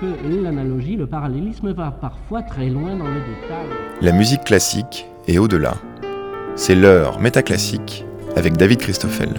que 0.00 0.42
l'analogie, 0.42 0.96
le 0.96 1.06
parallélisme 1.06 1.72
va 1.72 1.90
parfois 1.90 2.42
très 2.42 2.68
loin 2.68 2.96
dans 2.96 3.08
le 3.08 3.20
détail. 3.20 3.66
La 4.00 4.12
musique 4.12 4.44
classique 4.44 5.06
est 5.26 5.38
au-delà. 5.38 5.74
C'est 6.56 6.74
l'heure 6.74 7.20
métaclassique 7.20 8.04
avec 8.36 8.56
David 8.56 8.78
Christoffel. 8.78 9.30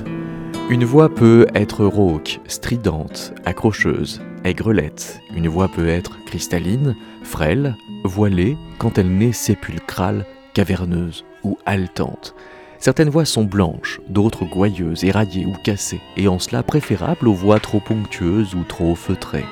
Une 0.69 0.83
voix 0.83 1.13
peut 1.13 1.45
être 1.53 1.85
rauque, 1.85 2.39
stridente, 2.47 3.33
accrocheuse, 3.45 4.21
aigrelette. 4.43 5.19
Une 5.35 5.47
voix 5.47 5.67
peut 5.67 5.87
être 5.87 6.17
cristalline, 6.25 6.95
frêle, 7.23 7.75
voilée, 8.03 8.57
quand 8.79 8.97
elle 8.97 9.15
n'est 9.15 9.31
sépulcrale, 9.31 10.25
caverneuse 10.53 11.23
ou 11.43 11.57
haletante. 11.65 12.35
Certaines 12.79 13.09
voix 13.09 13.25
sont 13.25 13.43
blanches, 13.43 14.01
d'autres 14.09 14.45
gouailleuses, 14.45 15.03
éraillées 15.03 15.45
ou 15.45 15.53
cassées, 15.63 16.01
et 16.17 16.27
en 16.27 16.39
cela 16.39 16.63
préférables 16.63 17.27
aux 17.27 17.33
voix 17.33 17.59
trop 17.59 17.79
ponctueuses 17.79 18.55
ou 18.55 18.63
trop 18.63 18.95
feutrées. 18.95 19.45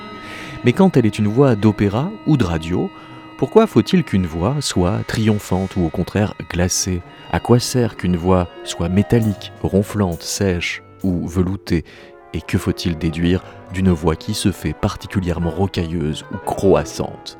Mais 0.64 0.72
quand 0.72 0.96
elle 0.96 1.04
est 1.04 1.18
une 1.18 1.28
voix 1.28 1.56
d'opéra 1.56 2.10
ou 2.26 2.38
de 2.38 2.44
radio, 2.44 2.90
pourquoi 3.36 3.66
faut-il 3.66 4.02
qu'une 4.02 4.26
voix 4.26 4.56
soit 4.60 5.00
triomphante 5.06 5.76
ou 5.76 5.84
au 5.84 5.90
contraire 5.90 6.34
glacée? 6.50 7.02
À 7.30 7.38
quoi 7.38 7.58
sert 7.58 7.96
qu'une 7.96 8.16
voix 8.16 8.48
soit 8.64 8.88
métallique, 8.88 9.52
ronflante, 9.62 10.22
sèche 10.22 10.82
ou 11.02 11.28
veloutée? 11.28 11.84
Et 12.32 12.40
que 12.40 12.56
faut-il 12.56 12.96
déduire 12.96 13.44
d'une 13.74 13.90
voix 13.90 14.16
qui 14.16 14.32
se 14.32 14.52
fait 14.52 14.72
particulièrement 14.72 15.50
rocailleuse 15.50 16.24
ou 16.32 16.38
croissante? 16.38 17.36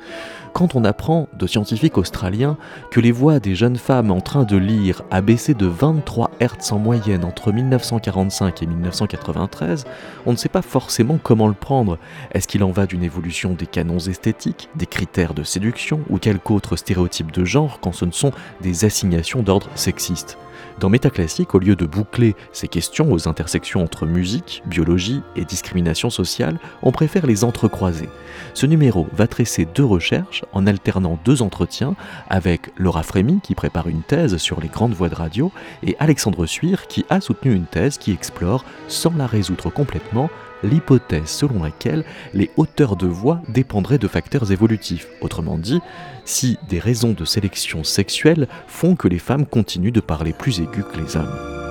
Quand 0.54 0.76
on 0.76 0.84
apprend 0.84 1.28
de 1.34 1.46
scientifiques 1.46 1.98
australiens 1.98 2.56
que 2.90 3.00
les 3.00 3.12
voix 3.12 3.40
des 3.40 3.56
jeunes 3.56 3.76
femmes 3.76 4.12
en 4.12 4.20
train 4.20 4.44
de 4.44 4.56
lire 4.56 5.02
a 5.10 5.20
baissé 5.20 5.52
de 5.52 5.66
23 5.66 6.30
Hz 6.40 6.72
en 6.72 6.78
moyenne 6.78 7.24
entre 7.24 7.52
1945 7.52 8.62
et 8.62 8.66
1993, 8.66 9.84
on 10.26 10.32
ne 10.32 10.36
sait 10.36 10.48
pas 10.48 10.62
forcément 10.62 11.18
comment 11.22 11.48
le 11.48 11.54
prendre. 11.54 11.98
Est-ce 12.32 12.46
qu'il 12.46 12.62
en 12.62 12.70
va 12.70 12.86
d'une 12.86 13.02
évolution 13.02 13.52
des 13.52 13.66
canons 13.66 13.98
esthétiques, 13.98 14.68
des 14.76 14.86
critères 14.86 15.34
de 15.34 15.42
séduction 15.42 16.00
ou 16.08 16.18
quelque 16.18 16.52
autre 16.52 16.76
stéréotype 16.76 17.32
de 17.32 17.44
genre 17.44 17.80
quand 17.80 17.92
ce 17.92 18.04
ne 18.04 18.12
sont 18.12 18.32
des 18.60 18.84
assignations 18.84 19.42
d'ordre 19.42 19.68
sexiste? 19.74 20.38
Dans 20.80 20.88
Métaclassique, 20.88 21.54
au 21.54 21.58
lieu 21.58 21.76
de 21.76 21.86
boucler 21.86 22.34
ces 22.52 22.68
questions 22.68 23.12
aux 23.12 23.28
intersections 23.28 23.82
entre 23.82 24.06
musique, 24.06 24.62
biologie 24.66 25.22
et 25.36 25.44
discrimination 25.44 26.10
sociale, 26.10 26.58
on 26.82 26.92
préfère 26.92 27.26
les 27.26 27.44
entrecroiser. 27.44 28.08
Ce 28.54 28.66
numéro 28.66 29.06
va 29.12 29.26
tresser 29.26 29.66
deux 29.74 29.84
recherches 29.84 30.44
en 30.52 30.66
alternant 30.66 31.18
deux 31.24 31.42
entretiens 31.42 31.94
avec 32.28 32.70
Laura 32.76 33.02
Frémy 33.02 33.40
qui 33.40 33.54
prépare 33.54 33.88
une 33.88 34.02
thèse 34.02 34.36
sur 34.36 34.60
les 34.60 34.68
grandes 34.68 34.94
voix 34.94 35.08
de 35.08 35.14
radio 35.14 35.52
et 35.82 35.96
Alexandre 35.98 36.46
Suire 36.46 36.86
qui 36.86 37.04
a 37.08 37.20
soutenu 37.20 37.54
une 37.54 37.66
thèse 37.66 37.98
qui 37.98 38.12
explore, 38.12 38.64
sans 38.88 39.14
la 39.16 39.26
résoudre 39.26 39.70
complètement, 39.70 40.30
l'hypothèse 40.64 41.28
selon 41.28 41.62
laquelle 41.62 42.04
les 42.32 42.50
hauteurs 42.56 42.96
de 42.96 43.06
voix 43.06 43.40
dépendraient 43.48 43.98
de 43.98 44.08
facteurs 44.08 44.50
évolutifs. 44.50 45.06
Autrement 45.20 45.58
dit, 45.58 45.80
si 46.24 46.58
des 46.68 46.78
raisons 46.78 47.12
de 47.12 47.24
sélection 47.24 47.84
sexuelle 47.84 48.48
font 48.66 48.96
que 48.96 49.08
les 49.08 49.18
femmes 49.18 49.46
continuent 49.46 49.92
de 49.92 50.00
parler 50.00 50.32
plus 50.32 50.60
aigu 50.60 50.82
que 50.82 50.98
les 50.98 51.16
hommes. 51.16 51.63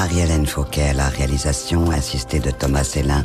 Marie-Hélène 0.00 0.46
Fauquet 0.46 0.88
à 0.88 0.92
la 0.94 1.08
réalisation, 1.10 1.90
assistée 1.90 2.38
de 2.38 2.50
Thomas 2.50 2.90
Hélin 2.96 3.22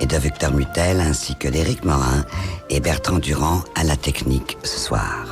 et 0.00 0.06
de 0.06 0.16
Victor 0.16 0.54
Mutel, 0.54 1.00
ainsi 1.00 1.36
que 1.36 1.48
d'Éric 1.48 1.84
Morin 1.84 2.24
et 2.70 2.80
Bertrand 2.80 3.18
Durand 3.18 3.62
à 3.74 3.84
la 3.84 3.98
technique 3.98 4.56
ce 4.62 4.78
soir. 4.78 5.23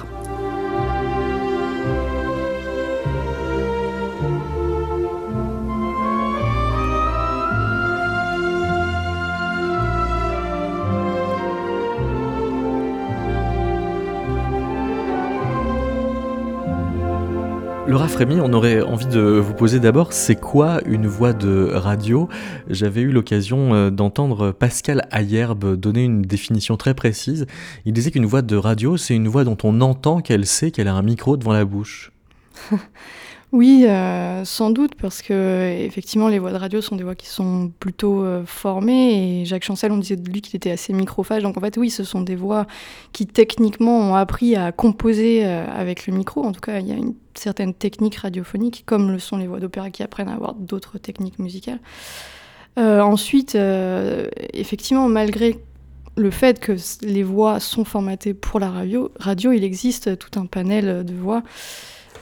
Laura 17.92 18.08
Frémy, 18.08 18.40
on 18.40 18.54
aurait 18.54 18.80
envie 18.80 19.04
de 19.04 19.20
vous 19.20 19.52
poser 19.52 19.78
d'abord, 19.78 20.14
c'est 20.14 20.34
quoi 20.34 20.80
une 20.86 21.06
voix 21.06 21.34
de 21.34 21.72
radio? 21.74 22.26
J'avais 22.70 23.02
eu 23.02 23.12
l'occasion 23.12 23.74
euh, 23.74 23.90
d'entendre 23.90 24.50
Pascal 24.50 25.06
Ayerbe 25.12 25.76
donner 25.76 26.02
une 26.04 26.22
définition 26.22 26.78
très 26.78 26.94
précise. 26.94 27.46
Il 27.84 27.92
disait 27.92 28.10
qu'une 28.10 28.24
voix 28.24 28.40
de 28.40 28.56
radio, 28.56 28.96
c'est 28.96 29.14
une 29.14 29.28
voix 29.28 29.44
dont 29.44 29.58
on 29.62 29.82
entend 29.82 30.22
qu'elle 30.22 30.46
sait 30.46 30.70
qu'elle 30.70 30.88
a 30.88 30.94
un 30.94 31.02
micro 31.02 31.36
devant 31.36 31.52
la 31.52 31.66
bouche. 31.66 32.12
Oui, 33.52 33.84
euh, 33.86 34.46
sans 34.46 34.70
doute, 34.70 34.94
parce 34.94 35.20
que 35.20 35.76
effectivement, 35.78 36.28
les 36.28 36.38
voix 36.38 36.52
de 36.52 36.56
radio 36.56 36.80
sont 36.80 36.96
des 36.96 37.04
voix 37.04 37.14
qui 37.14 37.26
sont 37.26 37.70
plutôt 37.80 38.24
euh, 38.24 38.46
formées. 38.46 39.42
Et 39.42 39.44
Jacques 39.44 39.64
Chancel, 39.64 39.92
on 39.92 39.98
disait 39.98 40.16
de 40.16 40.26
lui 40.30 40.40
qu'il 40.40 40.56
était 40.56 40.70
assez 40.70 40.94
microphage. 40.94 41.42
Donc 41.42 41.58
en 41.58 41.60
fait, 41.60 41.76
oui, 41.76 41.90
ce 41.90 42.02
sont 42.02 42.22
des 42.22 42.34
voix 42.34 42.66
qui 43.12 43.26
techniquement 43.26 43.98
ont 43.98 44.14
appris 44.14 44.56
à 44.56 44.72
composer 44.72 45.44
euh, 45.44 45.66
avec 45.70 46.06
le 46.06 46.14
micro. 46.14 46.42
En 46.42 46.52
tout 46.52 46.62
cas, 46.62 46.80
il 46.80 46.88
y 46.88 46.92
a 46.92 46.94
une 46.94 47.12
certaine 47.34 47.74
technique 47.74 48.16
radiophonique, 48.16 48.84
comme 48.86 49.12
le 49.12 49.18
sont 49.18 49.36
les 49.36 49.46
voix 49.46 49.60
d'opéra 49.60 49.90
qui 49.90 50.02
apprennent 50.02 50.28
à 50.28 50.34
avoir 50.34 50.54
d'autres 50.54 50.96
techniques 50.96 51.38
musicales. 51.38 51.80
ensuite, 52.78 53.54
effectivement, 54.54 55.08
malgré 55.08 55.58
le 56.16 56.30
fait 56.30 56.58
que 56.58 56.76
les 57.02 57.22
voix 57.22 57.60
sont 57.60 57.84
formatées 57.84 58.32
pour 58.32 58.60
la 58.60 58.70
radio, 58.70 59.10
radio 59.18 59.52
il 59.52 59.64
existe 59.64 60.18
tout 60.18 60.38
un 60.38 60.46
panel 60.46 61.04
de 61.04 61.14
voix 61.14 61.42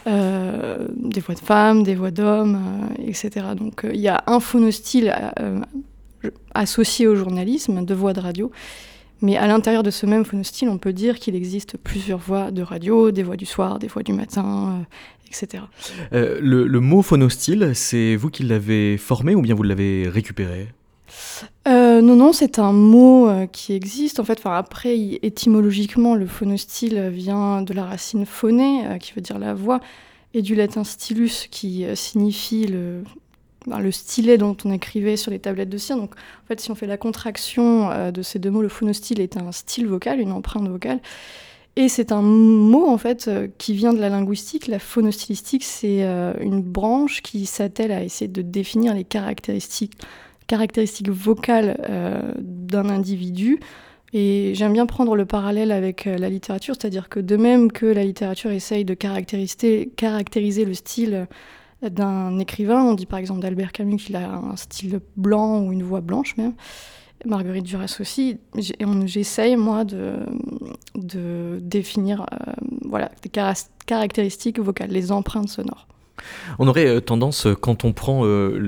euh, 0.07 0.87
des 0.97 1.21
voix 1.21 1.35
de 1.35 1.41
femmes, 1.41 1.83
des 1.83 1.95
voix 1.95 2.11
d'hommes, 2.11 2.57
euh, 2.99 3.07
etc. 3.07 3.47
Donc 3.57 3.85
euh, 3.85 3.91
il 3.93 4.01
y 4.01 4.09
a 4.09 4.23
un 4.27 4.41
phonostyle 4.41 5.15
associé 6.55 7.07
au 7.07 7.17
journalisme 7.17 7.85
de 7.85 7.95
voix 7.95 8.13
de 8.13 8.21
radio. 8.21 8.51
Mais 9.23 9.37
à 9.37 9.47
l'intérieur 9.47 9.83
de 9.83 9.91
ce 9.91 10.07
même 10.07 10.25
phonostyle, 10.25 10.71
on 10.71 10.79
peut 10.79 10.95
dire 10.95 11.19
qu'il 11.19 11.35
existe 11.35 11.77
plusieurs 11.77 12.19
voix 12.19 12.51
de 12.51 12.63
radio, 12.63 13.11
des 13.11 13.23
voix 13.23 13.37
du 13.37 13.45
soir, 13.45 13.79
des 13.79 13.87
voix 13.87 14.03
du 14.03 14.15
matin, 14.15 14.87
etc. 15.27 15.65
le, 16.11 16.67
le, 16.67 16.81
mot 16.81 17.03
phonostyle, 17.03 17.73
c'est 17.75 18.17
vous 18.17 18.31
qui 18.31 18.45
l'avez 18.45 18.97
formé 18.97 19.35
ou 19.35 19.43
bien 19.43 19.55
vous 19.55 19.63
l'avez 19.63 20.09
récupéré? 20.09 20.69
Euh, 21.69 22.01
non, 22.01 22.17
non, 22.17 22.33
c'est 22.33 22.59
un 22.59 22.73
mot 22.73 23.29
euh, 23.29 23.47
qui 23.47 23.73
existe. 23.75 24.21
En 24.21 24.25
fait, 24.25 24.41
après, 24.45 24.97
étymologiquement, 25.23 26.15
le 26.15 26.27
phonostyle 26.27 27.09
vient 27.09 27.63
de 27.63 27.73
la 27.75 27.85
racine 27.85 28.27
phoné, 28.27 28.87
euh, 28.87 28.99
qui 28.99 29.13
veut 29.13 29.21
dire 29.21 29.39
la 29.39 29.55
voix, 29.55 29.81
et 30.35 30.43
du 30.43 30.55
latin 30.55 30.85
stylus, 30.85 31.49
qui 31.51 31.85
signifie 31.95 32.67
le, 32.67 33.03
ben, 33.67 33.81
le 33.81 33.91
stylet 33.91 34.39
dont 34.39 34.57
on 34.65 34.73
écrivait 34.73 35.17
sur 35.17 35.31
les 35.31 35.39
tablettes 35.39 35.69
de 35.69 35.79
cire. 35.79 35.97
Donc, 35.97 36.15
en 36.15 36.47
fait, 36.47 36.61
si 36.61 36.71
on 36.71 36.75
fait 36.75 36.87
la 36.87 36.97
contraction 36.97 38.11
de 38.13 38.23
ces 38.23 38.39
deux 38.39 38.51
mots, 38.51 38.63
le 38.63 38.69
phonostyle 38.69 39.21
est 39.21 39.37
un 39.37 39.51
style 39.51 39.89
vocal, 39.89 40.21
une 40.21 40.33
empreinte 40.33 40.69
vocale. 40.69 41.01
Et 41.75 41.89
c'est 41.89 42.13
un 42.13 42.23
mot, 42.23 42.87
en 42.87 42.97
fait, 42.97 43.29
qui 43.59 43.75
vient 43.75 43.93
de 43.93 44.01
la 44.01 44.09
linguistique. 44.09 44.69
La 44.69 44.79
phonostylistique, 44.79 45.65
c'est 45.65 46.03
une 46.41 46.63
branche 46.63 47.23
qui 47.23 47.45
s'attelle 47.45 47.91
à 47.91 48.05
essayer 48.05 48.29
de 48.29 48.43
définir 48.43 48.95
les 48.95 49.05
caractéristiques 49.05 49.95
caractéristiques 50.51 51.11
vocales 51.11 51.81
euh, 51.89 52.33
d'un 52.39 52.89
individu. 52.89 53.61
Et 54.13 54.53
j'aime 54.57 54.73
bien 54.73 54.87
prendre 54.87 55.15
le 55.15 55.25
parallèle 55.25 55.71
avec 55.71 56.09
euh, 56.09 56.19
la 56.19 56.29
littérature, 56.29 56.75
c'est-à-dire 56.77 57.09
que 57.09 57.21
de 57.21 57.37
même 57.37 57.71
que 57.71 57.87
la 57.87 58.03
littérature 58.03 58.51
essaye 58.51 58.85
de 58.85 58.95
caractériser, 58.95 60.65
le 60.65 60.75
style 60.75 61.29
d'un 61.83 62.41
écrivain, 62.41 62.83
on 62.83 62.95
dit 62.95 63.07
par 63.07 63.21
exemple 63.21 63.41
d'Albert 63.41 63.71
Camus 63.71 63.99
qu'il 63.99 64.17
a 64.17 64.29
un 64.29 64.57
style 64.57 64.99
blanc 65.17 65.61
ou 65.61 65.73
une 65.73 65.85
voix 65.85 66.01
blanche 66.01 66.37
même, 66.37 66.55
Marguerite 67.25 67.65
Duras 67.65 67.97
aussi, 68.01 68.39
j'essaye 68.57 69.55
moi 69.57 69.85
de, 69.85 70.17
de 70.97 71.59
définir 71.63 72.23
euh, 72.23 72.53
voilà, 72.87 73.11
des 73.23 73.31
caractéristiques 73.87 74.59
vocales, 74.59 74.91
les 74.91 75.13
empreintes 75.13 75.49
sonores. 75.49 75.87
On 76.59 76.69
aurait 76.69 76.87
euh, 76.87 77.01
tendance, 77.01 77.47
euh, 77.47 77.55
quand 77.55 77.85
on 77.85 77.93
prend 77.93 78.23
euh, 78.25 78.59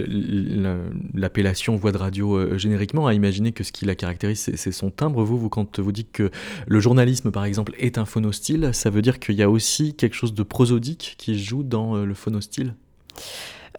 l'appellation 1.15 1.77
voix 1.77 1.93
de 1.93 1.99
radio 1.99 2.57
génériquement, 2.59 3.07
à 3.07 3.15
imaginer 3.15 3.53
que 3.53 3.65
ce 3.65 3.73
qui 3.73 3.85
la 3.85 3.95
caractérise, 3.95 4.51
c'est 4.55 4.73
son 4.73 4.91
timbre. 4.91 5.25
Vous, 5.25 5.39
vous, 5.39 5.49
quand 5.49 5.81
vous 5.81 5.93
dites 5.93 6.13
que 6.13 6.31
le 6.67 6.81
journalisme, 6.81 7.31
par 7.31 7.45
exemple, 7.45 7.75
est 7.79 7.99
un 7.99 8.05
phonostyle, 8.05 8.71
ça 8.73 8.91
veut 8.91 9.03
dire 9.03 9.19
qu'il 9.19 9.35
y 9.35 9.43
a 9.43 9.51
aussi 9.51 9.95
quelque 9.95 10.15
chose 10.15 10.35
de 10.35 10.43
prosodique 10.43 11.15
qui 11.19 11.39
joue 11.39 11.63
dans 11.63 11.97
le 11.97 12.15
phonostyle? 12.15 12.75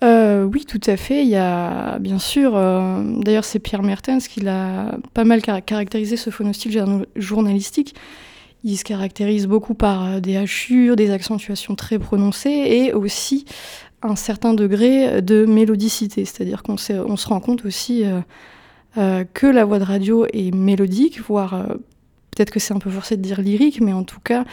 Oui, 0.02 0.66
tout 0.66 0.82
à 0.86 0.98
fait. 0.98 1.24
Il 1.24 1.30
y 1.30 1.38
a 1.38 1.98
bien 2.00 2.20
sûr, 2.20 2.54
d'ailleurs 2.54 3.46
c'est 3.46 3.60
Pierre 3.60 3.84
Mertens 3.84 4.28
qui 4.28 4.42
l'a 4.42 4.98
pas 5.14 5.24
mal 5.24 5.42
caractérisé 5.42 6.18
ce 6.18 6.30
phonostyle 6.30 7.06
journalistique 7.16 7.96
il 8.64 8.78
se 8.78 8.84
caractérise 8.84 9.48
beaucoup 9.48 9.74
par 9.74 10.22
des 10.22 10.38
hachures, 10.38 10.96
des 10.96 11.12
accentuations 11.12 11.76
très 11.76 12.00
prononcées 12.00 12.50
et 12.50 12.94
aussi 12.94 13.46
un 14.02 14.16
certain 14.16 14.54
degré 14.54 15.22
de 15.22 15.46
mélodicité. 15.46 16.26
C'est-à-dire 16.26 16.64
qu'on 16.64 16.76
on 16.90 17.18
se 17.18 17.28
rend 17.28 17.40
compte 17.40 17.66
aussi 17.66 18.04
que 18.96 19.48
la 19.48 19.66
voix 19.66 19.80
de 19.80 19.84
radio 19.84 20.26
est 20.34 20.54
mélodique, 20.54 21.22
voire 21.22 21.68
peut-être 22.36 22.52
que 22.52 22.60
c'est 22.60 22.74
un 22.74 22.80
peu 22.80 22.90
forcé 22.90 23.18
de 23.18 23.22
dire 23.22 23.42
lyrique, 23.42 23.82
mais 23.82 23.94
en 23.94 24.04
tout 24.04 24.20
cas, 24.20 24.46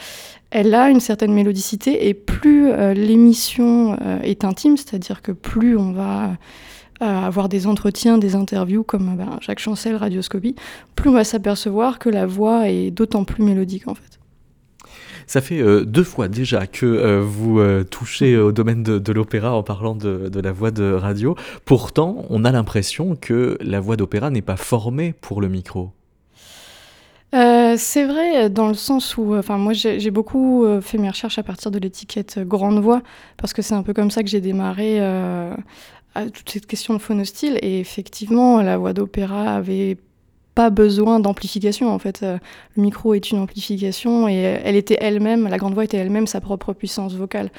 elle 0.51 0.73
a 0.75 0.89
une 0.89 0.99
certaine 0.99 1.33
mélodicité 1.33 2.07
et 2.07 2.13
plus 2.13 2.69
euh, 2.69 2.93
l'émission 2.93 3.97
euh, 4.01 4.19
est 4.21 4.43
intime, 4.43 4.77
c'est-à-dire 4.77 5.21
que 5.21 5.31
plus 5.31 5.77
on 5.77 5.91
va 5.91 6.37
euh, 7.01 7.05
avoir 7.05 7.49
des 7.49 7.67
entretiens, 7.67 8.17
des 8.17 8.35
interviews 8.35 8.83
comme 8.83 9.15
ben, 9.15 9.37
Jacques 9.41 9.59
Chancel, 9.59 9.95
Radioscopie, 9.95 10.55
plus 10.95 11.09
on 11.09 11.13
va 11.13 11.23
s'apercevoir 11.23 11.99
que 11.99 12.09
la 12.09 12.25
voix 12.25 12.69
est 12.69 12.91
d'autant 12.91 13.23
plus 13.23 13.43
mélodique 13.43 13.87
en 13.87 13.95
fait. 13.95 14.19
Ça 15.27 15.39
fait 15.39 15.85
deux 15.85 16.03
fois 16.03 16.27
déjà 16.27 16.67
que 16.67 17.21
vous 17.21 17.61
touchez 17.85 18.37
au 18.37 18.51
domaine 18.51 18.83
de, 18.83 19.13
l'opéra 19.13 19.53
en 19.53 19.63
parlant 19.63 19.95
de, 19.95 20.27
de, 20.27 20.39
la 20.41 20.51
voix 20.51 20.71
de 20.71 20.91
radio. 20.91 21.35
Pourtant, 21.63 22.25
on 22.29 22.43
a 22.43 22.51
l'impression 22.51 23.15
que 23.15 23.57
la 23.61 23.79
voix 23.79 23.95
d'opéra 23.95 24.29
n'est 24.29 24.41
pas 24.41 24.57
formée 24.57 25.13
pour 25.13 25.39
le 25.39 25.47
micro. 25.47 25.91
Euh, 27.33 27.75
c'est 27.77 28.03
vrai 28.03 28.49
dans 28.49 28.67
le 28.67 28.73
sens 28.73 29.15
où, 29.15 29.35
enfin 29.35 29.57
moi 29.57 29.71
j'ai 29.71 30.11
beaucoup 30.11 30.65
euh, 30.65 30.81
fait 30.81 30.97
mes 30.97 31.09
recherches 31.09 31.37
à 31.37 31.43
partir 31.43 31.71
de 31.71 31.79
l'étiquette 31.79 32.39
grande 32.39 32.79
voix 32.79 33.01
parce 33.37 33.53
que 33.53 33.61
c'est 33.61 33.73
un 33.73 33.83
peu 33.83 33.93
comme 33.93 34.11
ça 34.11 34.21
que 34.21 34.27
j'ai 34.27 34.41
démarré 34.41 34.97
euh, 34.99 35.55
à 36.15 36.29
toute 36.29 36.49
cette 36.49 36.67
question 36.67 36.93
de 36.93 36.99
phonostyle 36.99 37.57
et 37.61 37.79
effectivement 37.79 38.61
la 38.61 38.77
voix 38.77 38.93
d'opéra 38.93 39.55
avait 39.55 39.97
pas 40.55 40.69
besoin 40.69 41.19
d'amplification 41.19 41.89
en 41.89 41.99
fait. 41.99 42.21
le 42.21 42.81
micro 42.81 43.13
est 43.13 43.31
une 43.31 43.39
amplification 43.39 44.27
et 44.27 44.33
elle 44.35 44.75
était 44.75 44.97
elle-même, 44.99 45.47
la 45.47 45.57
grande 45.57 45.73
voix 45.73 45.85
était 45.85 45.97
elle-même 45.97 46.27
sa 46.27 46.41
propre 46.41 46.73
puissance 46.73 47.13
vocale. 47.13 47.49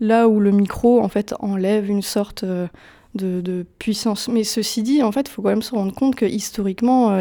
Là 0.00 0.28
où 0.28 0.40
le 0.40 0.50
micro 0.50 1.00
en 1.00 1.08
fait 1.08 1.34
enlève 1.38 1.88
une 1.88 2.02
sorte 2.02 2.44
de, 3.14 3.66
puissance. 3.78 4.28
Mais 4.28 4.44
ceci 4.44 4.82
dit, 4.82 5.02
en 5.02 5.12
fait, 5.12 5.28
il 5.28 5.30
faut 5.30 5.42
quand 5.42 5.50
même 5.50 5.62
se 5.62 5.74
rendre 5.74 5.94
compte 5.94 6.14
que 6.14 6.24
historiquement, 6.24 7.20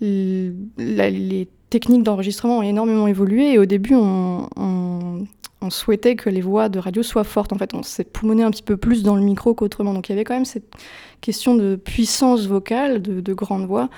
les 0.00 1.48
techniques 1.70 2.02
d'enregistrement 2.02 2.58
ont 2.58 2.62
énormément 2.62 3.06
évolué 3.06 3.52
et 3.52 3.58
au 3.58 3.64
début, 3.64 3.94
on, 3.94 5.26
souhaitait 5.70 6.16
que 6.16 6.30
les 6.30 6.40
voix 6.40 6.68
de 6.68 6.78
radio 6.78 7.02
soient 7.02 7.24
fortes. 7.24 7.52
En 7.52 7.58
fait, 7.58 7.74
on 7.74 7.82
s'est 7.82 8.04
poumonné 8.04 8.42
un 8.42 8.50
petit 8.50 8.62
peu 8.62 8.76
plus 8.76 9.02
dans 9.02 9.16
le 9.16 9.22
micro 9.22 9.54
qu'autrement. 9.54 9.94
Donc 9.94 10.08
il 10.08 10.12
y 10.12 10.14
avait 10.14 10.24
quand 10.24 10.34
même 10.34 10.44
cette 10.44 10.72
question 11.20 11.54
de 11.54 11.76
puissance 11.76 12.46
vocale, 12.46 13.02
de, 13.02 13.34
grande 13.34 13.66
voix. 13.66 13.88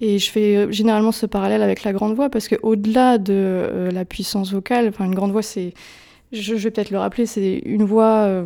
Et 0.00 0.18
je 0.18 0.30
fais 0.30 0.56
euh, 0.56 0.70
généralement 0.70 1.12
ce 1.12 1.24
parallèle 1.26 1.62
avec 1.62 1.82
la 1.82 1.92
grande 1.92 2.14
voix 2.14 2.28
parce 2.28 2.48
qu'au-delà 2.48 3.16
de 3.18 3.32
euh, 3.32 3.90
la 3.90 4.04
puissance 4.04 4.52
vocale, 4.52 4.92
une 5.00 5.14
grande 5.14 5.32
voix, 5.32 5.42
c'est, 5.42 5.72
je, 6.32 6.54
vais 6.54 6.70
peut-être 6.70 6.90
le 6.90 6.98
rappeler, 6.98 7.24
c'est 7.24 7.62
une 7.64 7.84
voix, 7.84 8.26
euh, 8.26 8.44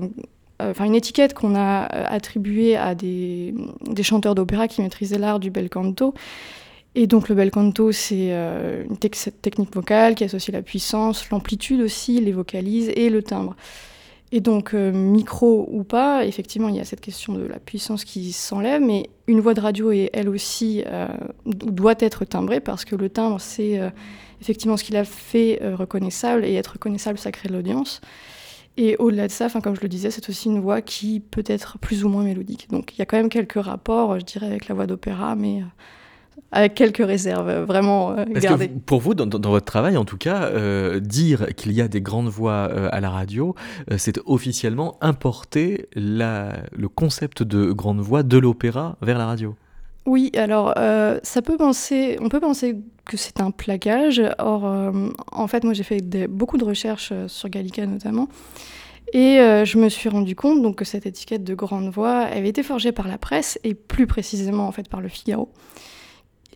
une 0.61 0.95
étiquette 0.95 1.35
qu'on 1.35 1.57
a 1.57 1.83
attribuée 1.83 2.77
à 2.77 2.95
des 2.95 3.55
chanteurs 4.03 4.35
d'opéra 4.37 4.69
qui 4.69 4.81
maîtrisaient 4.83 5.19
l'art 5.19 5.41
du 5.41 5.51
bel 5.51 5.69
canto 5.69 6.15
et 6.95 7.07
donc 7.07 7.29
le 7.29 7.35
bel 7.35 7.51
canto, 7.51 7.93
c'est 7.93 8.33
euh, 8.33 8.85
une 8.89 8.97
technique 8.97 9.75
vocale 9.75 10.17
qui 10.17 10.25
associe 10.25 10.53
la 10.53 10.63
puissance, 10.63 11.29
l'amplitude 11.31 11.81
aussi, 11.81 12.21
les 12.21 12.33
vocalises 12.33 12.91
et 12.97 13.11
le 13.11 13.23
timbre. 13.23 13.55
Et 14.33 14.41
donc 14.41 14.75
euh, 14.75 14.91
micro 14.93 15.69
ou 15.71 15.85
pas, 15.85 16.25
effectivement, 16.25 16.69
il 16.69 16.77
y 16.77 16.81
a 16.81 16.85
cette 16.85 17.01
question 17.01 17.33
de 17.33 17.45
la 17.45 17.61
puissance 17.61 18.05
qui 18.05 18.33
s'enlève, 18.33 18.83
mais 18.83 19.09
une 19.29 19.41
voix 19.41 19.55
de 19.55 19.61
radio 19.61 19.93
elle 19.93 20.29
aussi 20.29 20.83
euh, 20.87 21.09
doit 21.47 21.95
être 22.01 22.25
timbrée 22.25 22.61
parce 22.61 22.85
que 22.85 22.97
le 22.97 23.09
timbre, 23.09 23.41
c'est 23.41 23.81
effectivement 24.41 24.77
ce 24.77 24.83
qui 24.83 24.93
l'a 24.93 25.05
fait 25.05 25.61
reconnaissable 25.75 26.45
et 26.45 26.55
être 26.55 26.73
reconnaissable, 26.73 27.19
ça 27.19 27.31
crée 27.31 27.49
de 27.49 27.55
l'audience. 27.55 28.01
Et 28.77 28.97
au-delà 28.97 29.27
de 29.27 29.33
ça, 29.33 29.49
comme 29.49 29.77
je 29.77 29.81
le 29.81 29.89
disais, 29.89 30.11
c'est 30.11 30.29
aussi 30.29 30.49
une 30.49 30.61
voix 30.61 30.81
qui 30.81 31.21
peut 31.21 31.45
être 31.47 31.79
plus 31.79 32.05
ou 32.05 32.09
moins 32.09 32.23
mélodique. 32.23 32.69
Donc 32.71 32.95
il 32.95 32.99
y 32.99 33.03
a 33.03 33.07
quand 33.07 33.17
même 33.17 33.29
quelques 33.29 33.61
rapports, 33.61 34.19
je 34.19 34.25
dirais, 34.25 34.47
avec 34.47 34.69
la 34.69 34.75
voix 34.75 34.87
d'opéra, 34.87 35.35
mais 35.35 35.63
avec 36.53 36.75
quelques 36.75 37.05
réserves, 37.05 37.49
euh, 37.49 37.65
vraiment 37.65 38.13
euh, 38.13 38.25
gardées. 38.25 38.69
pour 38.69 39.01
vous, 39.01 39.15
dans, 39.15 39.51
votre 39.51 39.65
travail, 39.65 39.97
en 39.97 40.05
tout 40.05 40.17
cas, 40.17 40.45
euh, 40.45 41.01
dire 41.01 41.47
qu'il 41.57 41.73
y 41.73 41.81
a 41.81 41.89
des 41.89 42.01
grandes 42.01 42.29
voix 42.29 42.65
à 42.65 43.01
la 43.01 43.11
radio, 43.11 43.55
c'est 43.97 44.19
officiellement 44.27 44.97
importer 45.01 45.89
la, 45.95 46.55
le 46.73 46.89
concept 46.89 47.43
de 47.43 47.73
grande 47.73 48.01
voix 48.01 48.23
de 48.23 48.39
l'opéra 48.39 48.97
vers 49.01 49.19
la 49.19 49.27
radio? 49.27 49.55
Oui, 50.07 50.33
alors 50.35 50.75
ça 51.23 51.43
peut 51.43 51.57
penser, 51.57 52.17
on 52.21 52.29
peut 52.29 52.41
penser 52.41 52.77
que 53.05 53.17
c'est 53.17 53.41
un 53.41 53.51
plaquage. 53.51 54.23
Or, 54.39 54.65
en 55.33 55.47
fait, 55.47 55.65
moi 55.65 55.75
j'ai 55.75 55.83
fait 55.83 56.01
beaucoup 56.29 56.59
de 56.59 56.65
recherches 56.65 57.13
sur 57.27 57.49
Gallica 57.49 57.87
notamment. 57.87 58.29
Et 59.13 59.37
je 59.39 59.79
me 59.79 59.89
suis 59.89 60.09
rendu 60.09 60.35
compte 60.35 60.63
donc, 60.63 60.77
que 60.77 60.85
cette 60.85 61.07
étiquette 61.07 61.45
de 61.45 61.55
grande 61.55 61.91
voix 61.91 62.21
avait 62.21 62.49
été 62.49 62.63
forgée 62.63 62.93
par 62.93 63.09
la 63.09 63.19
presse 63.19 63.59
et 63.63 63.75
plus 63.75 64.07
précisément 64.07 64.67
en 64.67 64.73
fait 64.73 64.89
par 64.89 65.01
le 65.01 65.09
Figaro. 65.09 65.51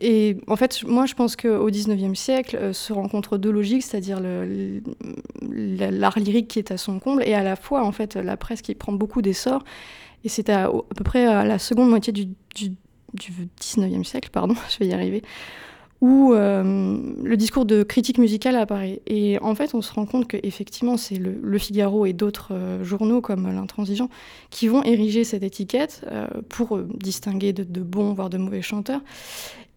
Et 0.00 0.36
en 0.48 0.56
fait, 0.56 0.82
moi, 0.84 1.06
je 1.06 1.14
pense 1.14 1.36
qu'au 1.36 1.66
XIXe 1.66 2.18
siècle 2.18 2.56
euh, 2.56 2.72
se 2.72 2.92
rencontrent 2.92 3.38
deux 3.38 3.52
logiques, 3.52 3.82
c'est-à-dire 3.82 4.20
l'art 5.40 6.18
lyrique 6.18 6.48
qui 6.48 6.58
est 6.58 6.72
à 6.72 6.76
son 6.76 6.98
comble 6.98 7.22
et 7.24 7.34
à 7.34 7.42
la 7.42 7.56
fois, 7.56 7.84
en 7.84 7.92
fait, 7.92 8.16
la 8.16 8.36
presse 8.36 8.60
qui 8.60 8.74
prend 8.74 8.92
beaucoup 8.92 9.22
d'essor. 9.22 9.62
Et 10.24 10.28
c'est 10.28 10.48
à, 10.48 10.70
peu 10.96 11.04
près 11.04 11.26
à 11.26 11.44
la 11.44 11.58
seconde 11.58 11.90
moitié 11.90 12.12
du, 12.12 12.26
du, 12.54 12.72
siècle, 14.02 14.30
pardon, 14.32 14.54
je 14.70 14.78
vais 14.78 14.86
y 14.86 14.92
arriver, 14.92 15.22
où 16.00 16.32
euh, 16.32 16.98
le 17.22 17.36
discours 17.36 17.64
de 17.64 17.82
critique 17.84 18.18
musicale 18.18 18.56
apparaît. 18.56 19.00
Et 19.06 19.38
en 19.40 19.54
fait, 19.54 19.74
on 19.74 19.82
se 19.82 19.92
rend 19.92 20.06
compte 20.06 20.26
qu'effectivement, 20.26 20.96
c'est 20.96 21.18
le, 21.18 21.58
Figaro 21.58 22.04
et 22.04 22.12
d'autres 22.14 22.52
euh, 22.52 22.82
journaux 22.82 23.20
comme 23.20 23.46
l'Intransigeant 23.46 24.08
qui 24.50 24.66
vont 24.66 24.82
ériger 24.82 25.22
cette 25.22 25.44
étiquette 25.44 26.04
pour 26.48 26.80
distinguer 26.80 27.52
de, 27.52 27.80
bons, 27.80 28.12
voire 28.12 28.30
de 28.30 28.38
mauvais 28.38 28.62
chanteurs. 28.62 29.02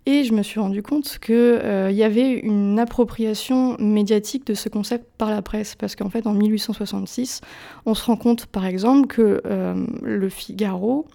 Et 0.08 0.24
je 0.24 0.32
me 0.32 0.42
suis 0.42 0.62
rendu 0.62 0.82
compte 0.82 1.20
qu'il 1.20 1.36
euh, 1.36 1.92
y 1.92 2.02
avait 2.02 2.32
une 2.32 2.80
appropriation 2.80 3.76
médiatique 3.78 4.48
de 4.48 4.54
ce 4.54 4.70
concept 4.70 5.06
par 5.18 5.30
la 5.30 5.42
presse, 5.42 5.76
parce 5.76 5.98
qu'en 5.98 6.10
fait, 6.10 6.26
en 6.28 6.34
1866, 6.34 7.42
on 7.86 7.94
se 7.94 8.06
rend 8.06 8.16
compte, 8.16 8.46
par 8.46 8.66
exemple, 8.66 9.08
que 9.08 9.42
euh, 9.46 9.86
le 10.02 10.30
Figaro 10.30 11.08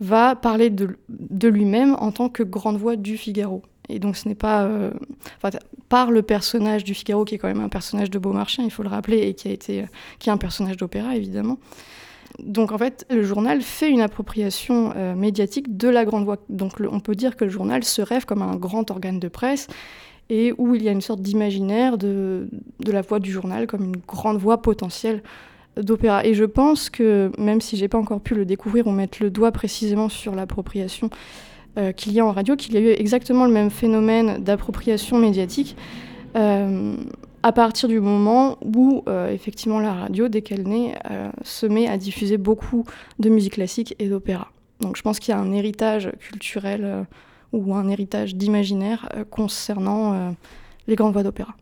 va 0.00 0.34
parler 0.34 0.70
de, 0.70 0.88
lui-même 1.46 1.94
en 2.00 2.10
tant 2.10 2.28
que 2.28 2.42
grande 2.42 2.78
voix 2.78 2.96
du 2.96 3.16
Figaro. 3.16 3.62
Et 3.88 4.00
donc 4.00 4.16
ce 4.16 4.26
n'est 4.26 4.34
pas 4.34 4.64
euh, 4.64 4.90
par 5.88 6.10
le 6.10 6.22
personnage 6.22 6.82
du 6.82 6.94
Figaro, 6.94 7.24
qui 7.24 7.36
est 7.36 7.38
quand 7.38 7.46
même 7.46 7.60
un 7.60 7.68
personnage 7.68 8.10
de 8.10 8.18
Beaumarchais, 8.18 8.64
il 8.64 8.72
faut 8.72 8.82
le 8.82 8.88
rappeler, 8.88 9.18
et 9.18 9.34
qui, 9.34 9.46
a 9.46 9.52
été, 9.52 9.84
qui 10.18 10.30
est 10.30 10.32
un 10.32 10.36
personnage 10.36 10.76
d'opéra, 10.78 11.14
évidemment. 11.14 11.58
Donc 12.38 12.72
en 12.72 12.78
fait, 12.78 13.06
le 13.10 13.22
journal 13.22 13.60
fait 13.62 13.90
une 13.90 14.00
appropriation 14.00 14.92
euh, 14.96 15.14
médiatique 15.14 15.76
de 15.76 15.88
la 15.88 16.04
grande 16.04 16.24
voix. 16.24 16.38
Donc 16.48 16.72
on 16.80 17.00
peut 17.00 17.14
dire 17.14 17.36
que 17.36 17.44
le 17.44 17.50
journal 17.50 17.84
se 17.84 18.02
rêve 18.02 18.24
comme 18.24 18.42
un 18.42 18.56
grand 18.56 18.90
organe 18.90 19.20
de 19.20 19.28
presse 19.28 19.68
et 20.30 20.54
où 20.56 20.74
il 20.74 20.82
y 20.82 20.88
a 20.88 20.92
une 20.92 21.00
sorte 21.00 21.20
d'imaginaire 21.20 21.98
de, 21.98 22.48
la 22.86 23.02
voix 23.02 23.18
du 23.18 23.30
journal 23.30 23.66
comme 23.66 23.84
une 23.84 23.96
grande 23.96 24.38
voix 24.38 24.62
potentielle 24.62 25.22
d'opéra. 25.76 26.24
Et 26.24 26.34
je 26.34 26.44
pense 26.44 26.90
que, 26.90 27.30
même 27.38 27.60
si 27.60 27.76
j'ai 27.76 27.88
pas 27.88 27.98
encore 27.98 28.20
pu 28.20 28.34
le 28.34 28.44
découvrir 28.44 28.86
ou 28.86 28.92
mettre 28.92 29.22
le 29.22 29.30
doigt 29.30 29.52
précisément 29.52 30.08
sur 30.08 30.34
l'appropriation 30.34 31.10
euh, 31.78 31.92
qu'il 31.92 32.12
y 32.12 32.20
a 32.20 32.26
en 32.26 32.32
radio, 32.32 32.56
qu'il 32.56 32.74
y 32.74 32.76
a 32.76 32.80
eu 32.80 32.88
exactement 32.88 33.46
le 33.46 33.52
même 33.52 33.70
phénomène 33.70 34.42
d'appropriation 34.42 35.18
médiatique. 35.18 35.76
Euh, 36.36 36.94
à 37.42 37.52
partir 37.52 37.88
du 37.88 38.00
moment 38.00 38.58
où, 38.62 39.02
euh, 39.08 39.30
effectivement, 39.32 39.80
la 39.80 39.92
radio, 39.92 40.28
dès 40.28 40.42
qu'elle 40.42 40.66
naît, 40.66 40.96
euh, 41.10 41.30
se 41.42 41.66
met 41.66 41.88
à 41.88 41.96
diffuser 41.96 42.38
beaucoup 42.38 42.84
de 43.18 43.28
musique 43.28 43.54
classique 43.54 43.94
et 43.98 44.08
d'opéra. 44.08 44.48
Donc 44.80 44.96
je 44.96 45.02
pense 45.02 45.18
qu'il 45.18 45.32
y 45.32 45.36
a 45.36 45.40
un 45.40 45.52
héritage 45.52 46.10
culturel 46.18 46.84
euh, 46.84 47.02
ou 47.52 47.74
un 47.74 47.88
héritage 47.88 48.34
d'imaginaire 48.34 49.08
concernant 49.30 50.34
les 50.86 50.96
grandes 50.96 51.12
voix 51.12 51.22
d'opéra. 51.22 51.54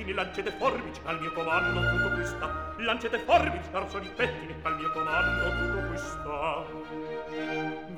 pettini, 0.00 0.12
lancete 0.12 0.50
forbici, 0.52 1.00
al 1.04 1.20
mio 1.20 1.32
comando 1.32 1.80
tutto 1.80 2.14
qui 2.14 2.24
sta. 2.24 2.74
Lancete 2.78 3.18
forbici, 3.18 3.68
arsoni 3.72 4.10
pettini, 4.14 4.54
al 4.62 4.76
mio 4.76 4.90
comando 4.92 5.50
tutto 5.50 5.86
qui 5.88 5.98
sta. 5.98 6.64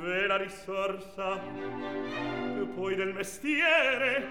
Ve 0.01 0.27
la 0.27 0.37
risorsa, 0.37 1.39
più 2.55 2.75
poi 2.75 2.95
del 2.97 3.15
mestiere, 3.15 4.29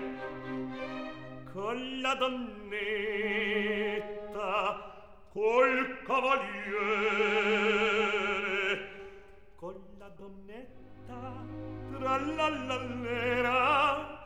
con 1.51 1.99
la 2.01 2.15
donnetta, 2.15 2.49
col 5.31 5.99
cavaliere, 6.03 6.49
con 9.55 9.81
la 9.97 10.09
donnetta, 10.09 11.45
tra 11.97 12.17
la 12.17 12.49
l'allera, 12.49 14.20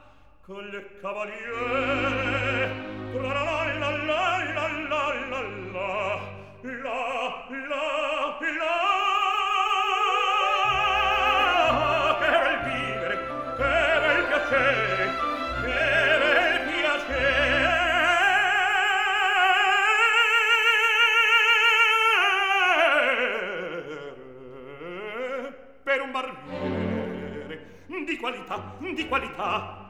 di 28.06 28.18
qualità, 28.18 28.78
di 28.80 29.08
qualità. 29.08 29.85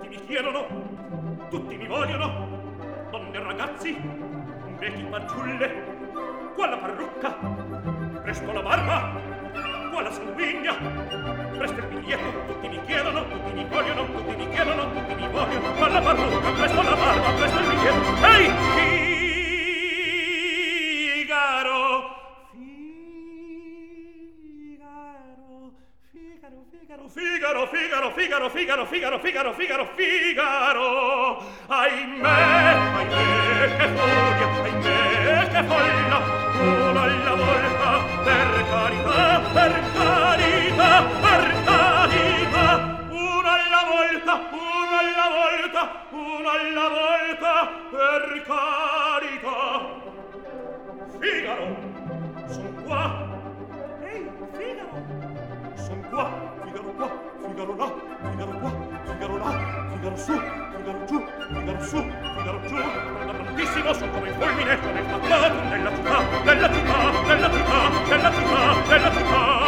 Tutti 0.00 0.16
mi 0.16 0.24
chiedono, 0.24 0.66
tutti 1.50 1.76
mi 1.76 1.86
vogliono, 1.86 2.48
donne 3.10 3.36
e 3.36 3.42
ragazzi, 3.42 3.94
vecchi 4.78 5.06
fanciulle, 5.10 6.52
qua 6.54 6.70
la 6.70 6.78
parrucca, 6.78 7.36
presto 8.22 8.50
la 8.50 8.62
barba, 8.62 9.20
qua 9.90 10.00
la 10.00 10.10
sanguigna, 10.10 10.72
presto 11.58 11.80
il 11.80 11.86
biglietto, 11.88 12.46
tutti 12.46 12.68
mi 12.68 12.82
chiedono, 12.86 13.28
tutti 13.28 13.52
mi 13.52 13.66
vogliono, 13.66 14.06
tutti 14.06 14.36
mi 14.36 14.48
chiedono, 14.48 14.90
tutti 14.90 15.14
mi 15.14 15.28
vogliono, 15.28 15.72
qua 15.74 15.88
la 15.88 16.00
parrucca, 16.00 16.50
presto 16.50 16.82
la 16.82 16.96
barba, 16.96 17.32
presto 17.32 17.58
il 17.58 17.66
biglietto. 17.68 18.26
Ehi, 18.26 18.50
Figaro! 21.12 22.19
Figaro, 26.90 27.08
Figaro, 27.08 27.68
Figaro, 27.68 28.10
Figaro, 28.10 28.50
Figaro, 28.50 28.84
Figaro, 28.84 29.18
Figaro, 29.20 29.54
Figaro, 29.54 29.86
Figaro. 29.94 31.38
Ahimè, 31.68 32.26
ahimè, 32.98 33.76
che 33.76 33.86
furia, 33.94 34.46
ahimè, 34.60 35.48
che 35.50 35.62
folla, 35.70 36.18
una 36.58 37.02
alla 37.02 37.34
volta, 37.36 37.88
per 38.24 38.50
carità, 38.70 39.40
per 39.52 39.74
carità, 39.92 40.90
per 41.20 41.44
carità, 41.62 42.66
una 43.08 43.52
alla 43.54 43.82
volta, 43.86 44.32
una 44.50 44.98
alla 44.98 45.28
volta, 45.38 45.82
una 46.10 46.50
alla 46.58 46.88
volta, 46.88 47.70
per 47.88 48.24
carità. 48.50 49.62
Figaro, 51.20 51.66
son 52.48 52.82
qua. 52.84 53.02
Ehi, 54.02 54.28
Figaro, 54.56 54.90
son 55.76 56.00
qua. 56.10 56.59
Figaro 56.90 56.96
qua, 56.96 57.10
Figaro 57.46 57.76
là, 57.76 57.92
Figaro 58.20 58.58
qua, 58.58 58.70
Figaro 59.04 59.36
là, 59.38 59.50
Figaro 59.92 60.16
su, 60.16 60.32
Figaro 60.32 61.04
giù, 61.06 61.24
Figaro 61.48 61.82
su, 61.84 61.96
Figaro 62.36 62.60
giù. 62.66 62.74
Da 62.74 63.32
prontissimo 63.32 63.92
su 63.92 64.10
come 64.10 64.28
il 64.28 64.34
fulmine, 64.34 64.80
come 64.80 65.00
il 65.00 65.06
fatto, 65.06 65.28
nella 65.68 65.94
città, 65.94 66.18
nella 66.44 66.72
città, 66.72 67.10
nella 67.26 67.50
città, 67.50 67.88
nella 68.08 68.32
città, 68.32 68.88
nella 68.88 69.12
città. 69.12 69.59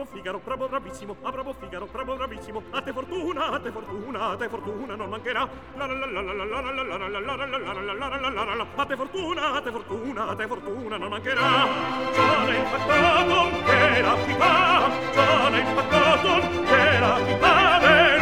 Bravo 0.00 0.04
Figaro, 0.06 0.40
bravo 0.42 0.68
bravissimo, 0.68 1.16
ah, 1.22 1.30
bravo 1.30 1.52
Figaro, 1.52 1.86
bravo 1.90 2.16
bravissimo, 2.16 2.62
a 2.70 2.80
te 2.80 2.92
fortuna, 2.92 3.50
a 3.50 3.60
te 3.60 3.70
fortuna, 3.70 4.30
a 4.30 4.36
te 4.36 4.48
fortuna 4.48 4.94
non 4.94 5.10
mancherà. 5.10 5.48
La 5.76 5.86
la 5.86 5.92
la 5.94 6.06
la 6.06 6.22
la 6.22 6.32
la 6.32 6.60
la 6.60 6.70
la 6.70 7.08
la 7.08 7.08
la 7.08 7.18
la 7.20 7.36
la 7.36 7.46
la 7.46 7.58
la 7.58 7.82
la 7.82 7.92
la 7.92 8.18
la 8.18 8.30
la 8.30 8.44
la 8.44 8.54
la 8.54 8.66
a 8.76 8.86
te 8.86 8.96
fortuna, 8.96 9.52
a 9.52 9.60
te 9.60 9.70
fortuna, 9.70 10.28
a 10.28 10.34
te 10.34 10.46
fortuna 10.46 10.96
non 10.96 11.08
mancherà. 11.08 11.66
Sono 12.12 12.50
impaccato 12.50 13.50
che 13.64 14.00
la 14.00 14.16
città, 14.24 14.90
sono 15.12 15.56
impaccato 15.56 16.48
che 16.64 16.98
la 16.98 17.20
città, 17.26 17.78
della 17.78 18.18
città, 18.18 18.19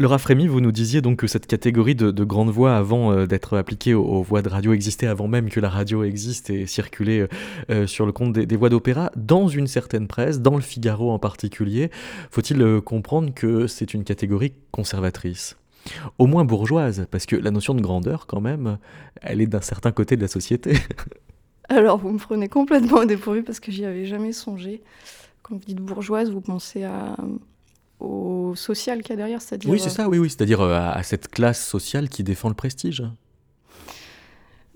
Laura 0.00 0.16
Frémy, 0.16 0.46
vous 0.46 0.62
nous 0.62 0.72
disiez 0.72 1.02
donc 1.02 1.18
que 1.18 1.26
cette 1.26 1.46
catégorie 1.46 1.94
de, 1.94 2.10
de 2.10 2.24
grandes 2.24 2.48
voix, 2.48 2.74
avant 2.74 3.12
euh, 3.12 3.26
d'être 3.26 3.58
appliquée 3.58 3.92
aux, 3.92 4.22
voix 4.22 4.40
de 4.40 4.48
radio, 4.48 4.72
existait 4.72 5.06
avant 5.06 5.28
même 5.28 5.50
que 5.50 5.60
la 5.60 5.68
radio 5.68 6.04
existe 6.04 6.48
et 6.48 6.64
circulait 6.66 7.20
euh, 7.20 7.28
euh, 7.68 7.86
sur 7.86 8.06
le 8.06 8.12
compte 8.12 8.32
des, 8.32 8.56
voix 8.56 8.70
d'opéra, 8.70 9.12
dans 9.14 9.46
une 9.46 9.66
certaine 9.66 10.08
presse, 10.08 10.40
dans 10.40 10.54
le 10.54 10.62
Figaro 10.62 11.10
en 11.10 11.18
particulier. 11.18 11.90
Faut-il 12.30 12.80
comprendre 12.80 13.34
que 13.34 13.66
c'est 13.66 13.92
une 13.92 14.04
catégorie 14.04 14.54
conservatrice? 14.70 15.58
Au 16.16 16.26
moins 16.26 16.46
bourgeoise, 16.46 17.06
parce 17.10 17.26
que 17.26 17.36
la 17.36 17.50
notion 17.50 17.74
de 17.74 17.82
grandeur, 17.82 18.26
quand 18.26 18.40
même, 18.40 18.78
elle 19.20 19.42
est 19.42 19.46
d'un 19.46 19.60
certain 19.60 19.92
côté 19.92 20.16
de 20.16 20.22
la 20.22 20.28
société. 20.28 20.78
Alors, 21.68 21.98
vous 21.98 22.10
me 22.10 22.18
prenez 22.18 22.48
complètement 22.48 23.00
au 23.00 23.04
dépourvu 23.04 23.42
parce 23.42 23.60
que 23.60 23.70
j'y 23.70 23.84
avais 23.84 24.06
jamais 24.06 24.32
songé. 24.32 24.82
Quand 25.42 25.56
vous 25.56 25.64
dites 25.66 25.80
bourgeoise, 25.80 26.30
vous 26.30 26.40
pensez 26.40 26.84
à, 26.84 27.16
au 28.00 28.54
social 28.56 29.02
qu'il 29.02 29.10
y 29.10 29.12
a 29.14 29.16
derrière, 29.16 29.42
c'est-à-dire... 29.42 29.70
Oui, 29.70 29.78
c'est 29.78 29.90
ça, 29.90 30.08
oui, 30.08 30.18
oui, 30.18 30.28
c'est-à-dire 30.28 30.60
euh, 30.60 30.74
à, 30.74 30.92
à, 30.92 31.02
cette 31.02 31.28
classe 31.28 31.64
sociale 31.64 32.08
qui 32.08 32.24
défend 32.24 32.48
le 32.48 32.54
prestige. 32.54 33.02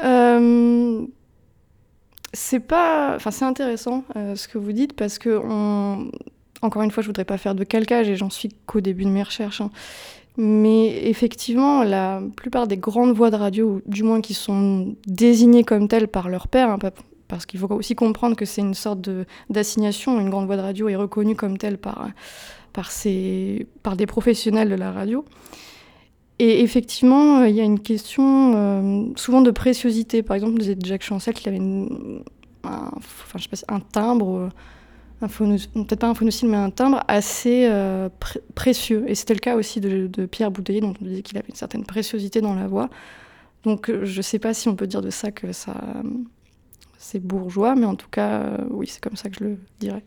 Euh, 0.03 1.07
c'est 2.33 2.61
pas... 2.61 3.15
Enfin, 3.17 3.31
c'est 3.31 3.45
intéressant 3.45 4.05
euh, 4.17 4.37
ce 4.37 4.49
que 4.49 4.59
vous 4.59 4.73
dites 4.73 4.93
parce 4.95 5.19
que, 5.19 5.41
on... 5.43 6.11
encore 6.63 6.83
une 6.83 6.91
fois, 6.91 7.03
je 7.03 7.09
voudrais 7.09 7.25
pas 7.25 7.39
faire 7.39 7.55
de 7.55 7.65
calcage 7.65 8.09
et 8.09 8.17
j'en 8.17 8.31
suis 8.31 8.51
qu'au 8.67 8.81
début 8.81 9.05
de 9.05 9.11
mes 9.11 9.23
recherches. 9.23 9.61
Hein. 9.61 9.71
Mais 10.37 11.09
effectivement, 11.09 11.85
la 11.85 12.21
plupart 12.37 12.67
des 12.67 12.77
grandes 12.77 13.15
voix 13.15 13.31
de 13.31 13.37
radio, 13.37 13.81
du 13.87 14.03
moins 14.03 14.21
qui 14.21 14.35
sont 14.35 14.97
désignées 15.07 15.63
comme 15.63 15.87
telles 15.87 16.09
par 16.09 16.29
leur 16.29 16.49
père, 16.49 16.71
hein, 16.71 16.79
parce 17.29 17.47
qu'il 17.47 17.61
faut 17.61 17.73
aussi 17.73 17.95
comprendre 17.95 18.35
que 18.35 18.45
c'est 18.45 18.61
une 18.61 18.75
sorte 18.75 19.09
d'assignation, 19.49 20.21
une 20.21 20.31
grande 20.31 20.47
voix 20.47 20.57
de 20.57 20.63
radio 20.63 20.89
est 20.89 20.97
reconnue 20.97 21.37
comme 21.37 21.57
telle 21.57 21.79
par, 21.79 22.09
par, 22.75 22.91
par 23.83 23.97
des 23.97 24.07
professionnels 24.07 24.69
de 24.69 24.75
la 24.75 24.93
radio. 24.93 25.25
Et 26.39 26.61
effectivement, 26.63 27.45
il 27.45 27.55
y 27.55 27.61
a 27.61 27.65
une 27.65 27.81
question 27.81 28.55
euh, 28.57 29.07
souvent 29.17 29.41
de 29.41 29.53
préciosité. 29.53 30.23
Par 30.23 30.35
exemple, 30.35 30.61
vous 30.61 30.69
êtes 30.69 30.85
Jacques 30.85 31.05
Chancel 31.05 31.33
qui 31.33 31.49
avait 31.49 31.61
un, 31.61 32.91
je 33.37 33.47
un 33.69 33.81
timbre 33.81 34.51
peut-être 35.21 36.01
pas 36.01 36.09
un 36.09 36.15
phonocyl, 36.15 36.49
mais 36.49 36.57
un 36.57 36.71
timbre 36.71 37.03
assez 37.09 37.67
euh, 37.71 38.09
pr 38.21 38.39
précieux. 38.55 39.05
Et 39.07 39.15
c'était 39.15 39.35
le 39.35 39.41
cas 39.41 39.57
aussi 39.57 39.81
de, 39.81 40.07
de 40.09 40.27
Pierre 40.27 40.51
Bouteiller, 40.51 40.81
dont 40.81 40.93
on 41.01 41.05
disait 41.05 41.23
qu'il 41.23 41.39
avait 41.39 41.49
une 41.49 41.55
certaine 41.55 41.85
préciosité 41.85 42.41
dans 42.41 42.55
la 42.55 42.67
voix. 42.67 42.91
Donc 43.63 43.91
je 43.91 44.17
ne 44.17 44.23
sais 44.23 44.39
pas 44.39 44.53
si 44.53 44.69
on 44.69 44.77
peut 44.77 44.87
dire 44.87 45.01
de 45.01 45.11
ça 45.11 45.31
que 45.31 45.53
ça, 45.53 45.75
c'est 46.99 47.21
bourgeois, 47.21 47.75
mais 47.75 47.87
en 47.87 47.95
tout 47.95 48.11
cas, 48.11 48.59
oui, 48.71 48.87
c'est 48.87 49.03
comme 49.03 49.17
ça 49.17 49.31
que 49.31 49.37
je 49.37 49.45
le 49.45 49.59
dirais. 49.81 50.05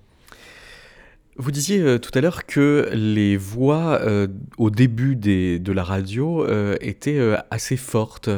Vous 1.40 1.52
disiez 1.52 1.80
euh, 1.80 2.00
tout 2.00 2.10
à 2.16 2.22
l'heure 2.22 2.48
que 2.48 2.90
les 2.94 3.38
voix 3.38 4.00
euh, 4.02 4.28
au 4.58 4.72
début 4.72 5.16
de 5.16 5.72
la 5.72 5.84
radio 5.84 6.44
euh, 6.44 6.76
étaient 6.82 7.20
assez 7.52 7.78
fortes, 7.78 8.30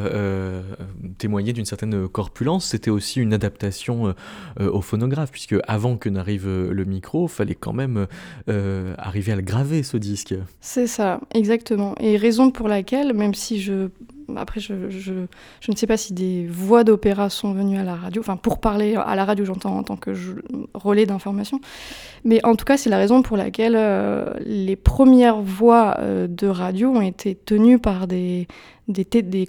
témoignaient 1.18 1.54
d'une 1.54 1.66
certaine 1.66 2.08
corpulence. 2.10 2.66
C'était 2.66 2.92
aussi 2.92 3.22
une 3.22 3.34
adaptation 3.34 4.14
au 4.60 4.82
phonographe, 4.82 5.32
puisque 5.32 5.56
avant 5.68 5.98
que 5.98 6.10
n'arrive 6.10 6.48
le 6.48 6.86
micro, 6.86 7.28
il 7.28 7.30
fallait 7.30 7.56
quand 7.56 7.74
même 7.74 8.08
arriver 8.48 9.32
à 9.32 9.36
le 9.36 9.42
graver, 9.42 9.84
ce 9.84 9.98
disque. 9.98 10.36
C'est 10.60 10.88
ça, 10.88 11.22
exactement. 11.34 11.96
Et 12.00 12.18
raison 12.18 12.52
pour 12.52 12.68
laquelle, 12.68 13.14
même 13.14 13.34
si 13.34 13.62
je 13.62 13.90
après, 14.38 14.60
je, 14.60 14.74
ne 14.74 15.76
sais 15.76 15.88
pas 15.88 15.98
si 15.98 16.14
des 16.14 16.46
voix 16.48 16.84
d'opéra 16.84 17.30
sont 17.30 17.54
venues 17.54 17.78
à 17.78 17.84
la 17.84 17.96
radio. 17.96 18.22
Enfin, 18.22 18.38
pour 18.38 18.60
parler 18.60 18.96
à 18.96 19.16
la 19.16 19.26
radio, 19.26 19.46
j'entends 19.46 19.78
en 19.78 19.84
tant 19.84 19.96
que 19.96 20.12
relais 20.74 21.06
d'information. 21.06 21.60
Mais 22.24 22.44
en 22.46 22.56
tout 22.56 22.66
cas, 22.66 22.78
c'est 22.78 22.90
la 22.90 22.98
raison 22.98 23.22
pour 23.22 23.38
laquelle 23.38 23.76
euh, 23.76 24.34
les 24.46 24.76
premières 24.76 25.42
voix 25.42 25.98
euh, 26.00 26.28
de 26.28 26.48
radio 26.48 26.90
ont 26.90 27.02
été 27.02 27.36
tenues 27.36 27.80
par 27.80 28.08
des, 28.08 28.48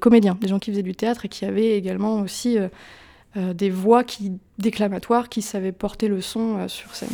comédiens, 0.01 0.37
des 0.41 0.49
gens 0.49 0.59
qui 0.59 0.71
faisaient 0.71 0.83
du 0.83 0.95
théâtre 0.95 1.25
et 1.25 1.29
qui 1.29 1.45
avaient 1.45 1.77
également 1.77 2.21
aussi 2.21 2.59
euh, 2.59 3.55
des 3.55 3.71
voix 3.71 4.05
qui, 4.05 4.33
déclamatoires 4.59 5.29
qui 5.29 5.43
savaient 5.43 5.73
porter 5.73 6.09
le 6.09 6.21
son 6.21 6.69
sur 6.69 6.95
scène. 6.95 7.09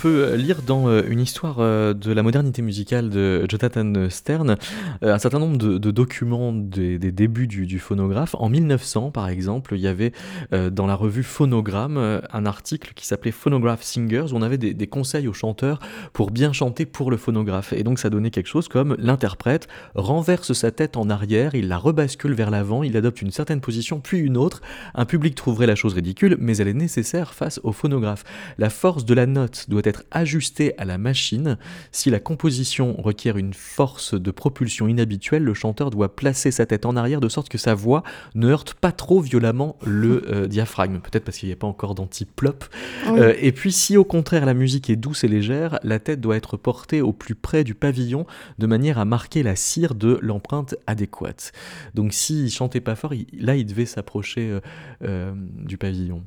Peut 0.00 0.24
euh, 0.24 0.36
lire 0.36 0.62
dans 0.62 0.88
euh, 0.88 1.02
une 1.06 1.20
histoire 1.20 1.56
euh, 1.58 1.92
de 1.92 2.10
la 2.10 2.22
modernité 2.22 2.62
musicale 2.62 3.10
de 3.10 3.44
Jonathan 3.48 4.08
Stern 4.08 4.56
un 5.02 5.18
certain 5.18 5.38
nombre 5.38 5.58
de, 5.58 5.90
documents 5.90 6.52
des, 6.52 6.98
débuts 6.98 7.46
du, 7.46 7.78
phonographe. 7.78 8.34
En 8.38 8.48
1900, 8.48 9.10
par 9.10 9.28
exemple, 9.28 9.74
il 9.74 9.80
y 9.80 9.86
avait 9.86 10.12
dans 10.50 10.86
la 10.86 10.94
revue 10.94 11.22
Phonogramme 11.22 12.20
un 12.32 12.46
article 12.46 12.92
qui 12.94 13.06
s'appelait 13.06 13.30
Phonograph 13.30 13.82
Singers 13.82 14.32
où 14.32 14.36
on 14.36 14.42
avait 14.42 14.58
des, 14.58 14.86
conseils 14.86 15.28
aux 15.28 15.32
chanteurs 15.32 15.80
pour 16.12 16.30
bien 16.30 16.52
chanter 16.52 16.86
pour 16.86 17.10
le 17.10 17.16
phonographe. 17.16 17.72
Et 17.72 17.82
donc 17.82 17.98
ça 17.98 18.10
donnait 18.10 18.30
quelque 18.30 18.48
chose 18.48 18.68
comme 18.68 18.96
l'interprète 18.98 19.68
renverse 19.94 20.52
sa 20.52 20.70
tête 20.70 20.96
en 20.96 21.10
arrière, 21.10 21.54
il 21.54 21.68
la 21.68 21.78
rebascule 21.78 22.34
vers 22.34 22.50
l'avant, 22.50 22.82
il 22.82 22.96
adopte 22.96 23.22
une 23.22 23.32
certaine 23.32 23.60
position 23.60 24.00
puis 24.00 24.18
une 24.18 24.36
autre. 24.36 24.60
Un 24.94 25.04
public 25.04 25.34
trouverait 25.34 25.66
la 25.66 25.74
chose 25.74 25.94
ridicule, 25.94 26.36
mais 26.38 26.56
elle 26.58 26.68
est 26.68 26.74
nécessaire 26.74 27.34
face 27.34 27.60
au 27.64 27.72
phonographe. 27.72 28.24
La 28.58 28.70
force 28.70 29.04
de 29.04 29.14
la 29.14 29.26
note 29.26 29.66
doit 29.68 29.82
être 29.84 29.89
ajustée 30.10 30.74
à 30.78 30.84
la 30.84 30.98
machine. 30.98 31.58
Si 31.92 32.10
la 32.10 32.20
composition 32.20 32.94
requiert 33.00 33.36
une 33.36 33.54
force 33.54 34.14
de 34.14 34.30
propulsion 34.30 34.88
inhabituelle, 34.88 35.44
le 35.44 35.54
chanteur 35.54 35.90
doit 35.90 36.16
placer 36.16 36.50
sa 36.50 36.66
tête 36.66 36.86
en 36.86 36.96
arrière 36.96 37.20
de 37.20 37.28
sorte 37.28 37.48
que 37.48 37.58
sa 37.58 37.74
voix 37.74 38.02
ne 38.34 38.48
heurte 38.48 38.74
pas 38.74 38.92
trop 38.92 39.20
violemment 39.20 39.76
le 39.84 40.24
euh, 40.30 40.46
diaphragme. 40.46 41.00
Peut-être 41.00 41.24
parce 41.24 41.38
qu'il 41.38 41.48
n'y 41.48 41.52
a 41.52 41.56
pas 41.56 41.66
encore 41.66 41.94
d'anti-plop. 41.94 42.64
Euh, 43.08 43.34
et 43.40 43.52
puis 43.52 43.72
si 43.72 43.96
au 43.96 44.04
contraire 44.04 44.46
la 44.46 44.54
musique 44.54 44.90
est 44.90 44.96
douce 44.96 45.24
et 45.24 45.28
légère, 45.28 45.78
la 45.82 45.98
tête 45.98 46.20
doit 46.20 46.36
être 46.36 46.56
portée 46.56 47.00
au 47.00 47.12
plus 47.12 47.34
près 47.34 47.64
du 47.64 47.74
pavillon 47.74 48.26
de 48.58 48.66
manière 48.66 48.98
à 48.98 49.04
marquer 49.04 49.42
la 49.42 49.56
cire 49.56 49.94
de 49.94 50.18
l'empreinte 50.22 50.74
adéquate. 50.86 51.52
Donc 51.94 52.12
s'il 52.12 52.50
chantait 52.50 52.80
pas 52.80 52.94
fort, 52.94 53.12
là 53.32 53.56
il 53.56 53.66
devait 53.66 53.86
s'approcher 53.86 54.60
euh, 55.02 55.32
du 55.36 55.78
pavillon. 55.78 56.22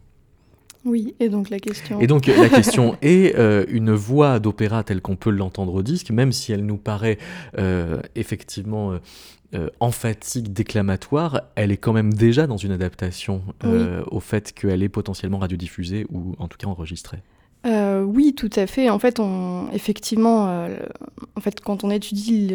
Oui, 0.85 1.15
et 1.19 1.29
donc 1.29 1.49
la 1.49 1.59
question. 1.59 1.99
Et 2.01 2.07
donc 2.07 2.27
la 2.27 2.49
question 2.49 2.97
est 3.01 3.37
euh, 3.37 3.65
une 3.69 3.91
voix 3.91 4.39
d'opéra 4.39 4.83
telle 4.83 5.01
qu'on 5.01 5.15
peut 5.15 5.29
l'entendre 5.29 5.73
au 5.73 5.81
disque, 5.81 6.11
même 6.11 6.31
si 6.31 6.51
elle 6.51 6.65
nous 6.65 6.77
paraît 6.77 7.17
euh, 7.57 8.01
effectivement 8.15 8.93
euh, 9.53 9.69
emphatique, 9.79 10.51
déclamatoire, 10.51 11.41
elle 11.55 11.71
est 11.71 11.77
quand 11.77 11.93
même 11.93 12.13
déjà 12.13 12.47
dans 12.47 12.57
une 12.57 12.71
adaptation 12.71 13.43
au 14.09 14.19
fait 14.19 14.51
qu'elle 14.51 14.83
est 14.83 14.89
potentiellement 14.89 15.37
radiodiffusée 15.37 16.05
ou 16.11 16.33
en 16.39 16.47
tout 16.47 16.57
cas 16.57 16.67
enregistrée. 16.67 17.19
oui, 17.65 18.33
tout 18.35 18.49
à 18.55 18.67
fait. 18.67 18.89
En 18.89 18.99
fait, 18.99 19.19
on, 19.19 19.69
effectivement, 19.71 20.67
en 21.35 21.39
fait, 21.39 21.61
quand 21.61 21.83
on 21.83 21.91
étudie 21.91 22.51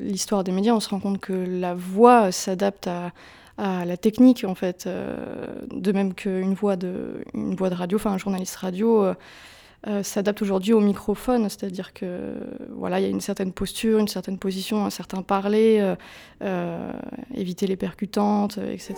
l'histoire 0.00 0.42
des 0.42 0.52
médias, 0.52 0.74
on 0.74 0.80
se 0.80 0.88
rend 0.88 0.98
compte 0.98 1.20
que 1.20 1.32
la 1.32 1.74
voix 1.74 2.32
s'adapte 2.32 2.88
à, 2.88 3.12
à 3.58 3.84
la 3.84 3.96
technique 3.96 4.44
en 4.44 4.54
fait, 4.54 4.86
euh, 4.86 5.16
de 5.70 5.92
même 5.92 6.14
qu'une 6.14 6.54
voix 6.54 6.76
de, 6.76 7.24
une 7.34 7.54
voix 7.54 7.70
de 7.70 7.74
radio, 7.74 7.96
enfin 7.96 8.12
un 8.12 8.18
journaliste 8.18 8.56
radio 8.56 9.02
euh, 9.02 9.14
euh, 9.86 10.02
s'adapte 10.02 10.42
aujourd'hui 10.42 10.72
au 10.72 10.80
microphone, 10.80 11.48
c'est-à-dire 11.48 11.92
que 11.94 12.34
voilà, 12.76 13.00
il 13.00 13.04
y 13.04 13.06
a 13.06 13.10
une 13.10 13.20
certaine 13.20 13.52
posture, 13.52 13.98
une 13.98 14.08
certaine 14.08 14.38
position, 14.38 14.84
un 14.84 14.90
certain 14.90 15.22
parler, 15.22 15.94
éviter 17.34 17.66
les 17.66 17.76
percutantes, 17.76 18.58
etc. 18.58 18.94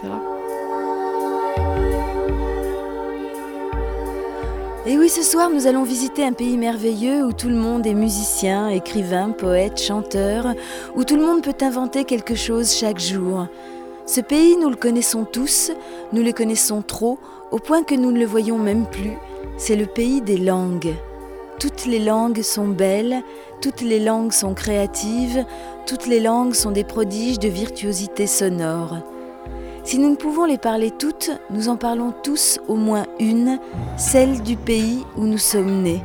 Et 4.86 4.96
oui, 4.96 5.10
ce 5.10 5.22
soir, 5.22 5.50
nous 5.50 5.66
allons 5.66 5.82
visiter 5.82 6.24
un 6.24 6.32
pays 6.32 6.56
merveilleux 6.56 7.22
où 7.22 7.32
tout 7.32 7.50
le 7.50 7.56
monde 7.56 7.86
est 7.86 7.92
musicien, 7.92 8.70
écrivain, 8.70 9.32
poète, 9.32 9.78
chanteur, 9.78 10.54
où 10.96 11.04
tout 11.04 11.16
le 11.16 11.26
monde 11.26 11.42
peut 11.42 11.56
inventer 11.60 12.04
quelque 12.04 12.34
chose 12.34 12.72
chaque 12.72 12.98
jour. 12.98 13.48
Ce 14.08 14.22
pays, 14.22 14.56
nous 14.56 14.70
le 14.70 14.76
connaissons 14.76 15.26
tous, 15.30 15.70
nous 16.14 16.22
le 16.22 16.32
connaissons 16.32 16.80
trop, 16.80 17.18
au 17.50 17.58
point 17.58 17.82
que 17.82 17.94
nous 17.94 18.10
ne 18.10 18.18
le 18.18 18.24
voyons 18.24 18.56
même 18.56 18.86
plus. 18.86 19.18
C'est 19.58 19.76
le 19.76 19.84
pays 19.84 20.22
des 20.22 20.38
langues. 20.38 20.94
Toutes 21.60 21.84
les 21.84 21.98
langues 21.98 22.40
sont 22.40 22.68
belles, 22.68 23.22
toutes 23.60 23.82
les 23.82 24.00
langues 24.00 24.32
sont 24.32 24.54
créatives, 24.54 25.44
toutes 25.86 26.06
les 26.06 26.20
langues 26.20 26.54
sont 26.54 26.70
des 26.70 26.84
prodiges 26.84 27.38
de 27.38 27.48
virtuosité 27.48 28.26
sonore. 28.26 28.96
Si 29.84 29.98
nous 29.98 30.08
ne 30.08 30.16
pouvons 30.16 30.46
les 30.46 30.56
parler 30.56 30.90
toutes, 30.90 31.30
nous 31.50 31.68
en 31.68 31.76
parlons 31.76 32.14
tous 32.22 32.60
au 32.66 32.76
moins 32.76 33.04
une, 33.20 33.58
celle 33.98 34.40
du 34.40 34.56
pays 34.56 35.04
où 35.18 35.24
nous 35.24 35.36
sommes 35.36 35.82
nés. 35.82 36.02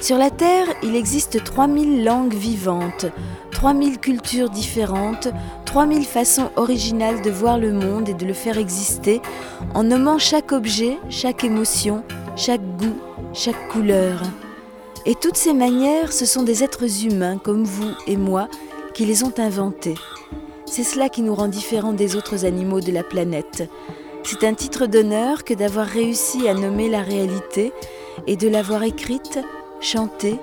Sur 0.00 0.16
la 0.16 0.30
Terre, 0.30 0.66
il 0.82 0.96
existe 0.96 1.44
3000 1.44 2.04
langues 2.04 2.32
vivantes, 2.32 3.04
3000 3.52 3.98
cultures 3.98 4.48
différentes, 4.48 5.28
3000 5.66 6.04
façons 6.06 6.50
originales 6.56 7.20
de 7.20 7.30
voir 7.30 7.58
le 7.58 7.70
monde 7.70 8.08
et 8.08 8.14
de 8.14 8.24
le 8.24 8.32
faire 8.32 8.56
exister, 8.56 9.20
en 9.74 9.84
nommant 9.84 10.18
chaque 10.18 10.52
objet, 10.52 10.98
chaque 11.10 11.44
émotion, 11.44 12.02
chaque 12.34 12.62
goût, 12.78 12.96
chaque 13.34 13.68
couleur. 13.68 14.22
Et 15.04 15.14
toutes 15.14 15.36
ces 15.36 15.52
manières, 15.52 16.14
ce 16.14 16.24
sont 16.24 16.44
des 16.44 16.64
êtres 16.64 17.04
humains 17.04 17.36
comme 17.36 17.64
vous 17.64 17.92
et 18.06 18.16
moi 18.16 18.48
qui 18.94 19.04
les 19.04 19.22
ont 19.22 19.34
inventées. 19.36 19.96
C'est 20.64 20.84
cela 20.84 21.10
qui 21.10 21.20
nous 21.20 21.34
rend 21.34 21.48
différents 21.48 21.92
des 21.92 22.16
autres 22.16 22.46
animaux 22.46 22.80
de 22.80 22.90
la 22.90 23.04
planète. 23.04 23.68
C'est 24.22 24.44
un 24.44 24.54
titre 24.54 24.86
d'honneur 24.86 25.44
que 25.44 25.52
d'avoir 25.52 25.86
réussi 25.86 26.48
à 26.48 26.54
nommer 26.54 26.88
la 26.88 27.02
réalité 27.02 27.72
et 28.26 28.36
de 28.36 28.48
l'avoir 28.48 28.82
écrite, 28.82 29.40
chantée, 29.80 30.38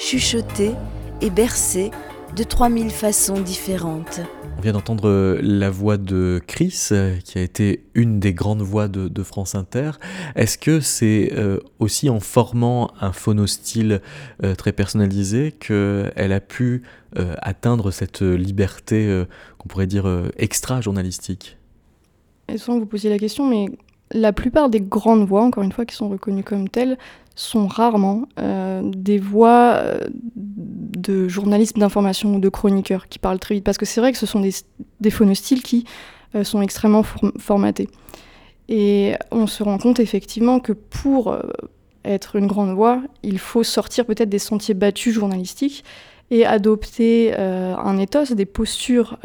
chuchotée 0.00 0.72
et 1.20 1.30
bercée 1.30 1.90
de 2.36 2.42
3000 2.42 2.90
façons 2.90 3.40
différentes. 3.40 4.20
On 4.58 4.62
vient 4.62 4.72
d'entendre 4.72 5.08
euh, 5.08 5.38
la 5.42 5.70
voix 5.70 5.96
de 5.96 6.40
Chris, 6.46 6.88
euh, 6.92 7.16
qui 7.24 7.38
a 7.38 7.42
été 7.42 7.84
une 7.94 8.20
des 8.20 8.34
grandes 8.34 8.62
voix 8.62 8.88
de, 8.88 9.22
France 9.22 9.54
Inter. 9.54 9.92
Est-ce 10.34 10.58
que 10.58 10.80
c'est 10.80 11.32
euh, 11.34 11.60
aussi 11.78 12.10
en 12.10 12.20
formant 12.20 12.90
un 13.00 13.12
phonostyle 13.12 14.00
très 14.58 14.72
personnalisé 14.72 15.52
qu'elle 15.52 16.32
a 16.32 16.40
pu 16.40 16.82
atteindre 17.16 17.90
cette 17.90 18.22
liberté 18.22 19.24
qu'on 19.58 19.68
pourrait 19.68 19.86
dire 19.86 20.06
extra-journalistique? 20.36 21.58
Et 22.48 22.58
sans 22.58 22.78
vous 22.78 22.86
posiez 22.86 23.10
la 23.10 23.18
question, 23.18 23.46
mais 23.46 23.66
la 24.12 24.32
plupart 24.32 24.70
des 24.70 24.80
grandes 24.80 25.26
voix, 25.26 25.42
encore 25.42 25.62
une 25.62 25.72
fois, 25.72 25.84
qui 25.84 25.94
sont 25.94 26.08
reconnues 26.08 26.42
comme 26.42 26.68
telles, 26.68 26.98
sont 27.34 27.66
rarement 27.66 28.26
euh, 28.38 28.82
des 28.84 29.18
voix 29.18 29.74
euh, 29.76 29.98
de 30.36 31.28
journalistes 31.28 31.78
d'information 31.78 32.34
ou 32.34 32.40
de 32.40 32.48
chroniqueurs 32.48 33.08
qui 33.08 33.18
parlent 33.18 33.38
très 33.38 33.54
vite. 33.54 33.64
Parce 33.64 33.78
que 33.78 33.86
c'est 33.86 34.00
vrai 34.00 34.12
que 34.12 34.18
ce 34.18 34.26
sont 34.26 34.40
des, 34.40 34.52
des 35.00 35.10
phonostyles 35.10 35.62
qui 35.62 35.84
euh, 36.34 36.44
sont 36.44 36.60
extrêmement 36.60 37.02
formatés. 37.38 37.88
Et 38.68 39.14
on 39.30 39.46
se 39.46 39.62
rend 39.62 39.78
compte 39.78 40.00
effectivement 40.00 40.60
que 40.60 40.72
pour 40.72 41.36
être 42.04 42.36
une 42.36 42.46
grande 42.46 42.72
voix, 42.72 43.02
il 43.24 43.40
faut 43.40 43.64
sortir 43.64 44.06
peut-être 44.06 44.28
des 44.28 44.38
sentiers 44.38 44.74
battus 44.74 45.12
journalistiques 45.12 45.82
et 46.30 46.46
adopter 46.46 47.34
un 47.34 47.98
ethos, 47.98 48.32
des 48.36 48.46
postures 48.46 49.18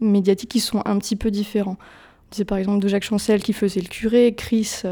médiatiques 0.00 0.50
qui 0.50 0.60
sont 0.60 0.82
un 0.84 0.98
petit 0.98 1.16
peu 1.16 1.30
différents. 1.30 1.78
C'est 2.30 2.44
par 2.44 2.58
exemple 2.58 2.80
de 2.80 2.88
Jacques 2.88 3.04
Chancel 3.04 3.42
qui 3.42 3.54
faisait 3.54 3.80
le 3.80 3.88
curé, 3.88 4.34
Chris 4.36 4.82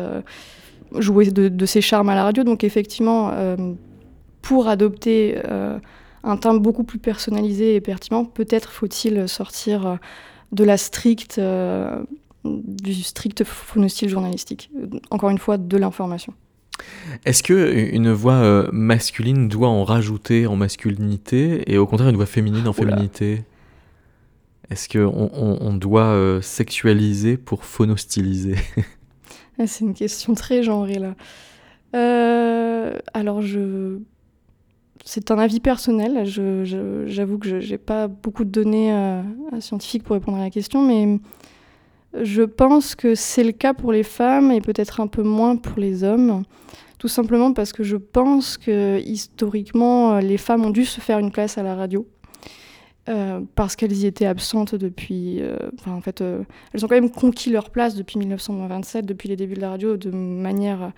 jouer 0.98 1.30
de, 1.30 1.66
ses 1.66 1.80
charmes 1.80 2.08
à 2.08 2.14
la 2.14 2.24
radio. 2.24 2.44
Donc 2.44 2.64
effectivement, 2.64 3.32
pour 4.42 4.68
adopter 4.68 5.40
un 6.24 6.36
timbre 6.36 6.60
beaucoup 6.60 6.84
plus 6.84 6.98
personnalisé 6.98 7.74
et 7.74 7.80
pertinent, 7.80 8.24
peut-être 8.24 8.70
faut-il 8.70 9.28
sortir 9.28 9.98
de 10.52 10.64
la 10.64 10.76
stricte, 10.76 11.40
du 12.44 12.94
strict 12.94 13.44
phonostyle 13.44 14.08
journalistique. 14.08 14.70
Encore 15.10 15.30
une 15.30 15.38
fois, 15.38 15.58
de 15.58 15.76
l'information. 15.76 16.32
Est-ce 17.24 17.42
que 17.42 17.94
une 17.94 18.12
voix 18.12 18.34
euh, 18.34 18.68
masculine 18.72 19.48
doit 19.48 19.68
en 19.68 19.84
rajouter 19.84 20.46
en 20.46 20.56
masculinité 20.56 21.70
et 21.72 21.78
au 21.78 21.86
contraire 21.86 22.08
une 22.08 22.16
voix 22.16 22.26
féminine 22.26 22.68
en 22.68 22.72
féminité? 22.72 23.44
Est-ce 24.70 24.88
qu'on 24.88 25.30
on, 25.32 25.74
doit 25.74 26.06
euh, 26.06 26.40
sexualiser 26.40 27.36
pour 27.36 27.64
phonostyliser? 27.64 28.56
C'est 29.64 29.84
une 29.84 29.94
question 29.94 30.34
très 30.34 30.62
genrée 30.62 30.98
là. 30.98 31.14
Euh, 31.94 32.98
alors 33.14 33.40
je... 33.40 33.98
C'est 35.04 35.30
un 35.30 35.38
avis 35.38 35.60
personnel, 35.60 36.24
j'avoue 36.26 37.38
que 37.38 37.60
je 37.60 37.70
n'ai 37.70 37.78
pas 37.78 38.08
beaucoup 38.08 38.44
de 38.44 38.50
données 38.50 38.92
scientifiques 39.60 40.02
pour 40.02 40.14
répondre 40.14 40.38
à 40.38 40.40
la 40.40 40.50
question, 40.50 40.82
mais 40.82 41.20
je 42.20 42.42
pense 42.42 42.96
que 42.96 43.14
c'est 43.14 43.44
le 43.44 43.52
cas 43.52 43.72
pour 43.72 43.92
les 43.92 44.02
femmes 44.02 44.50
et 44.50 44.60
peut-être 44.60 45.00
un 45.00 45.06
peu 45.06 45.22
moins 45.22 45.54
pour 45.54 45.78
les 45.78 46.02
hommes. 46.02 46.42
Tout 46.98 47.06
simplement 47.06 47.52
parce 47.52 47.72
que 47.72 47.84
je 47.84 47.96
pense 47.96 48.58
que 48.58 48.98
historiquement, 48.98 50.18
les 50.18 50.38
femmes 50.38 50.64
ont 50.64 50.70
dû 50.70 50.84
se 50.84 51.00
faire 51.00 51.20
une 51.20 51.30
place 51.30 51.56
à 51.56 51.62
la 51.62 51.76
radio. 51.76 52.04
Euh, 53.08 53.40
parce 53.54 53.76
qu'elles 53.76 53.92
y 53.92 54.06
étaient 54.06 54.26
absentes 54.26 54.74
depuis. 54.74 55.40
Euh, 55.40 55.56
en 55.86 56.00
fait, 56.00 56.20
euh, 56.20 56.42
elles 56.72 56.84
ont 56.84 56.88
quand 56.88 56.96
même 56.96 57.10
conquis 57.10 57.50
leur 57.50 57.70
place 57.70 57.94
depuis 57.94 58.18
1927, 58.18 59.06
depuis 59.06 59.28
les 59.28 59.36
débuts 59.36 59.54
de 59.54 59.60
la 59.60 59.70
radio, 59.70 59.96
de 59.96 60.10
manière 60.10 60.92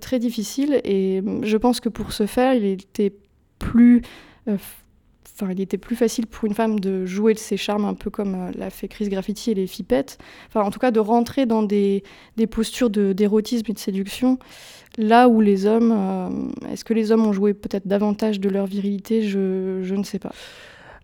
très 0.00 0.18
difficile. 0.18 0.80
Et 0.84 1.22
je 1.42 1.56
pense 1.58 1.80
que 1.80 1.90
pour 1.90 2.12
ce 2.12 2.26
faire, 2.26 2.54
il 2.54 2.64
était 2.64 3.10
plus 3.58 4.02
facile 5.96 6.26
pour 6.26 6.46
une 6.46 6.54
femme 6.54 6.80
de 6.80 7.04
jouer 7.04 7.34
de 7.34 7.38
ses 7.38 7.58
charmes, 7.58 7.84
un 7.84 7.94
peu 7.94 8.08
comme 8.08 8.52
l'a 8.56 8.70
fait 8.70 8.88
Chris 8.88 9.10
Graffiti 9.10 9.50
et 9.50 9.54
les 9.54 9.66
Fipettes. 9.66 10.16
Enfin, 10.48 10.62
en 10.62 10.70
tout 10.70 10.78
cas, 10.78 10.90
de 10.90 11.00
rentrer 11.00 11.44
dans 11.44 11.62
des, 11.62 12.02
postures 12.50 12.88
d'érotisme 12.88 13.66
et 13.68 13.74
de 13.74 13.78
séduction. 13.78 14.38
Là 14.96 15.28
où 15.28 15.42
les 15.42 15.66
hommes, 15.66 16.50
est-ce 16.72 16.84
que 16.84 16.94
les 16.94 17.12
hommes 17.12 17.26
ont 17.26 17.32
joué 17.32 17.52
peut-être 17.52 17.86
davantage 17.86 18.40
de 18.40 18.48
leur 18.48 18.64
virilité? 18.64 19.22
Je 19.22 19.94
ne 19.94 20.04
sais 20.04 20.18
pas. 20.18 20.32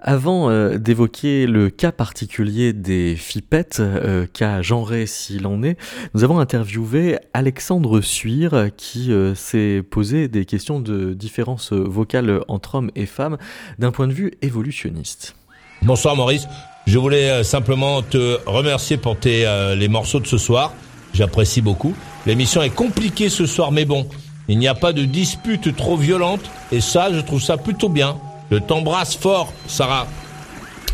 Avant 0.09 0.51
euh, 0.51 0.79
d'évoquer 0.79 1.49
le 1.49 1.69
cas 1.69 1.91
particulier 1.91 2.73
des 2.73 3.17
fipettes, 3.17 3.81
euh, 3.81 4.25
cas 4.33 4.63
genré 4.63 5.05
s'il 5.05 5.49
en 5.49 5.65
est, 5.65 5.77
nous 6.15 6.23
avons 6.23 6.39
interviewé 6.39 7.19
Alexandre 7.35 8.01
Suire 8.01 8.69
qui 8.77 9.11
euh, 9.11 9.35
s'est 9.35 9.83
posé 9.83 10.29
des 10.29 10.45
questions 10.45 10.79
de 10.79 11.13
différence 11.13 11.73
vocale 11.73 12.41
entre 12.47 12.77
hommes 12.77 12.93
et 12.95 13.05
femmes 13.05 13.37
d'un 13.81 13.91
point 13.91 14.07
de 14.07 14.13
vue 14.13 14.31
évolutionniste. 14.43 15.35
Bonsoir 15.83 16.15
Maurice, 16.15 16.47
je 16.87 17.01
voulais 17.01 17.43
simplement 17.43 18.01
te 18.01 18.39
remercier 18.47 18.99
pour 18.99 19.19
tes, 19.19 19.45
les 19.77 19.89
morceaux 19.89 20.21
de 20.21 20.27
ce 20.29 20.39
soir, 20.39 20.73
j'apprécie 21.15 21.63
beaucoup. 21.63 21.97
L'émission 22.27 22.63
est 22.63 22.71
compliquée 22.71 23.29
ce 23.29 23.45
soir 23.45 23.73
mais 23.73 23.85
bon, 23.85 24.07
il 24.47 24.61
n'y 24.61 24.69
a 24.69 24.75
pas 24.77 24.93
de 24.93 25.05
dispute 25.05 25.75
trop 25.75 25.97
violente 25.97 26.49
et 26.71 26.81
ça 26.81 27.13
je 27.13 27.19
trouve 27.19 27.43
ça 27.43 27.57
plutôt 27.57 27.89
bien. 27.89 28.17
Je 28.51 28.59
t'embrasse 28.59 29.17
fort, 29.17 29.53
Sarah. 29.67 30.07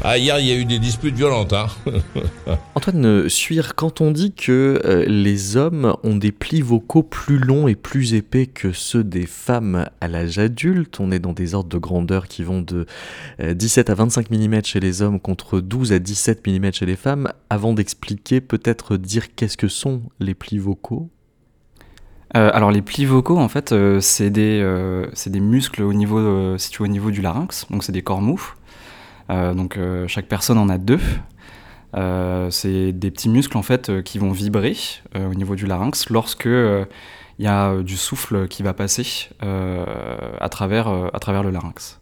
Ah, 0.05 0.19
hier, 0.19 0.41
il 0.41 0.47
y 0.47 0.51
a 0.51 0.57
eu 0.57 0.65
des 0.65 0.81
disputes 0.81 1.15
violentes. 1.15 1.53
Hein 1.53 1.67
Antoine 2.75 3.29
Suire, 3.29 3.77
quand 3.77 4.01
on 4.01 4.11
dit 4.11 4.33
que 4.33 4.81
euh, 4.85 5.05
les 5.07 5.57
hommes 5.57 5.95
ont 6.03 6.17
des 6.17 6.33
plis 6.33 6.61
vocaux 6.61 7.05
plus 7.05 7.38
longs 7.38 7.69
et 7.69 7.77
plus 7.77 8.15
épais 8.15 8.47
que 8.47 8.73
ceux 8.73 9.05
des 9.05 9.27
femmes 9.27 9.87
à 10.01 10.09
l'âge 10.09 10.38
adulte, 10.38 10.99
on 10.99 11.12
est 11.12 11.21
dans 11.21 11.35
des 11.35 11.55
ordres 11.55 11.69
de 11.69 11.79
grandeur 11.79 12.27
qui 12.27 12.43
vont 12.43 12.62
de 12.62 12.87
17 13.38 13.91
euh, 13.91 13.93
à 13.93 13.95
25 13.95 14.31
mm 14.31 14.65
chez 14.65 14.81
les 14.81 15.03
hommes 15.03 15.21
contre 15.21 15.61
12 15.61 15.93
à 15.93 16.01
17 16.01 16.45
mm 16.45 16.73
chez 16.73 16.87
les 16.87 16.97
femmes. 16.97 17.33
Avant 17.49 17.73
d'expliquer, 17.73 18.41
peut-être 18.41 18.97
dire 18.97 19.37
qu'est-ce 19.37 19.57
que 19.57 19.69
sont 19.69 20.03
les 20.19 20.35
plis 20.35 20.59
vocaux 20.59 21.12
euh, 22.35 22.51
alors 22.53 22.71
les 22.71 22.83
plis 22.83 23.05
vocaux, 23.05 23.38
en 23.38 23.49
fait, 23.49 23.73
euh, 23.73 24.01
c'est 24.01 24.31
des, 24.31 24.61
euh, 24.62 25.07
des, 25.27 25.40
muscles 25.40 25.83
au 25.83 25.92
niveau, 25.92 26.57
situés 26.57 26.85
au 26.85 26.88
niveau 26.88 27.11
du 27.11 27.21
larynx, 27.21 27.66
donc 27.71 27.85
c'est 27.85 27.92
des 27.92 28.03
corps 28.03 28.23
mous. 28.23 28.55
donc 29.29 29.79
chaque 30.09 30.27
personne 30.27 30.59
en 30.59 30.68
a 30.68 30.79
deux. 30.79 31.01
c'est 32.51 32.92
des 32.92 33.11
petits 33.11 33.29
muscles 33.29 33.57
en 33.57 33.62
fait 33.62 34.03
qui 34.03 34.18
vont 34.18 34.33
vibrer 34.33 34.77
au 35.14 35.35
niveau 35.35 35.57
du 35.57 35.66
larynx 35.66 36.11
lorsque 36.11 36.47
il 36.49 37.45
y 37.45 37.47
a 37.47 37.83
du 37.83 37.97
souffle 37.97 38.49
qui 38.49 38.62
va 38.62 38.75
passer 38.75 39.31
à, 39.40 40.49
travers, 40.51 40.88
à 40.88 41.18
travers 41.18 41.42
le 41.42 41.51
larynx. 41.51 42.01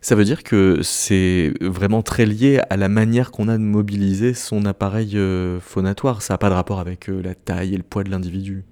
Ça 0.00 0.14
veut 0.14 0.24
dire 0.24 0.42
que 0.42 0.80
c'est 0.82 1.54
vraiment 1.60 2.02
très 2.02 2.26
lié 2.26 2.60
à 2.70 2.76
la 2.76 2.88
manière 2.88 3.30
qu'on 3.30 3.48
a 3.48 3.56
de 3.56 3.62
mobiliser 3.62 4.34
son 4.34 4.66
appareil 4.66 5.18
phonatoire. 5.60 6.22
Ça 6.22 6.34
n'a 6.34 6.38
pas 6.38 6.50
de 6.50 6.54
rapport 6.54 6.80
avec 6.80 7.08
la 7.08 7.34
taille 7.34 7.74
et 7.74 7.76
le 7.76 7.84
poids 7.84 8.04
de 8.04 8.10
l'individu. 8.10 8.64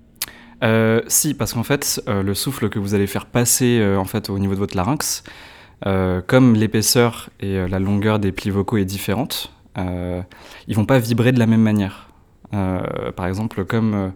Euh, 0.62 1.00
si, 1.08 1.34
parce 1.34 1.54
qu'en 1.54 1.62
fait, 1.62 2.02
euh, 2.08 2.22
le 2.22 2.34
souffle 2.34 2.68
que 2.68 2.78
vous 2.78 2.94
allez 2.94 3.06
faire 3.06 3.26
passer 3.26 3.78
euh, 3.80 3.96
en 3.96 4.04
fait, 4.04 4.30
au 4.30 4.38
niveau 4.38 4.54
de 4.54 4.58
votre 4.58 4.76
larynx, 4.76 5.24
comme 6.28 6.54
l'épaisseur 6.54 7.30
et 7.40 7.66
la 7.66 7.80
longueur 7.80 8.20
des 8.20 8.30
plis 8.30 8.50
vocaux 8.50 8.76
est 8.76 8.84
différente, 8.84 9.52
ils 9.76 10.76
vont 10.76 10.84
pas 10.84 11.00
vibrer 11.00 11.32
de 11.32 11.40
la 11.40 11.46
même 11.46 11.60
manière. 11.60 12.08
par 12.52 13.26
exemple, 13.26 13.64
comme 13.64 14.12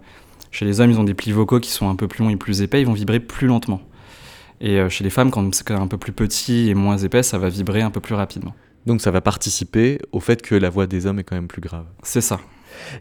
chez 0.52 0.64
les 0.64 0.80
hommes, 0.80 0.92
ils 0.92 1.00
ont 1.00 1.04
des 1.04 1.14
plis 1.14 1.32
vocaux 1.32 1.58
qui 1.58 1.72
sont 1.72 1.88
un 1.90 1.96
peu 1.96 2.06
plus 2.06 2.22
longs 2.22 2.30
et 2.30 2.36
plus 2.36 2.62
épais, 2.62 2.80
ils 2.80 2.86
vont 2.86 2.92
vibrer 2.92 3.18
plus 3.18 3.48
lentement. 3.48 3.80
Et 4.60 4.78
chez 4.88 5.02
les 5.02 5.10
femmes, 5.10 5.32
quand 5.32 5.52
c'est 5.56 5.68
un 5.72 5.88
peu 5.88 5.98
plus 5.98 6.12
petit 6.12 6.70
et 6.70 6.74
moins 6.74 6.98
épais, 6.98 7.24
ça 7.24 7.36
va 7.36 7.48
vibrer 7.48 7.82
un 7.82 7.90
peu 7.90 8.00
plus 8.00 8.14
rapidement. 8.14 8.54
Donc 8.86 9.00
ça 9.00 9.10
va 9.10 9.20
participer 9.20 9.98
au 10.12 10.20
fait 10.20 10.42
que 10.42 10.54
la 10.54 10.70
voix 10.70 10.86
des 10.86 11.06
hommes 11.06 11.18
est 11.18 11.24
quand 11.24 11.34
même 11.34 11.48
plus 11.48 11.60
grave. 11.60 11.86
C'est 12.04 12.20
ça. 12.20 12.38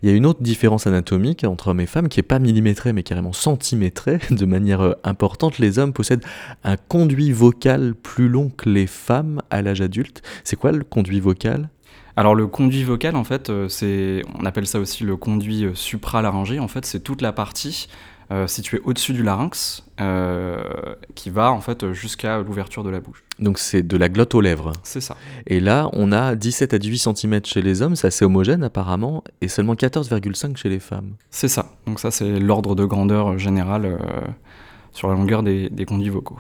Il 0.01 0.09
y 0.09 0.11
a 0.11 0.15
une 0.15 0.25
autre 0.25 0.41
différence 0.41 0.87
anatomique 0.87 1.43
entre 1.43 1.69
hommes 1.69 1.79
et 1.79 1.85
femmes 1.85 2.09
qui 2.09 2.19
n'est 2.19 2.23
pas 2.23 2.39
millimétrée 2.39 2.93
mais 2.93 3.03
carrément 3.03 3.33
centimétrée 3.33 4.19
de 4.31 4.45
manière 4.45 4.81
euh, 4.81 4.93
importante. 5.03 5.59
Les 5.59 5.79
hommes 5.79 5.93
possèdent 5.93 6.25
un 6.63 6.77
conduit 6.77 7.31
vocal 7.31 7.95
plus 7.95 8.29
long 8.29 8.49
que 8.49 8.69
les 8.69 8.87
femmes 8.87 9.41
à 9.49 9.61
l'âge 9.61 9.81
adulte. 9.81 10.21
C'est 10.43 10.55
quoi 10.55 10.71
le 10.71 10.83
conduit 10.83 11.19
vocal? 11.19 11.69
Alors 12.17 12.33
le 12.33 12.47
conduit 12.47 12.83
vocal, 12.83 13.15
en 13.15 13.25
fait, 13.25 13.49
euh, 13.49 13.67
c'est, 13.67 14.21
on 14.39 14.45
appelle 14.45 14.67
ça 14.67 14.79
aussi 14.79 15.03
le 15.03 15.17
conduit 15.17 15.65
euh, 15.65 15.75
supralaryngé. 15.75 16.59
En 16.59 16.69
fait, 16.69 16.85
c'est 16.85 17.01
toute 17.01 17.21
la 17.21 17.33
partie 17.33 17.89
euh, 18.31 18.47
situé 18.47 18.81
au-dessus 18.83 19.13
du 19.13 19.21
larynx, 19.21 19.83
euh, 20.01 20.63
qui 21.13 21.29
va 21.29 21.51
en 21.51 21.61
fait 21.61 21.91
jusqu'à 21.93 22.39
l'ouverture 22.39 22.83
de 22.83 22.89
la 22.89 22.99
bouche. 22.99 23.23
Donc 23.39 23.59
c'est 23.59 23.83
de 23.83 23.97
la 23.97 24.09
glotte 24.09 24.33
aux 24.33 24.41
lèvres. 24.41 24.71
C'est 24.83 25.01
ça. 25.01 25.15
Et 25.45 25.59
là, 25.59 25.89
on 25.93 26.11
a 26.11 26.35
17 26.35 26.73
à 26.73 26.79
18 26.79 27.15
cm 27.15 27.45
chez 27.45 27.61
les 27.61 27.81
hommes, 27.81 27.95
c'est 27.95 28.07
assez 28.07 28.25
homogène 28.25 28.63
apparemment, 28.63 29.23
et 29.41 29.47
seulement 29.47 29.75
14,5 29.75 30.57
chez 30.57 30.69
les 30.69 30.79
femmes. 30.79 31.13
C'est 31.29 31.47
ça. 31.47 31.67
Donc 31.85 31.99
ça, 31.99 32.09
c'est 32.09 32.39
l'ordre 32.39 32.75
de 32.75 32.85
grandeur 32.85 33.37
général 33.37 33.85
euh, 33.85 33.97
sur 34.91 35.07
la 35.07 35.13
longueur 35.13 35.43
des, 35.43 35.69
des 35.69 35.85
conduits 35.85 36.09
vocaux. 36.09 36.39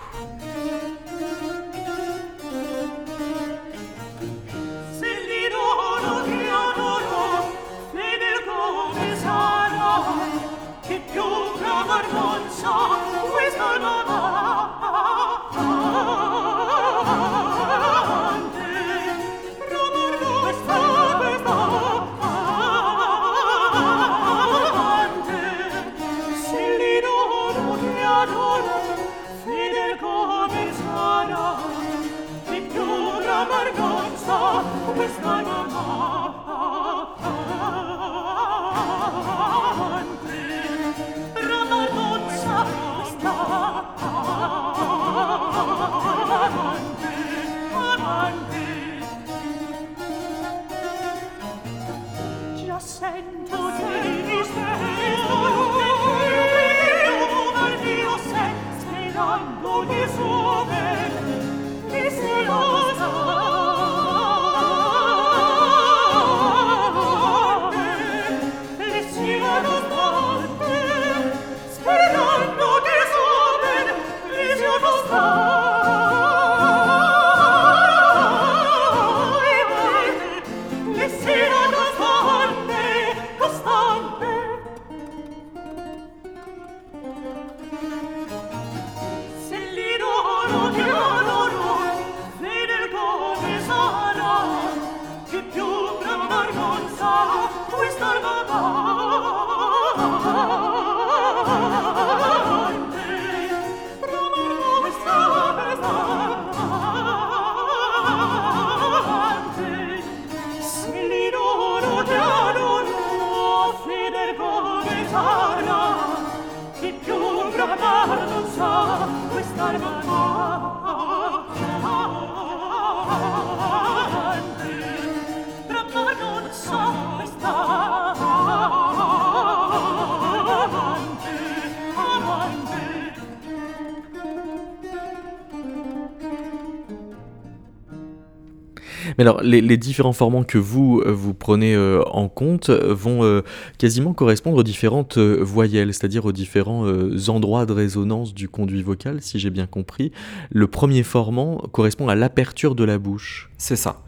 Mais 139.17 139.23
alors, 139.23 139.41
les, 139.41 139.77
différents 139.77 140.13
formants 140.13 140.43
que 140.43 140.57
vous, 140.57 141.01
euh, 141.05 141.11
vous 141.11 141.33
prenez 141.33 141.75
euh, 141.75 142.01
en 142.11 142.27
compte 142.27 142.69
vont 142.69 143.23
euh, 143.23 143.41
quasiment 143.77 144.13
correspondre 144.13 144.57
aux 144.57 144.63
différentes 144.63 145.17
voyelles, 145.17 145.93
c'est-à-dire 145.93 146.25
aux 146.25 146.31
différents 146.31 146.85
endroits 147.27 147.65
de 147.65 147.73
résonance 147.73 148.33
du 148.33 148.49
conduit 148.49 148.81
vocal, 148.81 149.21
si 149.21 149.39
j'ai 149.39 149.49
bien 149.49 149.67
compris. 149.67 150.11
Le 150.51 150.67
premier 150.67 151.03
formant 151.03 151.57
correspond 151.71 152.07
à 152.07 152.15
l'aperture 152.15 152.75
de 152.75 152.83
la 152.83 152.97
bouche. 152.97 153.49
C'est 153.57 153.75
ça. 153.75 154.01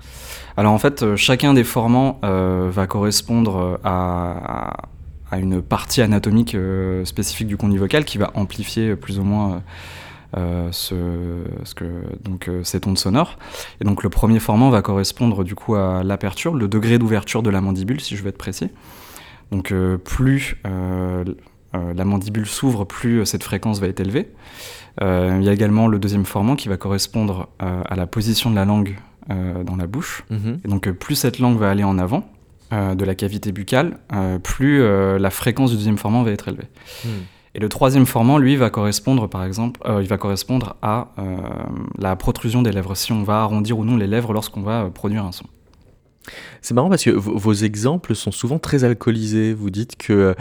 Alors 0.56 0.74
en 0.74 0.80
fait, 0.80 1.15
chacun 1.15 1.54
des 1.54 1.63
formants 1.63 2.20
va 2.22 2.88
correspondre 2.88 3.80
à, 3.84 4.78
à, 5.32 5.38
une 5.38 5.62
partie 5.62 6.02
anatomique 6.02 6.56
spécifique 7.04 7.48
du 7.48 7.58
conduit 7.58 7.80
vocal 7.80 8.06
qui 8.06 8.17
va 8.17 8.32
amplifier 8.36 8.96
plus 8.96 9.20
ou 9.20 9.24
moins 9.24 9.62
ce, 10.35 11.43
ce, 11.63 11.73
que, 11.73 11.85
donc, 12.23 12.47
euh, 12.47 12.63
ces 12.63 12.79
ondes 12.85 12.97
sonores. 12.97 13.37
Et 13.81 13.85
donc 13.85 14.03
le 14.03 14.09
premier 14.09 14.39
formant 14.39 14.69
va 14.69 14.81
correspondre 14.81 15.43
du 15.43 15.55
coup 15.55 15.75
à 15.75 16.03
l'aperture, 16.03 16.53
le 16.53 16.67
degré 16.67 16.99
d'ouverture 16.99 17.43
de 17.43 17.49
la 17.49 17.61
mandibule, 17.61 18.01
si 18.01 18.15
je 18.15 18.23
veux 18.23 18.29
être 18.29 18.37
précis. 18.37 18.69
Donc 19.51 19.71
euh, 19.71 19.97
plus 19.97 20.61
la 21.93 22.05
mandibule 22.05 22.47
s'ouvre, 22.47 22.85
plus 22.85 23.23
cette 23.25 23.43
fréquence 23.43 23.79
va 23.79 23.87
être 23.87 23.99
élevée. 23.99 24.31
il 24.99 25.43
y 25.43 25.49
a 25.49 25.53
également 25.53 25.87
le 25.87 25.99
deuxième 25.99 26.25
formant 26.25 26.55
qui 26.55 26.69
va 26.69 26.77
correspondre 26.77 27.49
à 27.59 27.95
la 27.95 28.07
position 28.07 28.49
de 28.49 28.55
la 28.55 28.65
langue 28.65 28.95
dans 29.29 29.75
la 29.75 29.85
bouche. 29.85 30.23
Mm-hmm. 30.31 30.65
Et 30.65 30.67
donc 30.69 30.89
plus 30.89 31.13
cette 31.13 31.37
langue 31.37 31.59
va 31.59 31.69
aller 31.69 31.83
en 31.83 31.99
avant, 31.99 32.27
de 32.71 33.05
la 33.05 33.13
cavité 33.13 33.51
buccale, 33.51 33.99
plus 34.41 34.79
la 35.19 35.29
fréquence 35.29 35.69
du 35.69 35.75
deuxième 35.75 35.99
formant 35.99 36.23
va 36.23 36.31
être 36.31 36.47
élevée. 36.47 36.67
Mm. 37.05 37.09
Et 37.58 37.60
le 37.60 37.70
troisième 37.70 38.06
formant, 38.06 38.38
lui, 38.38 38.56
va 38.56 38.70
correspondre, 38.70 39.28
par 39.28 39.43
exemple, 39.43 39.82
euh, 39.88 40.00
il 40.04 40.08
va 40.08 40.20
correspondre 40.20 40.76
à 40.84 41.08
euh, 41.17 41.38
la 41.98 42.15
protrusion 42.15 42.62
des 42.62 42.72
lèvres, 42.72 42.96
si 42.96 43.12
on 43.12 43.24
va 43.24 43.41
arrondir 43.41 43.80
ou 43.80 43.84
non 43.84 43.98
les 43.98 44.06
lèvres 44.06 44.32
lorsqu'on 44.32 44.62
va 44.62 44.84
euh, 44.84 44.89
produire 44.91 45.26
un 45.26 45.32
son. 45.32 45.46
C'est 46.62 46.76
marrant 46.76 46.89
parce 46.89 47.04
que 47.04 47.10
vos 47.10 47.54
exemples 47.54 48.13
sont 48.13 48.32
souvent 48.32 48.60
très 48.60 48.84
alcoolisés. 48.84 49.54
Vous 49.54 49.70
dites 49.70 49.96
que 49.96 50.36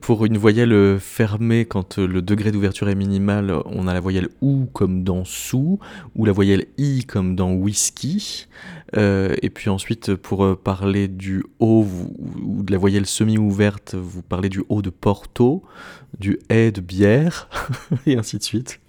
pour 0.00 0.24
une 0.24 0.38
voyelle 0.38 1.00
fermée, 1.00 1.64
quand 1.64 1.98
le 1.98 2.22
degré 2.22 2.52
d'ouverture 2.52 2.88
est 2.88 2.94
minimal, 2.94 3.52
on 3.66 3.88
a 3.88 3.92
la 3.92 3.98
voyelle 3.98 4.28
OU 4.40 4.68
comme 4.72 5.02
dans 5.02 5.24
sous, 5.24 5.80
ou 6.14 6.24
la 6.24 6.30
voyelle 6.30 6.66
I 6.78 7.04
comme 7.06 7.34
dans 7.34 7.50
whisky. 7.50 8.46
Et 8.96 9.50
puis 9.50 9.70
ensuite, 9.70 10.14
pour 10.14 10.56
parler 10.58 11.08
du 11.08 11.44
O 11.58 11.86
ou 12.42 12.62
de 12.62 12.72
la 12.72 12.78
voyelle 12.78 13.06
semi-ouverte, 13.06 13.94
vous 13.94 14.22
parlez 14.22 14.48
du 14.48 14.62
O 14.68 14.82
de 14.82 14.90
Porto 14.90 15.64
du 16.18 16.38
haie 16.48 16.70
de 16.70 16.80
bière, 16.80 17.48
et 18.06 18.16
ainsi 18.16 18.38
de 18.38 18.42
suite. 18.42 18.80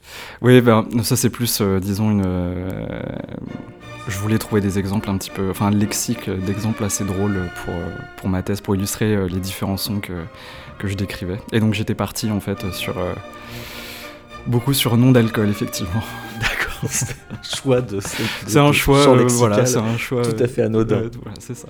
Oui, 0.42 0.62
ben, 0.62 0.88
ça 1.04 1.16
c'est 1.16 1.30
plus, 1.30 1.60
euh, 1.62 1.80
disons, 1.80 2.12
une... 2.12 2.24
Euh, 2.26 3.00
je 4.08 4.18
voulais 4.20 4.38
trouver 4.38 4.62
des 4.62 4.78
exemples 4.78 5.10
un 5.10 5.18
petit 5.18 5.32
peu, 5.32 5.50
enfin 5.50 5.68
un 5.68 5.72
lexique 5.72 6.30
d'exemples 6.30 6.84
assez 6.84 7.04
drôles 7.04 7.50
pour, 7.64 7.74
euh, 7.74 7.90
pour 8.18 8.30
ma 8.30 8.44
thèse, 8.44 8.62
pour 8.62 8.76
illustrer 8.76 9.28
les 9.28 9.40
différents 9.40 9.78
sons 9.78 10.00
que, 10.00 10.14
que 10.78 10.88
je 10.88 10.96
décrivais. 10.96 11.40
Et 11.52 11.60
donc 11.60 11.74
j'étais 11.74 11.96
parti 11.96 12.30
en 12.30 12.40
fait 12.40 12.72
sur... 12.72 12.96
beaucoup 14.46 14.74
sur 14.74 14.96
nom 14.98 15.12
d'alcool, 15.12 15.50
effectivement. 15.50 16.04
D'accord, 16.84 16.90
c'est 16.90 17.16
un 17.32 17.44
choix 17.44 17.82
de... 17.82 18.00
C'est 18.48 18.60
un 18.60 18.72
choix, 18.72 19.06
voilà, 19.06 19.66
c'est 19.66 19.78
un 19.78 19.98
choix... 19.98 20.24
Tout 20.24 20.44
à 20.44 20.48
fait 20.48 20.64
anodin. 20.64 21.10
voilà, 21.22 21.38
c'est 21.40 21.56
ça. 21.56 21.68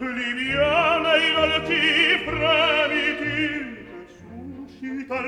liviana 0.00 1.12
in 1.26 1.36
alti 1.44 1.80
fremiti 2.24 3.40
suscita 4.78 5.18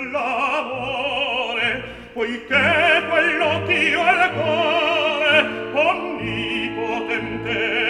poiché 2.20 3.00
quello 3.08 3.62
ch'io 3.66 4.02
al 4.02 4.30
cuore 4.32 5.48
onnipotente 5.72 7.89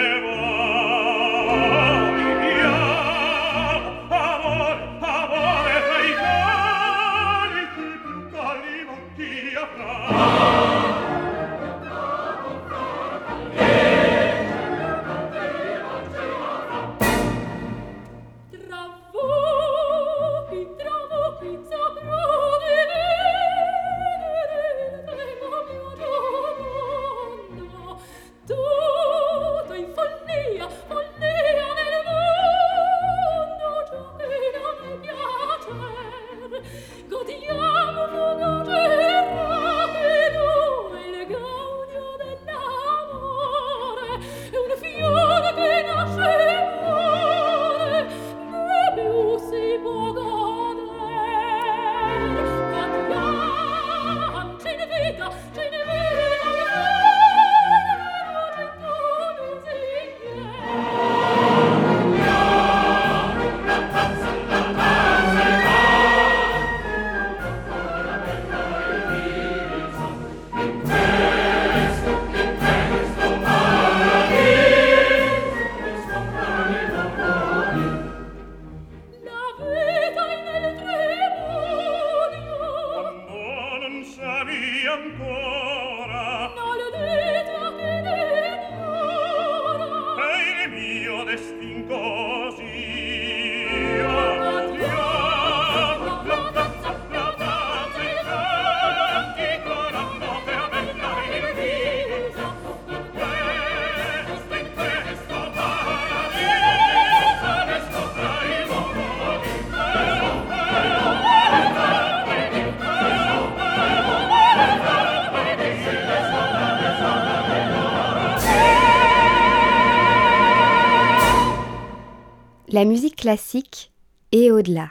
classique 123.21 123.91
et 124.31 124.49
au-delà. 124.49 124.89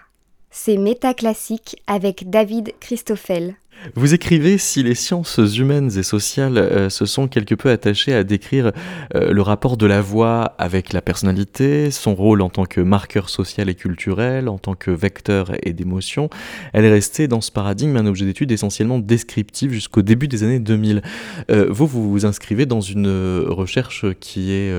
C'est 0.53 0.77
Métaclassique 0.77 1.83
avec 1.89 2.31
David 2.31 2.73
Christoffel. 2.79 3.57
Vous 3.97 4.15
écrivez 4.15 4.57
si 4.57 4.85
les 4.85 4.95
sciences 4.95 5.39
humaines 5.39 5.91
et 5.99 6.05
sociales 6.05 6.57
euh, 6.57 6.91
se 6.91 7.07
sont 7.07 7.27
quelque 7.27 7.57
peu 7.57 7.71
attachées 7.71 8.15
à 8.15 8.23
décrire 8.23 8.71
euh, 9.17 9.33
le 9.33 9.43
rapport 9.43 9.77
de 9.77 9.87
la 9.87 10.01
voix 10.01 10.55
avec 10.59 10.93
la 10.93 11.03
personnalité, 11.03 11.91
son 11.91 12.15
rôle 12.15 12.41
en 12.43 12.51
tant 12.51 12.67
que 12.67 12.81
marqueur 12.81 13.29
social 13.31 13.69
et 13.69 13.75
culturel, 13.75 14.49
en 14.49 14.59
tant 14.59 14.75
que 14.75 14.93
vecteur 14.93 15.51
et 15.65 15.73
d'émotion, 15.73 16.31
elle 16.73 16.85
est 16.85 16.93
restée 16.93 17.27
dans 17.27 17.41
ce 17.41 17.51
paradigme 17.51 17.97
un 17.97 18.07
objet 18.07 18.27
d'étude 18.27 18.53
essentiellement 18.53 19.01
descriptif 19.01 19.73
jusqu'au 19.73 20.03
début 20.03 20.29
des 20.29 20.45
années 20.45 20.61
2000. 20.61 21.03
Euh, 21.51 21.67
vous, 21.69 21.89
vous 21.89 22.09
vous 22.09 22.27
inscrivez 22.27 22.67
dans 22.67 22.81
une 22.81 23.09
recherche 23.49 24.05
qui 24.21 24.53
est 24.53 24.73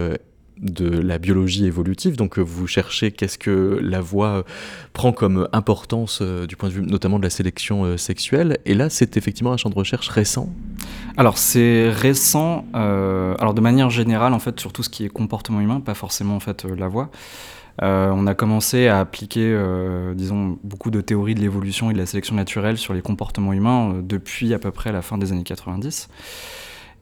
de 0.62 0.88
la 0.88 1.18
biologie 1.18 1.66
évolutive. 1.66 2.16
Donc 2.16 2.38
euh, 2.38 2.42
vous 2.42 2.68
cherchez 2.68 3.12
qu'est-ce 3.12 3.38
que 3.38 3.80
la 3.82 4.00
voix 4.00 4.28
euh, 4.28 4.44
prend 4.94 5.12
comme 5.12 5.48
importance 5.54 6.20
euh, 6.22 6.46
du 6.46 6.56
point 6.56 6.70
de 6.70 6.76
vue 6.76 6.82
notamment 6.82 7.18
de 7.18 7.24
la 7.24 7.30
sélection 7.30 7.98
sexuelle. 7.98 8.60
Et 8.66 8.74
là, 8.74 8.90
c'est 8.90 9.18
effectivement 9.18 9.52
un 9.52 9.58
champ 9.58 9.70
de 9.70 9.76
recherche 9.76 10.08
récent. 10.08 10.50
Alors 11.18 11.38
c'est 11.38 11.90
récent. 11.90 12.66
alors 12.74 13.54
de 13.54 13.62
manière 13.62 13.90
générale, 13.90 14.34
en 14.34 14.40
fait, 14.40 14.60
sur 14.60 14.72
tout 14.72 14.84
ce 14.84 14.90
qui 14.90 15.04
est 15.04 15.10
comportement 15.10 15.60
humain, 15.60 15.82
pas 15.82 15.94
forcément 15.94 16.36
en 16.36 16.40
fait 16.40 16.64
la 16.64 16.88
voix. 16.88 17.10
on 17.82 18.28
a 18.28 18.34
commencé 18.34 18.88
à 18.88 19.00
appliquer, 19.00 19.58
disons, 20.16 20.58
beaucoup 20.64 20.90
de 20.90 21.02
théories 21.02 21.36
de 21.36 21.42
l'évolution 21.42 21.90
et 21.92 21.94
de 21.94 21.98
la 21.98 22.06
sélection 22.06 22.36
naturelle 22.36 22.78
sur 22.78 22.94
les 22.94 23.02
comportements 23.02 23.54
humains 23.54 24.02
depuis 24.04 24.54
à 24.54 24.60
peu 24.60 24.72
près 24.72 24.92
la 24.92 25.02
fin 25.02 25.18
des 25.18 25.32
années 25.32 25.44
90. 25.44 26.08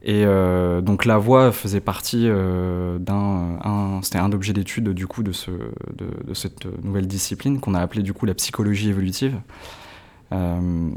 Et 0.02 0.24
euh, 0.24 0.80
donc 0.80 1.04
la 1.04 1.18
voix 1.18 1.52
faisait 1.52 1.80
partie 1.80 2.24
euh, 2.26 2.98
d'un, 2.98 4.00
c'était 4.02 4.18
un 4.18 4.32
objet 4.32 4.54
d'étude 4.54 4.90
du 4.90 5.06
coup 5.06 5.22
de, 5.22 5.32
ce, 5.32 5.50
de, 5.50 6.34
cette 6.34 6.66
nouvelle 6.82 7.06
discipline 7.06 7.60
qu'on 7.60 7.74
a 7.74 7.80
appelée 7.80 8.02
du 8.02 8.14
coup 8.14 8.24
la 8.24 8.34
psychologie 8.34 8.88
évolutive. 8.88 9.38
Euh, 10.32 10.90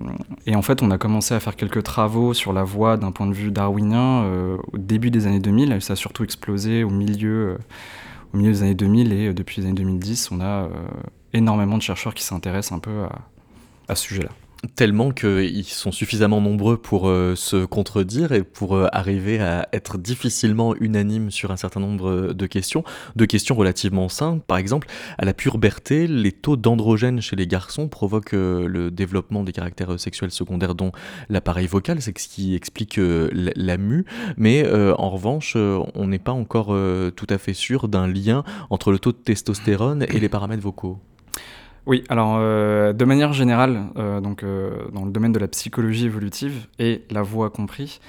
et 0.45 0.55
en 0.55 0.61
fait, 0.61 0.81
on 0.83 0.91
a 0.91 0.97
commencé 0.97 1.33
à 1.33 1.39
faire 1.39 1.55
quelques 1.55 1.83
travaux 1.83 2.33
sur 2.33 2.53
la 2.53 2.63
voix 2.63 2.97
d'un 2.97 3.11
point 3.11 3.27
de 3.27 3.33
vue 3.33 3.51
darwinien 3.51 4.25
au 4.71 4.77
début 4.77 5.11
des 5.11 5.27
années 5.27 5.39
2000. 5.39 5.81
Ça 5.81 5.93
a 5.93 5.95
surtout 5.95 6.23
explosé 6.23 6.83
au 6.83 6.89
milieu, 6.89 7.57
au 8.33 8.37
milieu 8.37 8.51
des 8.51 8.63
années 8.63 8.75
2000 8.75 9.11
et 9.11 9.33
depuis 9.33 9.61
les 9.61 9.67
années 9.67 9.75
2010, 9.75 10.31
on 10.31 10.39
a 10.39 10.69
énormément 11.33 11.77
de 11.77 11.81
chercheurs 11.81 12.13
qui 12.13 12.23
s'intéressent 12.23 12.77
un 12.77 12.79
peu 12.79 13.03
à, 13.03 13.19
à 13.89 13.95
ce 13.95 14.03
sujet-là 14.03 14.29
tellement 14.75 15.11
qu'ils 15.11 15.65
sont 15.65 15.91
suffisamment 15.91 16.41
nombreux 16.41 16.77
pour 16.77 17.07
euh, 17.07 17.35
se 17.35 17.65
contredire 17.65 18.31
et 18.31 18.43
pour 18.43 18.75
euh, 18.75 18.87
arriver 18.91 19.39
à 19.39 19.67
être 19.73 19.97
difficilement 19.97 20.75
unanimes 20.79 21.31
sur 21.31 21.51
un 21.51 21.57
certain 21.57 21.79
nombre 21.79 22.33
de 22.33 22.45
questions, 22.47 22.83
de 23.15 23.25
questions 23.25 23.55
relativement 23.55 24.09
simples. 24.09 24.43
Par 24.45 24.57
exemple, 24.57 24.87
à 25.17 25.25
la 25.25 25.33
puberté, 25.33 26.07
les 26.07 26.31
taux 26.31 26.55
d'androgènes 26.55 27.21
chez 27.21 27.35
les 27.35 27.47
garçons 27.47 27.87
provoquent 27.87 28.33
euh, 28.33 28.67
le 28.67 28.89
développement 28.89 29.43
des 29.43 29.51
caractères 29.51 29.99
sexuels 29.99 30.31
secondaires 30.31 30.75
dont 30.75 30.91
l'appareil 31.29 31.67
vocal, 31.67 32.01
c'est 32.01 32.17
ce 32.17 32.27
qui 32.27 32.55
explique 32.55 32.99
la 32.99 33.77
mue, 33.77 34.05
mais 34.37 34.67
en 34.69 35.09
revanche, 35.09 35.55
on 35.55 36.07
n'est 36.07 36.19
pas 36.19 36.31
encore 36.31 36.75
tout 37.15 37.27
à 37.29 37.37
fait 37.37 37.53
sûr 37.53 37.87
d'un 37.87 38.07
lien 38.07 38.43
entre 38.69 38.91
le 38.91 38.99
taux 38.99 39.11
de 39.11 39.17
testostérone 39.17 40.05
et 40.09 40.19
les 40.19 40.29
paramètres 40.29 40.63
vocaux. 40.63 40.99
Oui, 41.85 42.03
alors 42.09 42.37
euh, 42.37 42.93
de 42.93 43.05
manière 43.05 43.33
générale, 43.33 43.87
euh, 43.97 44.21
donc, 44.21 44.43
euh, 44.43 44.71
dans 44.93 45.03
le 45.03 45.11
domaine 45.11 45.33
de 45.33 45.39
la 45.39 45.47
psychologie 45.49 46.05
évolutive 46.05 46.67
et 46.79 47.03
la 47.11 47.21
voix 47.21 47.49
compris, 47.49 47.99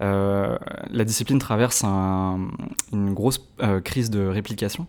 la 0.00 1.04
discipline 1.04 1.38
traverse 1.38 1.84
une 1.84 3.14
grosse 3.14 3.40
crise 3.84 4.10
de 4.10 4.26
réplication. 4.26 4.88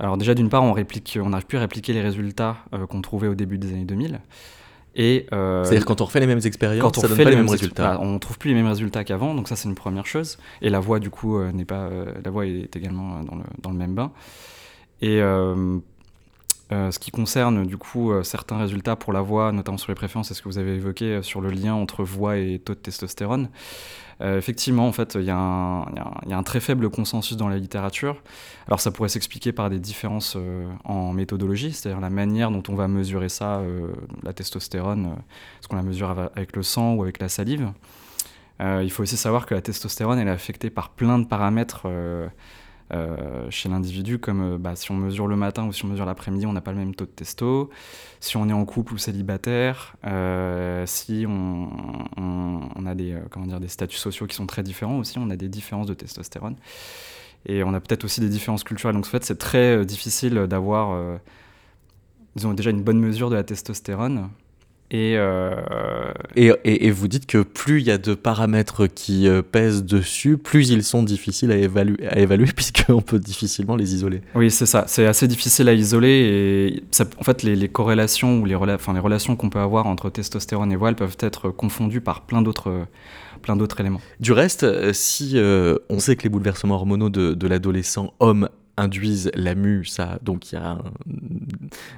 Alors 0.00 0.16
déjà 0.16 0.34
d'une 0.34 0.48
part, 0.48 0.64
on 0.64 0.72
réplique, 0.72 1.20
on 1.22 1.28
n'arrive 1.28 1.46
plus 1.46 1.58
à 1.58 1.60
répliquer 1.60 1.92
les 1.92 2.00
résultats 2.00 2.56
qu'on 2.88 3.00
trouvait 3.00 3.28
au 3.28 3.36
début 3.36 3.58
des 3.58 3.68
années 3.68 3.84
2000. 3.84 4.18
Et 4.96 5.26
C'est-à-dire 5.30 5.84
quand 5.84 6.00
on 6.00 6.04
refait 6.04 6.18
les 6.18 6.26
mêmes 6.26 6.40
expériences, 6.44 6.82
quand 6.82 6.98
on 6.98 7.00
ça 7.00 7.06
donne 7.06 7.18
pas 7.18 7.30
les 7.30 7.36
mêmes, 7.36 7.48
résultats. 7.48 8.00
on 8.00 8.18
trouve 8.18 8.38
plus 8.38 8.48
les 8.48 8.56
mêmes 8.56 8.66
résultats 8.66 9.04
qu'avant, 9.04 9.36
donc 9.36 9.46
ça 9.46 9.54
c'est 9.54 9.68
une 9.68 9.76
première 9.76 10.06
chose. 10.06 10.36
Et 10.62 10.68
la 10.68 10.80
voix 10.80 10.98
du 10.98 11.10
coup 11.10 11.40
n'est 11.40 11.64
pas, 11.64 11.88
la 12.24 12.30
voix 12.32 12.44
est 12.44 12.74
également 12.74 13.22
dans 13.22 13.36
le, 13.36 13.44
dans 13.62 13.70
le 13.70 13.76
même 13.76 13.94
bain. 13.94 14.10
Et 15.00 15.20
ce 16.70 16.98
qui 16.98 17.10
concerne 17.10 17.66
du 17.66 17.76
coup 17.76 18.12
euh, 18.12 18.22
certains 18.22 18.58
résultats 18.58 18.94
pour 18.94 19.12
la 19.12 19.20
voix, 19.20 19.50
notamment 19.50 19.78
sur 19.78 19.90
les 19.90 19.96
préférences, 19.96 20.28
c'est 20.28 20.34
ce 20.34 20.42
que 20.42 20.48
vous 20.48 20.58
avez 20.58 20.76
évoqué 20.76 21.06
euh, 21.06 21.22
sur 21.22 21.40
le 21.40 21.50
lien 21.50 21.74
entre 21.74 22.04
voix 22.04 22.36
et 22.36 22.60
taux 22.60 22.74
de 22.74 22.78
testostérone. 22.78 23.48
effectivement, 24.20 24.86
en 24.86 24.92
fait, 24.92 25.14
il 25.14 25.24
y, 25.24 25.30
a 25.30 25.36
un 25.36 26.42
très 26.42 26.60
faible 26.60 26.90
consensus 26.90 27.36
dans 27.36 27.48
la 27.48 27.56
littérature. 27.56 28.22
Alors, 28.66 28.78
ça 28.78 28.90
pourrait 28.90 29.08
s'expliquer 29.08 29.50
par 29.52 29.70
des 29.70 29.78
différences 29.78 30.36
en 30.84 31.14
méthodologie, 31.14 31.72
c'est-à-dire 31.72 32.00
la 32.00 32.10
manière 32.10 32.50
dont 32.50 32.62
on 32.68 32.74
va 32.74 32.86
mesurer 32.86 33.30
ça, 33.30 33.62
la 34.22 34.34
testostérone, 34.34 35.16
est-ce 35.58 35.68
qu'on 35.68 35.76
la 35.76 35.82
mesure 35.82 36.10
avec 36.36 36.54
le 36.54 36.62
sang 36.62 36.96
ou 36.96 37.02
avec 37.02 37.18
la 37.18 37.30
salive. 37.30 37.72
il 38.60 38.90
faut 38.90 39.04
aussi 39.04 39.16
savoir 39.16 39.46
que 39.46 39.54
la 39.54 39.62
testostérone, 39.62 40.18
elle 40.18 40.28
est 40.28 40.32
affectée 40.32 40.68
par 40.68 40.90
plein 40.90 41.18
de 41.18 41.24
paramètres 41.24 41.84
euh, 41.86 42.28
chez 43.50 43.68
l'individu, 43.68 44.18
comme 44.18 44.54
euh, 44.54 44.58
bah, 44.58 44.76
si 44.76 44.90
on 44.90 44.96
mesure 44.96 45.26
le 45.26 45.36
matin 45.36 45.66
ou 45.66 45.72
si 45.72 45.84
on 45.84 45.88
mesure 45.88 46.06
l'après-midi, 46.06 46.46
on 46.46 46.52
n'a 46.52 46.60
pas 46.60 46.72
le 46.72 46.78
même 46.78 46.94
taux 46.94 47.06
de 47.06 47.10
testo. 47.10 47.70
Si 48.20 48.36
on 48.36 48.48
est 48.48 48.52
en 48.52 48.64
couple 48.64 48.94
ou 48.94 48.98
célibataire, 48.98 49.96
euh, 50.06 50.84
si 50.86 51.24
on, 51.28 52.86
a 52.86 52.94
des, 52.94 53.16
comment 53.30 53.46
dire, 53.46 53.60
des 53.60 53.68
statuts 53.68 53.96
sociaux 53.96 54.26
qui 54.26 54.36
sont 54.36 54.46
très 54.46 54.62
différents 54.62 54.98
aussi, 54.98 55.18
on 55.18 55.30
a 55.30 55.36
des 55.36 55.48
différences 55.48 55.86
de 55.86 55.94
testostérone. 55.94 56.56
Et 57.46 57.62
on 57.62 57.72
a 57.72 57.80
peut-être 57.80 58.04
aussi 58.04 58.20
des 58.20 58.28
différences 58.28 58.64
culturelles. 58.64 58.94
Donc 58.94 59.06
en 59.06 59.08
fait, 59.08 59.24
c'est 59.24 59.38
très 59.38 59.84
difficile 59.86 60.34
d'avoir, 60.34 61.18
déjà 62.36 62.70
une 62.70 62.82
bonne 62.82 63.00
mesure 63.00 63.30
de 63.30 63.36
la 63.36 63.44
testostérone. 63.44 64.28
Euh, 64.92 65.54
et, 66.34 66.52
et, 66.64 66.90
vous 66.90 67.06
dites 67.06 67.26
que 67.26 67.38
plus 67.42 67.80
il 67.80 67.86
y 67.86 67.92
a 67.92 67.98
de 67.98 68.14
paramètres 68.14 68.88
qui 68.88 69.28
euh, 69.28 69.40
pèsent 69.40 69.84
dessus, 69.84 70.36
plus 70.36 70.70
ils 70.70 70.82
sont 70.82 71.04
difficiles 71.04 71.52
à 71.52 71.56
évaluer, 71.56 72.08
à 72.08 72.18
évaluer 72.18 72.46
puisqu'on 72.56 73.00
peut 73.00 73.20
difficilement 73.20 73.76
les 73.76 73.94
isoler. 73.94 74.20
Oui, 74.34 74.50
c'est 74.50 74.66
ça. 74.66 74.84
C'est 74.88 75.06
assez 75.06 75.28
difficile 75.28 75.68
à 75.68 75.74
isoler. 75.74 76.08
Et 76.08 76.82
ça, 76.90 77.04
en 77.18 77.22
fait, 77.22 77.44
les, 77.44 77.68
corrélations 77.68 78.40
ou 78.40 78.44
les, 78.44 78.56
les 78.56 79.00
relations 79.00 79.36
qu'on 79.36 79.50
peut 79.50 79.60
avoir 79.60 79.86
entre 79.86 80.10
testostérone 80.10 80.72
et 80.72 80.76
voile 80.76 80.96
peuvent 80.96 81.18
être 81.20 81.50
confondues 81.50 82.00
par 82.00 82.22
plein 82.22 82.42
d'autres 82.42 82.86
plein 83.42 83.56
d'autres 83.56 83.80
éléments. 83.80 84.02
Du 84.18 84.32
reste, 84.32 84.64
euh, 84.64 84.92
si 84.92 85.38
on 85.88 85.98
sait 85.98 86.16
que 86.16 86.24
les 86.24 86.28
bouleversements 86.28 86.74
hormonaux 86.74 87.10
de, 87.10 87.32
de 87.32 87.46
l'adolescent 87.46 88.12
homme 88.18 88.48
induisent 88.76 89.30
la 89.34 89.54
mue, 89.54 89.84
ça, 89.84 90.18
donc 90.22 90.52
il 90.52 90.56
y 90.56 90.58
a 90.58 90.78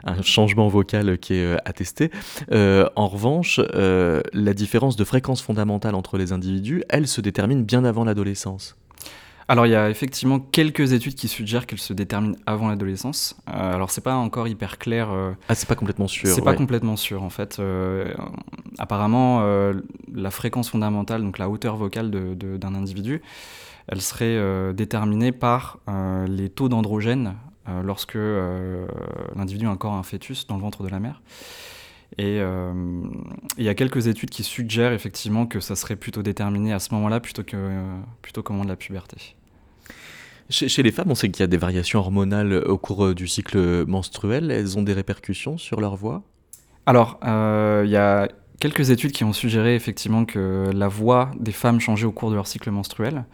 un, 0.05 0.23
changement 0.23 0.69
vocal 0.69 1.19
qui 1.19 1.35
est 1.35 1.45
euh, 1.45 1.57
attesté. 1.65 2.11
Euh, 2.51 2.89
en 2.97 3.09
revanche, 3.09 3.61
euh, 3.75 4.21
la 4.33 4.55
différence 4.55 4.97
de 4.97 5.05
fréquence 5.05 5.43
fondamentale 5.43 5.95
entre 5.95 6.19
les 6.19 6.33
individus, 6.33 6.83
elle 6.89 7.07
se 7.07 7.21
détermine 7.21 7.65
bien 7.65 7.85
avant 7.85 8.05
l'adolescence. 8.05 8.77
Alors 9.49 9.67
il 9.67 9.71
y 9.71 9.75
a 9.75 9.91
effectivement 9.91 10.39
quelques 10.39 10.93
études 10.93 11.15
qui 11.15 11.29
suggèrent 11.29 11.67
qu'elle 11.67 11.81
se 11.81 11.93
détermine 11.93 12.37
avant 12.47 12.69
l'adolescence. 12.69 13.37
alors 13.47 13.91
c'est 13.91 14.01
pas 14.01 14.15
encore 14.15 14.47
hyper 14.47 14.79
clair. 14.79 15.09
ah 15.49 15.55
c'est 15.55 15.69
pas 15.69 15.75
complètement 15.75 16.07
sûr. 16.07 16.29
C'est 16.29 16.43
pas 16.43 16.55
complètement 16.55 16.97
sûr 16.97 17.23
en 17.23 17.29
fait. 17.29 17.61
apparemment 18.79 19.43
la 20.15 20.31
fréquence 20.31 20.71
fondamentale, 20.71 21.23
donc 21.23 21.39
la 21.39 21.51
hauteur 21.51 21.77
vocale 21.77 22.11
d'un 22.11 22.75
individu, 22.75 23.21
elle 23.89 24.01
serait 24.01 24.37
euh, 24.37 24.73
déterminée 24.73 25.33
par 25.33 25.79
euh, 25.89 26.27
les 26.27 26.49
taux 26.49 26.69
d'androgène 26.69 27.35
euh, 27.69 27.83
lorsque 27.83 28.19
l'individu 29.37 29.67
a 29.67 29.71
encore 29.71 29.95
un 29.95 30.03
fœtus 30.03 30.47
dans 30.47 30.57
le 30.57 30.63
ventre 30.63 30.83
de 30.83 30.89
la 30.89 31.01
mère. 31.01 31.23
Et 32.19 32.41
il 33.57 33.65
y 33.65 33.71
a 33.71 33.75
quelques 33.75 34.07
études 34.07 34.29
qui 34.29 34.43
suggèrent 34.43 34.93
effectivement 34.93 35.47
que 35.47 35.61
ça 35.61 35.75
serait 35.75 35.97
plutôt 35.97 36.23
déterminé 36.23 36.75
à 36.75 36.79
ce 36.79 36.93
moment-là 36.93 37.21
plutôt 37.21 37.43
que 37.43 37.57
plutôt 38.21 38.43
qu'au 38.43 38.53
moment 38.53 38.65
de 38.65 38.69
la 38.69 38.77
puberté. 38.77 39.35
Chez, 40.51 40.69
chez, 40.69 40.83
les 40.83 40.93
femmes, 40.93 41.11
on 41.11 41.15
sait 41.15 41.31
qu'il 41.31 41.41
y 41.41 41.45
a 41.45 41.47
des 41.47 41.57
variations 41.57 42.01
hormonales 42.01 42.53
au 42.67 42.77
cours 42.77 43.15
du 43.15 43.27
cycle 43.27 43.87
menstruel. 43.87 44.51
Elles 44.51 44.77
ont 44.77 44.83
des 44.83 44.93
répercussions 44.93 45.57
sur 45.57 45.81
leur 45.81 45.97
voix? 45.97 46.23
Alors, 46.85 47.19
il 47.23 47.89
y 47.89 47.97
a 47.97 48.29
quelques 48.63 48.91
études 48.91 49.11
qui 49.11 49.25
ont 49.25 49.33
suggéré 49.33 49.75
effectivement 49.75 50.25
que 50.25 50.71
la 50.73 50.87
voix 50.87 51.33
des 51.37 51.51
femmes 51.51 51.81
changeait 51.81 52.07
au 52.07 52.13
cours 52.13 52.31
de 52.31 52.37
leur 52.37 52.47
cycle 52.47 52.71
menstruel. 52.71 53.25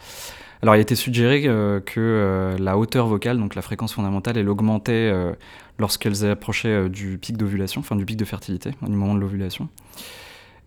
Alors 0.62 0.74
il 0.74 0.78
a 0.78 0.80
été 0.80 0.94
suggéré 0.94 1.42
euh, 1.44 1.80
que 1.80 2.00
euh, 2.00 2.56
la 2.56 2.78
hauteur 2.78 3.06
vocale, 3.08 3.36
donc 3.36 3.54
la 3.54 3.60
fréquence 3.60 3.92
fondamentale, 3.92 4.38
elle 4.38 4.48
augmentait 4.48 5.10
euh, 5.12 5.34
lorsqu'elles 5.78 6.24
approchaient 6.24 6.88
du 6.88 7.18
pic 7.18 7.36
d'ovulation, 7.36 7.82
enfin 7.82 7.94
du 7.94 8.06
pic 8.06 8.16
de 8.16 8.24
fertilité, 8.24 8.70
du 8.80 8.96
moment 8.96 9.14
de 9.14 9.20
l'ovulation. 9.20 9.68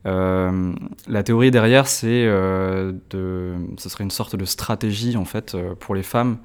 la 0.05 1.23
théorie 1.23 1.49
derrière, 1.49 1.87
c'est 1.87 2.25
de, 2.25 3.55
ce 3.77 3.89
serait 3.89 4.03
une 4.03 4.11
sorte 4.11 4.35
de 4.35 4.45
stratégie 4.45 5.17
en 5.17 5.25
fait 5.25 5.57
pour 5.79 5.95
les 5.95 6.03
femmes 6.03 6.37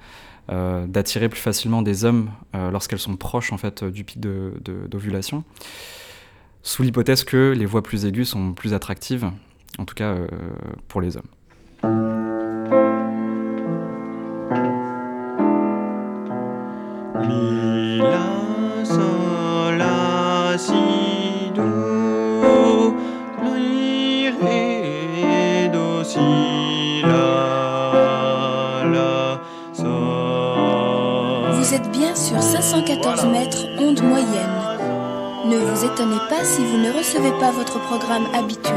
d'attirer 0.48 1.28
plus 1.28 1.40
facilement 1.40 1.82
des 1.82 2.06
hommes 2.06 2.30
lorsqu'elles 2.54 2.98
sont 2.98 3.16
proches 3.16 3.52
en 3.52 3.58
fait 3.58 3.84
du 3.84 4.04
pic 4.04 4.20
d'ovulation 4.20 5.44
sous 6.66 6.82
l'hypothèse 6.82 7.22
que 7.22 7.54
les 7.56 7.64
voix 7.64 7.82
plus 7.82 8.04
aiguës 8.06 8.28
sont 8.28 8.52
plus 8.52 8.74
attractives, 8.74 9.30
en 9.78 9.84
tout 9.84 9.94
cas 9.94 10.10
euh, 10.10 10.26
pour 10.88 11.00
les 11.00 11.16
hommes. 11.16 11.22
Vous 31.52 31.74
êtes 31.74 31.90
bien 31.92 32.14
sur 32.16 32.42
514 32.42 33.26
mètres 33.26 33.66
onde 33.78 34.02
moyenne. 34.02 34.55
Ne 35.48 35.58
vous 35.58 35.84
étonnez 35.84 36.18
pas 36.28 36.44
si 36.44 36.64
vous 36.64 36.76
ne 36.76 36.90
recevez 36.90 37.30
pas 37.38 37.52
votre 37.52 37.78
programme 37.78 38.26
habituel. 38.34 38.74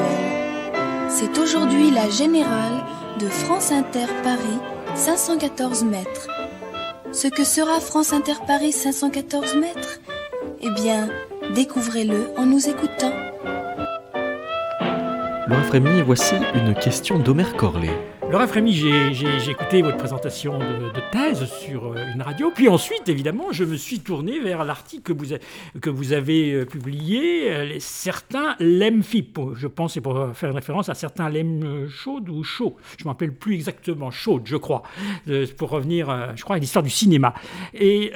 C'est 1.10 1.36
aujourd'hui 1.40 1.90
la 1.90 2.08
générale 2.12 2.84
de 3.20 3.28
France 3.28 3.72
Inter 3.72 4.06
Paris 4.24 4.60
514 4.94 5.84
mètres. 5.86 6.28
Ce 7.12 7.28
que 7.28 7.44
sera 7.44 7.80
France 7.80 8.14
Inter 8.14 8.36
Paris 8.46 8.72
514 8.72 9.56
mètres? 9.56 10.00
Eh 10.62 10.70
bien, 10.70 11.10
découvrez-le 11.56 12.30
en 12.38 12.46
nous 12.46 12.70
écoutant. 12.70 13.14
Laura 15.48 15.64
Frémy, 15.64 16.04
voici 16.04 16.36
une 16.54 16.76
question 16.76 17.18
d'Omer 17.18 17.56
Corlet. 17.58 17.98
Laura 18.32 18.46
Frémy, 18.48 18.74
j'ai 18.74 19.50
écouté 19.50 19.82
votre 19.82 19.98
présentation 19.98 20.60
de, 20.60 20.92
thèse 21.12 21.46
sur 21.46 21.88
euh, 21.88 22.14
une 22.14 22.22
radio, 22.22 22.52
puis 22.54 22.70
ensuite, 22.70 23.10
évidemment, 23.10 23.52
je 23.52 23.64
me 23.64 23.76
suis 23.76 24.02
tourné 24.02 24.40
vers 24.40 24.64
l'article 24.64 25.02
que 25.02 25.14
vous, 25.14 25.36
que 25.82 25.90
vous 25.90 26.14
avez 26.14 26.52
euh, 26.52 26.66
publié. 26.66 27.52
Euh, 27.52 27.76
certains 27.80 28.56
l'aiment 28.60 29.02
FIP. 29.02 29.40
Je 29.56 29.66
pense 29.66 29.96
c'est 29.96 30.02
pour 30.02 30.36
faire 30.36 30.52
une 30.52 30.56
référence 30.56 30.90
à 30.90 30.94
certains 30.94 31.28
l'aiment 31.28 31.88
chaude 31.90 32.30
ou 32.30 32.44
chaud. 32.44 32.78
Je 33.00 33.04
ne 33.04 33.10
m'appelle 33.10 33.34
plus 33.34 33.56
exactement 33.56 34.12
chaude, 34.12 34.44
je 34.46 34.58
crois, 34.58 34.84
pour 35.58 35.72
revenir, 35.72 36.36
je 36.36 36.44
crois, 36.44 36.58
à 36.58 36.60
l'histoire 36.60 36.84
du 36.84 36.92
cinéma. 36.92 37.34
Et 37.74 38.12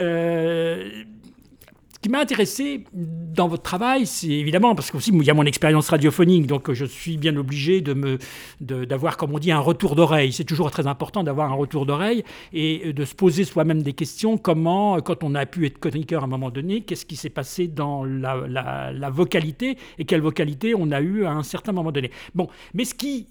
qui 2.03 2.09
m'a 2.09 2.19
intéressé 2.19 2.83
dans 2.91 3.47
votre 3.47 3.63
travail, 3.63 4.05
c'est 4.05 4.27
évidemment 4.27 4.75
parce 4.75 4.91
qu'aussi 4.91 5.11
il 5.13 5.23
y 5.23 5.29
a 5.29 5.33
mon 5.33 5.45
expérience 5.45 5.87
radiophonique, 5.87 6.47
donc 6.47 6.71
je 6.73 6.83
suis 6.83 7.15
bien 7.15 7.35
obligé 7.37 7.79
de 7.79 8.19
d'avoir, 8.59 9.15
comme 9.15 9.33
on 9.33 9.39
dit, 9.39 9.51
un 9.51 9.59
retour 9.59 9.95
d'oreille. 9.95 10.33
C'est 10.33 10.43
toujours 10.43 10.69
très 10.69 10.85
important 10.85 11.23
d'avoir 11.23 11.49
un 11.51 11.55
retour 11.55 11.85
d'oreille 11.85 12.25
et 12.51 12.91
de 12.91 13.05
se 13.05 13.15
poser 13.15 13.45
soi-même 13.45 13.83
des 13.83 13.93
questions. 13.93 14.37
Comment, 14.37 14.99
quand 14.99 15.23
on 15.23 15.33
a 15.33 15.45
pu 15.45 15.65
être 15.65 15.79
chroniqueur 15.79 16.23
à 16.23 16.25
un 16.25 16.27
moment 16.27 16.49
donné, 16.49 16.81
qu'est-ce 16.81 17.05
qui 17.05 17.15
s'est 17.15 17.29
passé 17.29 17.67
dans 17.67 18.03
la, 18.03 19.09
vocalité 19.09 19.77
et 19.97 20.03
quelle 20.03 20.21
vocalité 20.21 20.73
on 20.77 20.91
a 20.91 20.99
eu 20.99 21.23
à 21.23 21.31
un 21.31 21.43
certain 21.43 21.71
moment 21.71 21.93
donné? 21.93 22.11
Bon, 22.35 22.49
mais 22.73 22.83
ce 22.83 22.95
qui 22.95 23.27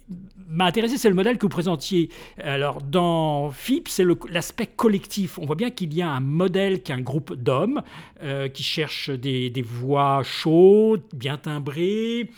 m'a 0.49 0.65
intéressé, 0.65 0.97
c'est 0.97 1.11
le 1.11 1.15
modèle 1.15 1.37
que 1.37 1.43
vous 1.43 1.51
présentiez. 1.51 2.09
Alors 2.43 2.81
dans 2.81 3.51
FIP, 3.51 3.89
c'est 3.89 4.07
l'aspect 4.31 4.67
collectif. 4.67 5.39
On 5.39 5.45
voit 5.45 5.57
bien 5.57 5.71
qu'il 5.71 5.93
y 5.93 6.01
a 6.01 6.09
un 6.09 6.21
modèle 6.21 6.83
qui 6.83 6.93
est 6.93 6.95
un 6.95 7.03
groupe 7.03 7.35
d'hommes 7.35 7.83
euh, 8.23 8.49
qui 8.49 8.62
cherchent 8.63 9.11
des, 9.11 9.65
voix 9.65 10.23
chaudes, 10.23 11.03
bien 11.13 11.37
timbrées, 11.37 12.31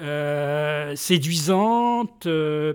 euh, 0.00 0.94
séduisantes. 0.96 2.26
Euh, 2.26 2.74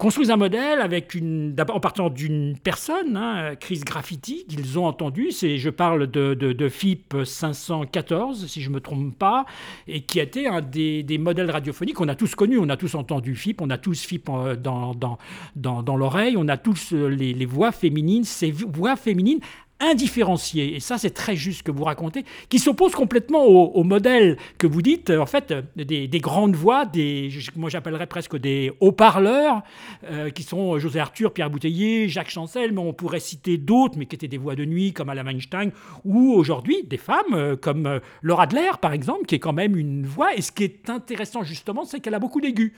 construisent 0.00 0.30
un 0.30 0.36
modèle 0.36 0.80
avec 0.80 1.14
une, 1.14 1.54
en 1.68 1.78
partant 1.78 2.08
d'une 2.08 2.56
personne, 2.58 3.18
hein, 3.18 3.54
Chris 3.60 3.82
Graffiti, 3.84 4.46
qu'ils 4.48 4.78
ont 4.78 4.86
entendu. 4.86 5.30
C'est, 5.30 5.58
je 5.58 5.68
parle 5.68 6.10
de, 6.10 6.32
de, 6.32 6.68
FIP 6.68 7.14
514, 7.22 8.46
si 8.46 8.62
je 8.62 8.70
ne 8.70 8.74
me 8.76 8.80
trompe 8.80 9.14
pas, 9.16 9.44
et 9.86 10.00
qui 10.00 10.18
été 10.18 10.46
un 10.46 10.62
des, 10.62 11.02
des, 11.02 11.18
modèles 11.18 11.50
radiophoniques 11.50 11.96
qu'on 11.96 12.08
a 12.08 12.14
tous 12.14 12.34
connus. 12.34 12.58
On 12.58 12.70
a 12.70 12.78
tous 12.78 12.94
entendu 12.94 13.34
FIP, 13.34 13.60
on 13.60 13.68
a 13.68 13.76
tous 13.76 14.02
FIP 14.02 14.30
dans, 14.58 14.94
dans, 14.94 15.18
dans, 15.54 15.82
dans 15.82 15.96
l'oreille, 15.96 16.36
on 16.38 16.48
a 16.48 16.56
tous 16.56 16.92
les, 16.92 17.34
les 17.34 17.46
voix 17.46 17.70
féminines. 17.70 18.24
Ces 18.24 18.50
voix 18.50 18.96
féminines 18.96 19.40
indifférencié, 19.80 20.76
et 20.76 20.80
ça 20.80 20.98
c'est 20.98 21.10
très 21.10 21.36
juste 21.36 21.62
que 21.62 21.70
vous 21.70 21.84
racontez, 21.84 22.24
qui 22.48 22.58
s'oppose 22.58 22.92
complètement 22.92 23.44
au, 23.44 23.82
modèle 23.82 24.36
que 24.58 24.66
vous 24.66 24.82
dites, 24.82 25.10
en 25.10 25.26
fait, 25.26 25.52
des, 25.76 26.08
grandes 26.20 26.54
voix, 26.54 26.84
des, 26.84 27.30
moi 27.56 27.70
j'appellerais 27.70 28.06
presque 28.06 28.36
des 28.36 28.72
haut-parleurs, 28.80 29.62
euh, 30.10 30.30
qui 30.30 30.42
sont 30.42 30.78
José 30.78 31.00
Arthur, 31.00 31.32
Pierre 31.32 31.50
Bouteiller, 31.50 32.08
Jacques 32.08 32.30
Chancel, 32.30 32.72
mais 32.72 32.80
on 32.80 32.92
pourrait 32.92 33.20
citer 33.20 33.56
d'autres, 33.56 33.96
mais 33.98 34.06
qui 34.06 34.14
étaient 34.16 34.28
des 34.28 34.38
voix 34.38 34.54
de 34.54 34.64
nuit 34.64 34.92
comme 34.92 35.08
Alain 35.08 35.24
Weinstein, 35.24 35.72
ou 36.04 36.32
aujourd'hui 36.34 36.84
des 36.84 36.98
femmes 36.98 37.34
euh, 37.34 37.56
comme 37.56 37.86
euh, 37.86 37.98
Laura 38.22 38.44
Adler, 38.44 38.70
par 38.80 38.92
exemple, 38.92 39.26
qui 39.26 39.34
est 39.34 39.40
quand 39.40 39.52
même 39.52 39.76
une 39.76 40.06
voix, 40.06 40.34
et 40.34 40.42
ce 40.42 40.52
qui 40.52 40.64
est 40.64 40.90
intéressant 40.90 41.42
justement, 41.42 41.84
c'est 41.84 42.00
qu'elle 42.00 42.14
a 42.14 42.18
beaucoup 42.18 42.40
d'aigus 42.40 42.72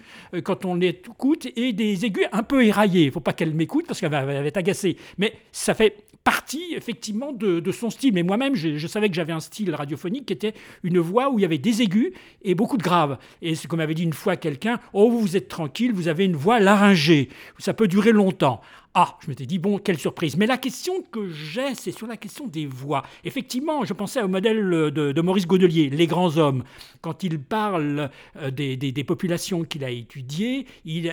quand 0.44 0.64
on 0.64 0.74
l'écoute, 0.74 1.48
et 1.56 1.72
des 1.72 2.04
aigus 2.04 2.26
un 2.32 2.42
peu 2.42 2.64
éraillés. 2.64 3.02
Il 3.02 3.06
ne 3.06 3.12
faut 3.12 3.20
pas 3.20 3.32
qu'elle 3.32 3.54
m'écoute 3.54 3.86
parce 3.86 4.00
qu'elle 4.00 4.10
va 4.10 4.22
être 4.22 4.56
agacée, 4.56 4.96
mais 5.18 5.34
ça 5.50 5.74
fait 5.74 6.04
partie 6.24 6.74
effectivement 6.74 7.32
de, 7.32 7.72
son 7.72 7.90
style. 7.90 8.12
Mais 8.14 8.22
moi-même, 8.22 8.54
je, 8.54 8.86
savais 8.86 9.08
que 9.08 9.14
j'avais 9.14 9.32
un 9.32 9.40
style 9.40 9.74
radiophonique 9.74 10.26
qui 10.26 10.32
était 10.32 10.54
une 10.82 10.98
voix 10.98 11.30
où 11.30 11.38
il 11.38 11.42
y 11.42 11.44
avait 11.44 11.58
des 11.58 11.82
aigus 11.82 12.12
et 12.42 12.54
beaucoup 12.54 12.76
de 12.76 12.82
graves. 12.82 13.18
Et 13.40 13.54
c'est 13.54 13.68
comme 13.68 13.80
avait 13.80 13.94
dit 13.94 14.02
une 14.02 14.12
fois 14.12 14.36
quelqu'un, 14.36 14.78
oh 14.92 15.10
vous 15.10 15.36
êtes 15.36 15.48
tranquille, 15.48 15.92
vous 15.92 16.08
avez 16.08 16.24
une 16.24 16.36
voix 16.36 16.60
laryngée, 16.60 17.28
ça 17.58 17.74
peut 17.74 17.88
durer 17.88 18.12
longtemps. 18.12 18.60
Ah, 18.94 19.16
je 19.20 19.30
m'étais 19.30 19.46
dit, 19.46 19.58
bon, 19.58 19.78
quelle 19.78 19.98
surprise. 19.98 20.36
Mais 20.36 20.44
la 20.44 20.58
question 20.58 21.02
que 21.10 21.30
j'ai, 21.30 21.74
c'est 21.74 21.92
sur 21.92 22.06
la 22.06 22.18
question 22.18 22.46
des 22.46 22.66
voix. 22.66 23.02
Effectivement, 23.24 23.86
je 23.86 23.94
pensais 23.94 24.20
au 24.20 24.28
modèle 24.28 24.68
de, 24.68 25.20
Maurice 25.22 25.46
Godelier, 25.46 25.88
Les 25.88 26.06
grands 26.06 26.36
hommes. 26.36 26.62
Quand 27.00 27.22
il 27.22 27.40
parle 27.40 28.10
euh, 28.36 28.50
des, 28.50 29.04
populations 29.04 29.64
qu'il 29.64 29.82
a 29.82 29.90
étudiées, 29.90 30.66
il, 30.84 31.10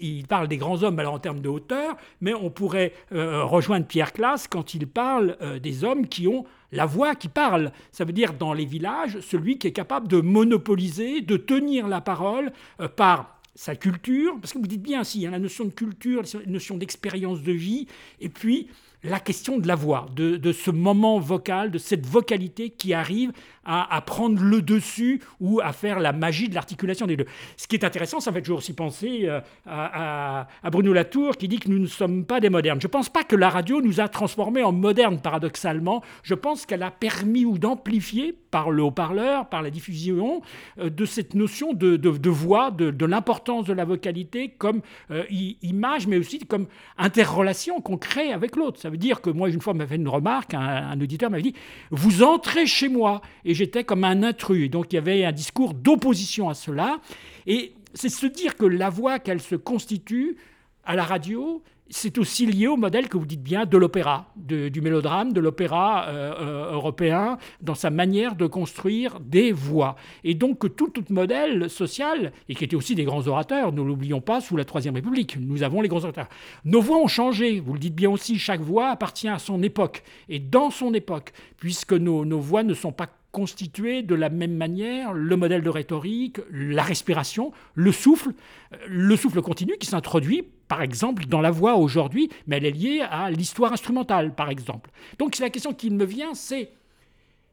il, 0.00 0.26
parle 0.26 0.48
des 0.48 0.56
grands 0.56 0.82
hommes 0.82 0.98
alors 0.98 1.12
en 1.12 1.18
termes 1.18 1.40
de 1.40 1.50
hauteur, 1.50 1.94
mais 2.22 2.32
on 2.32 2.48
pourrait 2.48 2.94
euh, 3.12 3.44
rejoindre 3.44 3.86
Pierre 3.86 4.14
Classe 4.14 4.48
quand 4.48 4.72
il 4.72 4.86
parle 4.86 5.36
euh, 5.42 5.58
des 5.58 5.84
hommes 5.84 6.06
qui 6.06 6.26
ont 6.26 6.46
la 6.72 6.86
voix 6.86 7.14
qui 7.14 7.28
parle. 7.28 7.70
Ça 7.92 8.06
veut 8.06 8.12
dire 8.12 8.32
dans 8.32 8.54
les 8.54 8.64
villages, 8.64 9.20
celui 9.20 9.58
qui 9.58 9.66
est 9.66 9.72
capable 9.72 10.08
de 10.08 10.22
monopoliser, 10.22 11.20
de 11.20 11.36
tenir 11.36 11.86
la 11.86 12.00
parole 12.00 12.50
par 12.96 13.39
sa 13.54 13.74
culture, 13.76 14.38
parce 14.40 14.52
que 14.52 14.58
vous 14.58 14.66
dites 14.66 14.82
bien, 14.82 15.04
si, 15.04 15.26
a 15.26 15.30
la 15.30 15.38
notion 15.38 15.64
de 15.64 15.70
culture, 15.70 16.22
la 16.34 16.46
notion 16.46 16.76
d'expérience 16.76 17.42
de 17.42 17.52
vie, 17.52 17.86
et 18.20 18.28
puis 18.28 18.68
la 19.02 19.20
question 19.20 19.58
de 19.58 19.66
la 19.66 19.74
voix, 19.74 20.06
de, 20.14 20.52
ce 20.52 20.70
moment 20.70 21.18
vocal, 21.18 21.70
de 21.70 21.78
cette 21.78 22.06
vocalité 22.06 22.70
qui 22.70 22.92
arrive 22.92 23.32
à, 23.64 24.00
prendre 24.04 24.42
le 24.42 24.62
dessus 24.62 25.22
ou 25.38 25.60
à 25.60 25.72
faire 25.72 26.00
la 26.00 26.12
magie 26.12 26.48
de 26.48 26.54
l'articulation 26.54 27.06
des 27.06 27.16
deux. 27.16 27.26
Ce 27.56 27.68
qui 27.68 27.76
est 27.76 27.84
intéressant, 27.84 28.18
ça 28.18 28.32
fait 28.32 28.42
toujours 28.42 28.58
aussi 28.58 28.72
penser 28.72 29.22
euh, 29.24 29.40
à, 29.66 30.46
Bruno 30.70 30.92
Latour 30.92 31.36
qui 31.36 31.46
dit 31.46 31.58
que 31.58 31.68
nous 31.68 31.78
ne 31.78 31.86
sommes 31.86 32.24
pas 32.24 32.40
des 32.40 32.50
modernes. 32.50 32.80
Je 32.80 32.86
ne 32.86 32.90
pense 32.90 33.08
pas 33.08 33.22
que 33.22 33.36
la 33.36 33.48
radio 33.48 33.80
nous 33.80 34.00
a 34.00 34.08
transformés 34.08 34.62
en 34.62 34.72
modernes, 34.72 35.20
paradoxalement. 35.20 36.02
Je 36.22 36.34
pense 36.34 36.66
qu'elle 36.66 36.82
a 36.82 36.90
permis 36.90 37.44
ou 37.44 37.58
d'amplifier 37.58 38.34
par 38.50 38.70
le 38.70 38.82
haut-parleur, 38.82 39.48
par 39.48 39.62
la 39.62 39.70
diffusion, 39.70 40.42
euh, 40.78 40.90
de 40.90 41.04
cette 41.04 41.34
notion 41.34 41.72
de, 41.72 42.28
voix, 42.28 42.70
de, 42.70 43.06
l'importance 43.06 43.66
de 43.66 43.72
la 43.72 43.84
vocalité 43.84 44.48
comme 44.58 44.80
euh, 45.10 45.24
image, 45.62 46.06
mais 46.06 46.18
aussi 46.18 46.40
comme 46.40 46.66
interrelation 46.98 47.80
qu'on 47.80 47.96
crée 47.96 48.32
avec 48.32 48.56
l'autre. 48.56 48.80
Veut 48.90 48.96
dire 48.96 49.20
que 49.20 49.30
moi, 49.30 49.48
une 49.48 49.60
fois, 49.60 49.74
m'a 49.74 49.86
fait 49.86 49.96
une 49.96 50.08
remarque, 50.08 50.54
un, 50.54 51.00
auditeur 51.00 51.30
m'avait 51.30 51.42
dit 51.42 51.54
Vous 51.90 52.22
entrez 52.22 52.66
chez 52.66 52.88
moi. 52.88 53.20
Et 53.44 53.54
j'étais 53.54 53.84
comme 53.84 54.04
un 54.04 54.22
intrus. 54.22 54.70
Donc 54.70 54.92
il 54.92 54.96
y 54.96 54.98
avait 54.98 55.24
un 55.24 55.32
discours 55.32 55.74
d'opposition 55.74 56.48
à 56.48 56.54
cela. 56.54 57.00
Et 57.46 57.74
c'est 57.94 58.08
se 58.08 58.26
dire 58.26 58.56
que 58.56 58.66
la 58.66 58.90
voix 58.90 59.18
qu'elle 59.18 59.40
se 59.40 59.56
constitue 59.56 60.36
à 60.84 60.96
la 60.96 61.04
radio, 61.04 61.62
c'est 61.90 62.18
aussi 62.18 62.46
lié 62.46 62.68
au 62.68 62.76
modèle 62.76 63.08
que 63.08 63.18
vous 63.18 63.26
dites 63.26 63.42
bien 63.42 63.66
de 63.66 63.76
l'opéra, 63.76 64.26
du 64.36 64.80
mélodrame, 64.80 65.32
de 65.32 65.40
l'opéra 65.40 66.06
euh, 66.06 66.34
euh, 66.40 66.72
européen, 66.72 67.36
dans 67.60 67.74
sa 67.74 67.90
manière 67.90 68.36
de 68.36 68.46
construire 68.46 69.18
des 69.20 69.50
voix. 69.52 69.96
Et 70.22 70.34
donc 70.34 70.76
tout, 70.76 70.88
tout 70.88 71.04
modèle 71.10 71.68
social, 71.68 72.32
et 72.48 72.54
qui 72.54 72.64
était 72.64 72.76
aussi 72.76 72.94
des 72.94 73.04
grands 73.04 73.26
orateurs, 73.26 73.72
ne 73.72 73.82
l'oublions 73.82 74.20
pas, 74.20 74.40
sous 74.40 74.56
la 74.56 74.64
Troisième 74.64 74.94
République, 74.94 75.36
nous 75.40 75.62
avons 75.64 75.80
les 75.80 75.88
grands 75.88 76.04
orateurs. 76.04 76.28
Nos 76.64 76.80
voix 76.80 76.98
ont 76.98 77.08
changé, 77.08 77.58
vous 77.58 77.72
le 77.72 77.80
dites 77.80 77.96
bien 77.96 78.10
aussi, 78.10 78.38
chaque 78.38 78.60
voix 78.60 78.90
appartient 78.90 79.28
à 79.28 79.40
son 79.40 79.62
époque, 79.62 80.04
et 80.28 80.38
dans 80.38 80.70
son 80.70 80.94
époque, 80.94 81.32
puisque 81.58 81.92
nos, 81.92 82.24
nos 82.24 82.40
voix 82.40 82.62
ne 82.62 82.74
sont 82.74 82.92
pas 82.92 83.08
constituées 83.32 84.02
de 84.02 84.14
la 84.14 84.28
même 84.28 84.56
manière 84.56 85.12
le 85.12 85.36
modèle 85.36 85.62
de 85.62 85.70
rhétorique, 85.70 86.38
la 86.50 86.82
respiration, 86.82 87.52
le 87.74 87.92
souffle, 87.92 88.30
euh, 88.72 88.76
le 88.88 89.16
souffle 89.16 89.40
continu 89.42 89.76
qui 89.78 89.86
s'introduit 89.86 90.44
par 90.70 90.82
exemple, 90.82 91.26
dans 91.26 91.40
la 91.40 91.50
voix 91.50 91.74
aujourd'hui, 91.74 92.30
mais 92.46 92.58
elle 92.58 92.64
est 92.64 92.70
liée 92.70 93.00
à 93.00 93.28
l'histoire 93.28 93.72
instrumentale, 93.72 94.36
par 94.36 94.50
exemple. 94.50 94.90
Donc 95.18 95.36
la 95.38 95.50
question 95.50 95.74
qui 95.74 95.90
me 95.90 96.04
vient, 96.04 96.32
c'est 96.32 96.70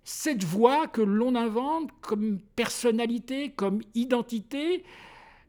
cette 0.03 0.43
voix 0.43 0.85
que 0.85 1.01
l'on 1.01 1.33
invente 1.33 1.89
comme 2.01 2.37
personnalité, 2.55 3.49
comme 3.55 3.81
identité, 3.95 4.83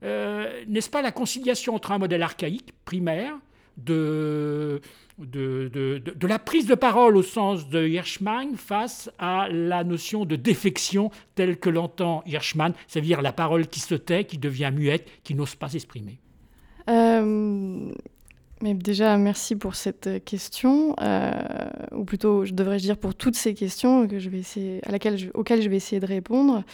euh, 0.03 0.65
n'est-ce 0.67 0.89
pas 0.89 1.03
la 1.03 1.13
conciliation 1.13 1.75
entre 1.75 1.93
un 1.93 1.99
modèle 1.99 2.23
archaïque, 2.23 2.73
primaire, 2.87 3.39
de, 3.79 4.81
de, 5.19 5.69
de, 5.69 6.27
la 6.27 6.39
prise 6.39 6.67
de 6.67 6.75
parole 6.75 7.17
au 7.17 7.23
sens 7.23 7.69
de 7.69 7.87
Hirschman 7.87 8.57
face 8.57 9.11
à 9.19 9.49
la 9.51 9.85
notion 9.85 10.25
de 10.25 10.37
défection 10.37 11.11
telle 11.35 11.59
que 11.59 11.71
l'entend 11.71 12.23
Hirschman, 12.27 12.73
c'est-à-dire 12.87 13.23
la 13.23 13.33
parole 13.33 13.67
qui 13.67 13.81
se 13.81 13.95
tait, 13.95 14.25
qui 14.25 14.39
devient 14.39 14.73
muette, 14.75 15.09
qui 15.25 15.35
n'ose 15.35 15.55
pas 15.55 15.69
s'exprimer. 15.69 16.19
Euh, 16.89 17.93
mais 18.63 18.75
déjà, 18.75 19.17
merci 19.17 19.57
pour 19.57 19.75
cette 19.75 20.25
question, 20.25 20.95
euh, 21.01 21.31
ou 21.93 22.05
plutôt, 22.05 22.45
je 22.45 22.53
devrais 22.53 22.79
dire 22.79 22.97
pour 22.97 23.15
toutes 23.15 23.37
ces 23.37 23.55
questions 23.55 24.09
que 24.09 24.19
je 24.19 24.31
vais 24.31 24.39
essayer, 24.39 24.81
à 24.85 24.91
laquelle 24.91 25.31
auxquelles 25.35 25.63
je 25.63 25.69
vais 25.69 25.77
essayer 25.77 26.01
de 26.01 26.07
répondre. 26.07 26.65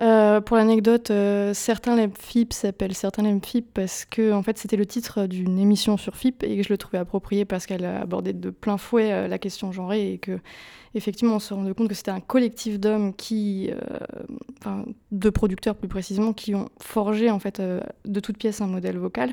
Euh, 0.00 0.40
pour 0.40 0.56
l'anecdote, 0.56 1.10
euh, 1.10 1.52
certains 1.52 1.96
l'aiment 1.96 2.16
FIP 2.18 2.54
s'appellent 2.54 2.94
certains 2.94 3.22
l'aiment 3.22 3.44
FIP 3.44 3.66
parce 3.74 4.06
que 4.06 4.32
en 4.32 4.42
fait 4.42 4.56
c'était 4.56 4.76
le 4.78 4.86
titre 4.86 5.26
d'une 5.26 5.58
émission 5.58 5.98
sur 5.98 6.16
FIP 6.16 6.42
et 6.44 6.56
que 6.56 6.62
je 6.62 6.70
le 6.70 6.78
trouvais 6.78 6.96
approprié 6.96 7.44
parce 7.44 7.66
qu'elle 7.66 7.84
abordait 7.84 8.32
de 8.32 8.48
plein 8.48 8.78
fouet 8.78 9.12
euh, 9.12 9.28
la 9.28 9.38
question 9.38 9.70
genrée 9.70 10.14
et 10.14 10.18
que 10.18 10.38
effectivement 10.94 11.34
on 11.34 11.38
se 11.38 11.52
rendait 11.52 11.74
compte 11.74 11.88
que 11.88 11.94
c'était 11.94 12.10
un 12.10 12.20
collectif 12.20 12.80
d'hommes 12.80 13.14
qui, 13.14 13.70
de 15.10 15.30
producteurs 15.30 15.74
plus 15.74 15.88
précisément, 15.88 16.32
qui 16.32 16.54
ont 16.54 16.68
forgé 16.80 17.30
en 17.30 17.38
fait 17.38 17.62
de 17.62 18.20
toutes 18.20 18.36
pièces 18.36 18.60
un 18.60 18.66
modèle 18.66 18.98
vocal 18.98 19.32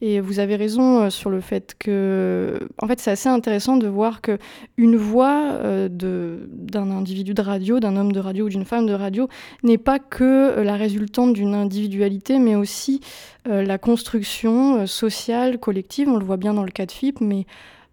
et 0.00 0.20
vous 0.20 0.38
avez 0.38 0.56
raison 0.56 1.00
euh, 1.02 1.10
sur 1.10 1.30
le 1.30 1.40
fait 1.40 1.74
que, 1.78 2.58
en 2.82 2.88
fait, 2.88 3.00
c'est 3.00 3.12
assez 3.12 3.28
intéressant 3.28 3.76
de 3.76 3.86
voir 3.86 4.20
que 4.20 4.38
une 4.76 4.96
voix 4.96 5.52
euh, 5.52 5.88
d'un 5.90 6.90
individu 6.90 7.32
de 7.32 7.42
radio, 7.42 7.80
d'un 7.80 7.96
homme 7.96 8.12
de 8.12 8.20
radio 8.20 8.46
ou 8.46 8.48
d'une 8.48 8.64
femme 8.64 8.86
de 8.86 8.92
radio, 8.92 9.28
n'est 9.62 9.78
pas 9.78 9.98
que 9.98 10.24
euh, 10.24 10.64
la 10.64 10.76
résultante 10.76 11.32
d'une 11.32 11.54
individualité, 11.54 12.38
mais 12.38 12.56
aussi 12.56 13.00
la 13.46 13.76
construction 13.76 14.86
sociale, 14.86 15.58
collective. 15.58 16.08
On 16.08 16.16
le 16.16 16.24
voit 16.24 16.38
bien 16.38 16.54
dans 16.54 16.62
le 16.62 16.70
cas 16.70 16.86
de 16.86 16.92
FIP, 16.92 17.20
mais 17.20 17.44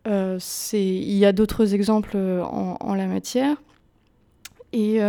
il 0.06 1.18
y 1.18 1.26
a 1.26 1.34
d'autres 1.34 1.74
exemples 1.74 2.16
en, 2.16 2.96
la 2.96 3.06
matière. 3.06 3.58
Et 4.72 5.02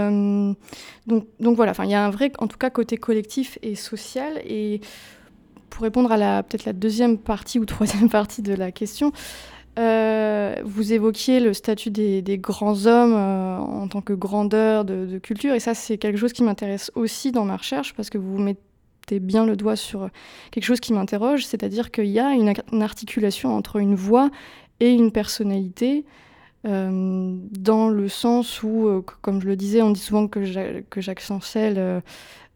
donc, 1.06 1.28
donc 1.38 1.54
voilà, 1.54 1.72
il 1.84 1.90
y 1.90 1.94
a 1.94 2.04
un 2.04 2.10
vrai, 2.10 2.32
en 2.40 2.48
tout 2.48 2.58
cas, 2.58 2.70
côté 2.70 2.96
collectif 2.96 3.56
et 3.62 3.76
social. 3.76 4.42
Et 4.44 4.80
pour 5.72 5.82
répondre 5.82 6.12
à 6.12 6.18
la 6.18 6.42
peut-être 6.42 6.66
la 6.66 6.74
deuxième 6.74 7.18
partie 7.18 7.58
ou 7.58 7.64
troisième 7.64 8.08
partie 8.10 8.42
de 8.42 8.54
la 8.54 8.70
question, 8.70 9.10
euh, 9.78 10.54
vous 10.64 10.92
évoquiez 10.92 11.40
le 11.40 11.54
statut 11.54 11.90
des, 11.90 12.22
grands 12.38 12.86
hommes 12.86 13.14
euh, 13.14 13.56
en 13.56 13.88
tant 13.88 14.02
que 14.02 14.12
grandeur 14.12 14.84
de, 14.84 15.18
culture, 15.18 15.54
et 15.54 15.60
ça 15.60 15.72
c'est 15.72 15.96
quelque 15.96 16.18
chose 16.18 16.34
qui 16.34 16.42
m'intéresse 16.42 16.92
aussi 16.94 17.32
dans 17.32 17.46
ma 17.46 17.56
recherche 17.56 17.94
parce 17.94 18.10
que 18.10 18.18
vous 18.18 18.38
mettez 18.38 19.18
bien 19.18 19.46
le 19.46 19.56
doigt 19.56 19.76
sur 19.76 20.10
quelque 20.50 20.64
chose 20.64 20.80
qui 20.80 20.92
m'interroge, 20.92 21.46
c'est-à-dire 21.46 21.90
qu'il 21.90 22.06
y 22.06 22.20
a 22.20 22.32
une, 22.32 22.82
articulation 22.82 23.56
entre 23.56 23.76
une 23.76 23.94
voix 23.94 24.30
et 24.78 24.92
une 24.92 25.10
personnalité. 25.10 26.04
Euh, 26.64 27.34
dans 27.50 27.88
le 27.88 28.08
sens 28.08 28.62
où, 28.62 29.02
comme 29.20 29.40
je 29.40 29.46
le 29.48 29.56
disais, 29.56 29.82
on 29.82 29.90
dit 29.90 30.00
souvent 30.00 30.28
que, 30.28 30.44
Jacques 30.44 30.86
euh, 31.56 32.00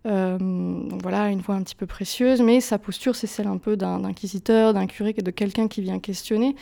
donc 0.07 1.03
voilà, 1.03 1.31
une 1.31 1.41
voix 1.41 1.57
un 1.57 1.63
petit 1.63 1.75
peu 1.75 1.87
précieuse, 1.87 2.41
mais 2.41 2.61
sa 2.61 2.79
posture, 2.79 3.17
c'est 3.17 3.27
celle 3.27 3.49
un 3.49 3.59
peu 3.59 3.77
d'un 3.77 4.05
inquisiteur, 4.05 4.73
d'un 4.73 4.87
curé, 4.87 5.13
de 5.13 5.31
quelqu'un 5.31 5.69
qui 5.69 5.81
vient 5.83 5.99
questionner. 5.99 6.55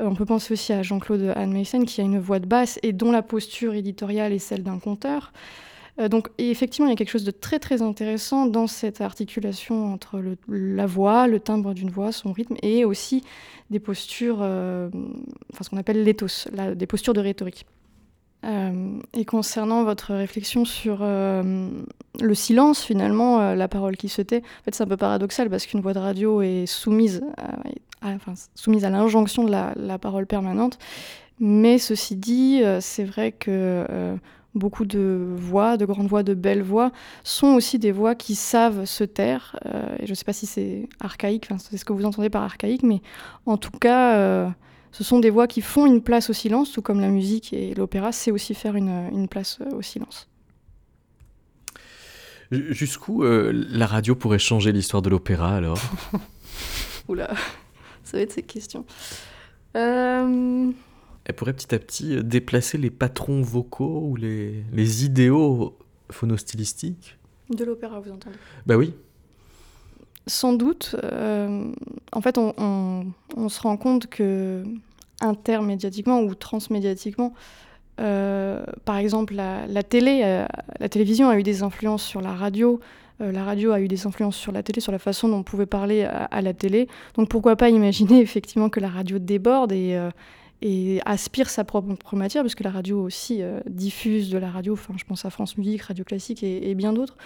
Euh, 0.00 0.06
on 0.06 0.14
peut 0.14 0.24
penser 0.24 0.52
aussi 0.52 0.72
à 0.72 0.82
Jean-Claude 0.82 1.32
Anne 1.36 1.52
Meissen, 1.52 1.84
qui 1.84 2.00
a 2.00 2.04
une 2.04 2.18
voix 2.18 2.38
de 2.38 2.46
basse 2.46 2.78
et 2.82 2.92
dont 2.92 3.10
la 3.10 3.22
posture 3.22 3.74
éditoriale 3.74 4.32
est 4.32 4.38
celle 4.38 4.62
d'un 4.62 4.78
conteur. 4.78 5.32
Euh, 6.00 6.08
donc 6.08 6.28
effectivement, 6.38 6.86
il 6.86 6.90
y 6.90 6.92
a 6.92 6.96
quelque 6.96 7.10
chose 7.10 7.24
de 7.24 7.30
très 7.30 7.58
très 7.58 7.82
intéressant 7.82 8.46
dans 8.46 8.66
cette 8.66 9.00
articulation 9.00 9.92
entre 9.92 10.22
la 10.48 10.86
voix, 10.86 11.26
le 11.26 11.40
timbre 11.40 11.74
d'une 11.74 11.90
voix, 11.90 12.12
son 12.12 12.32
rythme, 12.32 12.56
et 12.62 12.84
aussi 12.84 13.24
des 13.70 13.80
postures, 13.80 14.40
enfin 14.40 15.62
ce 15.62 15.68
qu'on 15.68 15.76
appelle 15.76 16.02
l'éthos, 16.02 16.48
des 16.74 16.86
postures 16.86 17.12
de 17.12 17.20
rhétorique. 17.20 17.66
Euh, 18.44 19.00
et 19.14 19.24
concernant 19.24 19.82
votre 19.82 20.14
réflexion 20.14 20.64
sur 20.64 20.98
euh, 21.02 21.70
le 22.20 22.34
silence, 22.34 22.82
finalement, 22.84 23.40
euh, 23.40 23.54
la 23.56 23.66
parole 23.66 23.96
qui 23.96 24.08
se 24.08 24.22
tait, 24.22 24.42
en 24.60 24.64
fait, 24.64 24.74
c'est 24.74 24.84
un 24.84 24.86
peu 24.86 24.96
paradoxal 24.96 25.50
parce 25.50 25.66
qu'une 25.66 25.80
voix 25.80 25.92
de 25.92 25.98
radio 25.98 26.40
est 26.40 26.66
soumise 26.66 27.22
à, 27.36 28.12
soumise 28.54 28.84
à 28.84 28.90
l'injonction 28.90 29.44
de 29.44 29.50
la, 29.50 29.72
la, 29.74 29.98
parole 29.98 30.26
permanente. 30.26 30.78
Mais 31.40 31.78
ceci 31.78 32.14
dit, 32.14 32.62
c'est 32.80 33.04
vrai 33.04 33.32
que 33.32 33.86
beaucoup 34.56 34.84
de 34.84 35.34
voix, 35.36 35.76
de 35.76 35.84
grandes 35.84 36.08
voix, 36.08 36.24
de 36.24 36.34
belles 36.34 36.62
voix, 36.62 36.90
sont 37.22 37.54
aussi 37.54 37.78
des 37.78 37.92
voix 37.92 38.16
qui 38.16 38.34
savent 38.34 38.84
se 38.86 39.04
taire. 39.04 39.56
et 40.00 40.06
je 40.06 40.10
ne 40.10 40.14
sais 40.14 40.24
pas 40.24 40.32
si 40.32 40.46
c'est 40.46 40.88
archaïque, 40.98 41.48
c'est 41.58 41.76
ce 41.76 41.84
que 41.84 41.92
vous 41.92 42.04
entendez 42.04 42.28
par 42.28 42.42
archaïque, 42.42 42.82
mais 42.82 43.02
en 43.46 43.56
tout 43.56 43.70
cas 43.70 44.52
ce 44.98 45.04
sont 45.04 45.20
des 45.20 45.30
voix 45.30 45.46
qui 45.46 45.60
font 45.60 45.86
une 45.86 46.02
place 46.02 46.28
au 46.28 46.32
silence, 46.32 46.72
tout 46.72 46.82
comme 46.82 47.00
la 47.00 47.10
musique 47.10 47.52
et 47.52 47.72
l'opéra, 47.72 48.10
c'est 48.10 48.32
aussi 48.32 48.52
faire 48.52 48.74
une, 48.74 49.28
place 49.28 49.60
euh, 49.60 49.76
au 49.76 49.80
silence. 49.80 50.28
Jusqu'où 52.50 53.22
euh, 53.22 53.52
la 53.52 53.86
radio 53.86 54.16
pourrait 54.16 54.40
changer 54.40 54.72
l'histoire 54.72 55.00
de 55.00 55.08
l'opéra 55.08 55.54
alors? 55.54 55.78
Oula, 57.08 57.32
ça 58.02 58.16
va 58.16 58.24
être 58.24 58.32
cette 58.32 58.48
question. 58.48 58.84
Euh, 59.76 60.72
Elle 61.26 61.34
pourrait 61.36 61.52
petit 61.52 61.72
à 61.76 61.78
petit 61.78 62.24
déplacer 62.24 62.76
les 62.76 62.90
patrons 62.90 63.40
vocaux 63.40 64.00
ou 64.02 64.16
les, 64.16 64.64
les 64.72 65.04
idéaux 65.04 65.78
phonostylistiques? 66.10 67.18
De 67.50 67.64
l'opéra, 67.64 68.00
vous 68.00 68.10
entendez? 68.10 68.36
Bah 68.66 68.76
oui. 68.76 68.94
Sans 70.28 70.52
doute. 70.52 70.94
Euh, 71.04 71.72
en 72.12 72.20
fait, 72.20 72.36
on, 72.36 73.12
se 73.48 73.60
rend 73.60 73.76
compte 73.76 74.08
que 74.08 74.62
intermédiatiquement 75.20 76.20
ou 76.20 76.34
transmédiatiquement, 76.34 77.32
euh, 78.00 78.64
par 78.84 78.96
exemple, 78.96 79.34
la, 79.34 79.82
télé, 79.82 80.22
euh, 80.24 80.46
la 80.78 80.88
télévision 80.88 81.28
a 81.28 81.38
eu 81.38 81.42
des 81.42 81.62
influences 81.62 82.04
sur 82.04 82.20
la 82.20 82.32
radio. 82.32 82.80
la 83.20 83.42
radio 83.42 83.72
a 83.72 83.80
eu 83.80 83.88
des 83.88 84.06
influences 84.06 84.36
sur 84.36 84.52
la 84.52 84.62
télé, 84.62 84.80
sur 84.80 84.92
la 84.92 85.00
façon 85.00 85.28
dont 85.28 85.38
on 85.38 85.42
pouvait 85.42 85.66
parler 85.66 86.04
à, 86.04 86.40
la 86.40 86.54
télé. 86.54 86.88
Donc 87.14 87.28
pourquoi 87.28 87.56
pas 87.56 87.70
imaginer 87.70 88.20
effectivement 88.28 88.68
que 88.68 88.80
la 88.80 88.88
radio 88.88 89.18
déborde 89.18 89.72
et, 89.72 91.00
aspire 91.04 91.50
sa 91.50 91.64
propre 91.64 92.16
matière, 92.16 92.42
parce 92.42 92.54
que 92.54 92.64
la 92.64 92.70
radio 92.70 93.02
aussi 93.02 93.42
diffuse 93.66 94.30
de 94.30 94.38
la 94.38 94.50
radio, 94.50 94.74
enfin 94.74 94.94
je 94.96 95.04
pense 95.04 95.24
à 95.24 95.30
France 95.30 95.56
Musique, 95.56 95.82
Radio 95.82 96.04
Classique 96.04 96.42
et 96.42 96.74
bien 96.74 96.92
d'autres. 96.92 97.16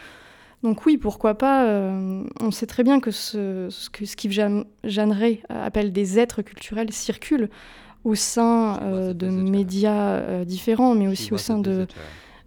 Donc 0.62 0.86
oui, 0.86 0.96
pourquoi 0.96 1.34
pas. 1.34 1.66
Euh, 1.66 2.22
on 2.40 2.50
sait 2.50 2.66
très 2.66 2.84
bien 2.84 3.00
que 3.00 3.10
ce, 3.10 3.68
ce 3.70 3.90
que 3.90 4.04
Jeanneret 4.84 5.42
appelle 5.48 5.92
des 5.92 6.18
êtres 6.18 6.42
culturels 6.42 6.92
circulent 6.92 7.50
au 8.04 8.14
sein 8.14 8.80
euh, 8.82 9.12
de 9.12 9.28
médias 9.28 10.16
euh, 10.16 10.44
différents, 10.44 10.94
mais 10.94 11.08
aussi 11.08 11.32
au 11.32 11.38
sein 11.38 11.58
de 11.58 11.86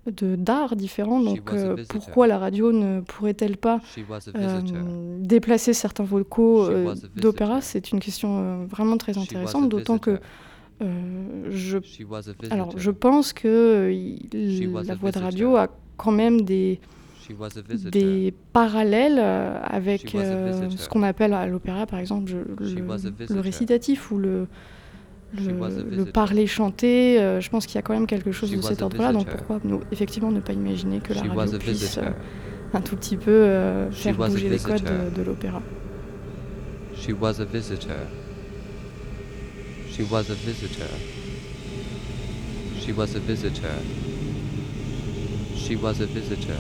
d'arts 0.08 0.76
différents. 0.76 1.20
Donc 1.20 1.52
pourquoi 1.90 2.28
la 2.28 2.38
radio 2.38 2.72
ne 2.72 3.02
pourrait-elle 3.02 3.58
pas 3.58 3.82
déplacer 5.20 5.74
certains 5.74 6.04
vocaux 6.04 6.70
d'opéra? 7.16 7.62
C'est 7.62 7.92
une 7.92 8.00
question 8.00 8.66
vraiment 8.68 8.98
très 8.98 9.18
intéressante, 9.18 9.68
d'autant 9.70 9.98
que 9.98 10.20
je, 10.80 11.78
alors, 12.52 12.78
je 12.78 12.92
pense 12.92 13.34
que 13.34 13.92
la 14.86 14.96
voix 14.96 15.12
de 15.12 15.20
radio 15.20 15.56
a 15.56 15.70
quand 15.98 16.12
même 16.12 16.42
des, 16.42 16.80
des 17.92 18.34
parallèles 18.54 19.20
euh, 19.20 19.60
avec 19.64 20.16
euh, 20.16 20.70
ce 20.70 20.88
qu'on 20.90 21.04
appelle 21.04 21.34
à 21.34 21.48
l'opéra, 21.48 21.86
par 21.86 22.00
exemple, 22.00 22.32
le, 22.60 23.40
récitatif 23.40 24.12
ou 24.12 24.18
le, 24.18 24.48
le, 25.36 26.06
parler 26.06 26.48
chanter. 26.48 27.20
Euh, 27.20 27.42
je 27.42 27.50
pense 27.50 27.66
qu'il 27.66 27.76
y 27.76 27.80
a 27.80 27.82
quand 27.82 27.94
même 27.94 28.08
quelque 28.08 28.32
chose 28.32 28.52
de 28.52 28.62
cet 28.62 28.82
ordre-là. 28.82 29.14
Donc 29.14 29.28
pourquoi 29.28 29.60
effectivement 29.92 30.32
ne 30.32 30.40
pas 30.40 30.54
imaginer 30.54 31.00
que 31.00 31.14
la 31.14 31.22
radio 31.22 31.58
puisse 31.58 32.00
un 32.74 32.82
tout 32.82 32.96
petit 32.96 33.18
peu 33.18 33.88
faire 33.92 34.16
bouger 34.16 34.50
les 34.50 34.60
codes 34.60 34.84
de, 34.84 35.16
de 35.16 35.26
l'opéra. 35.26 35.62
She 36.98 37.12
was 37.12 37.40
a 37.40 37.46
visitor. 37.46 38.08
She 39.92 40.02
was 40.10 40.30
a 40.30 40.34
visitor. 40.34 40.90
She 42.80 42.92
was 42.92 43.16
a 43.16 43.20
visitor. 43.20 43.76
She 45.56 45.76
was 45.76 46.00
a 46.02 46.06
visitor. 46.08 46.60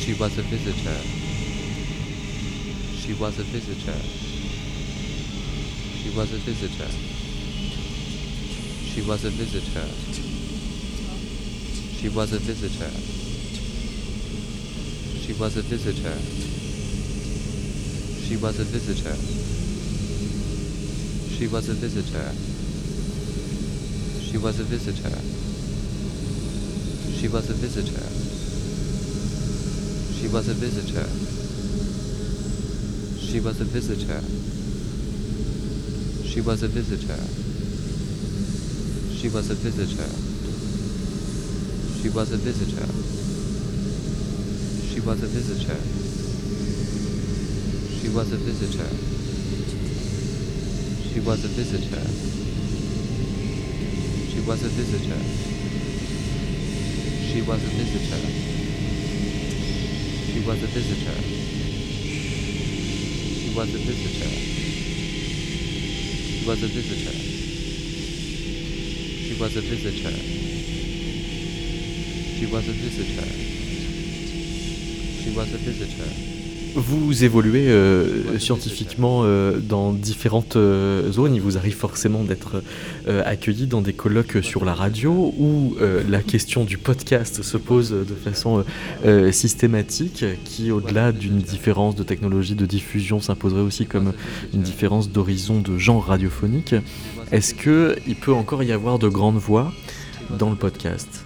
She 0.00 0.14
was 0.14 0.38
a 0.38 0.42
visitor. 0.42 1.00
She 2.96 3.14
was 3.14 3.38
a 3.38 3.42
visitor. 3.42 4.29
She 6.02 6.08
was 6.16 6.32
a 6.32 6.38
visitor. 6.38 6.90
She 8.90 9.02
was 9.02 9.24
a 9.24 9.30
visitor. 9.30 9.86
She 12.00 12.08
was 12.08 12.32
a 12.32 12.38
visitor. 12.38 12.90
She 15.20 15.32
was 15.34 15.56
a 15.58 15.62
visitor. 15.62 16.16
She 18.26 18.36
was 18.36 18.58
a 18.58 18.64
visitor. 18.64 19.16
She 21.36 21.46
was 21.46 21.68
a 21.68 21.74
visitor. 21.74 22.32
She 24.24 24.38
was 24.38 24.58
a 24.58 24.64
visitor. 24.64 25.20
She 27.20 27.28
was 27.28 27.50
a 27.50 27.54
visitor. 27.54 28.08
She 30.18 30.28
was 30.28 30.48
a 30.48 30.54
visitor. 30.54 31.08
She 33.20 33.40
was 33.40 33.60
a 33.60 33.64
visitor. 33.64 34.59
She 36.30 36.40
was 36.40 36.62
a 36.62 36.68
visitor. 36.68 37.18
She 39.18 39.28
was 39.28 39.50
a 39.50 39.54
visitor. 39.54 40.08
She 42.00 42.08
was 42.08 42.30
a 42.30 42.36
visitor. 42.36 42.86
She 44.86 45.00
was 45.00 45.22
a 45.24 45.26
visitor. 45.26 45.80
She 47.98 48.08
was 48.10 48.30
a 48.32 48.36
visitor. 48.36 48.90
She 51.10 51.18
was 51.18 51.44
a 51.44 51.48
visitor. 51.48 52.06
She 54.30 54.40
was 54.46 54.62
a 54.62 54.68
visitor. 54.68 55.18
She 57.26 57.42
was 57.42 57.64
a 57.64 57.68
visitor. 57.74 58.22
She 60.30 60.46
was 60.46 60.62
a 60.62 60.66
visitor. 60.68 61.22
She 63.34 63.52
was 63.56 63.74
a 63.74 63.78
visitor. 63.78 64.69
She 66.50 66.56
was 66.56 66.64
a 66.64 66.66
visitor. 66.66 67.16
She 69.22 69.36
was 69.40 69.56
a 69.56 69.60
visitor. 69.60 70.16
She 72.38 72.46
was 72.46 72.68
a 72.68 72.72
visitor. 72.72 73.30
She 75.22 75.30
was 75.30 75.54
a 75.54 75.58
visitor. 75.58 76.29
Vous 76.76 77.24
évoluez 77.24 77.68
euh, 77.68 78.38
scientifiquement 78.38 79.22
euh, 79.24 79.58
dans 79.58 79.92
différentes 79.92 80.56
euh, 80.56 81.10
zones. 81.10 81.34
Il 81.34 81.40
vous 81.40 81.56
arrive 81.56 81.74
forcément 81.74 82.22
d'être 82.22 82.62
accueilli 83.24 83.66
dans 83.66 83.80
des 83.80 83.92
colloques 83.92 84.38
sur 84.42 84.64
la 84.64 84.74
radio 84.74 85.34
où 85.38 85.76
la 86.08 86.20
question 86.20 86.64
du 86.64 86.78
podcast 86.78 87.42
se 87.42 87.56
pose 87.56 87.90
de 87.90 88.14
façon 88.14 88.64
systématique, 89.32 90.24
qui 90.44 90.70
au-delà 90.70 91.12
d'une 91.12 91.38
différence 91.38 91.96
de 91.96 92.02
technologie 92.02 92.54
de 92.54 92.66
diffusion 92.66 93.20
s'imposerait 93.20 93.62
aussi 93.62 93.86
comme 93.86 94.12
une 94.54 94.62
différence 94.62 95.10
d'horizon 95.10 95.60
de 95.60 95.78
genre 95.78 96.04
radiophonique. 96.04 96.74
Est-ce 97.32 97.54
qu'il 97.54 98.16
peut 98.16 98.34
encore 98.34 98.62
y 98.62 98.72
avoir 98.72 98.98
de 98.98 99.08
grandes 99.08 99.38
voix 99.38 99.72
dans 100.38 100.50
le 100.50 100.56
podcast? 100.56 101.24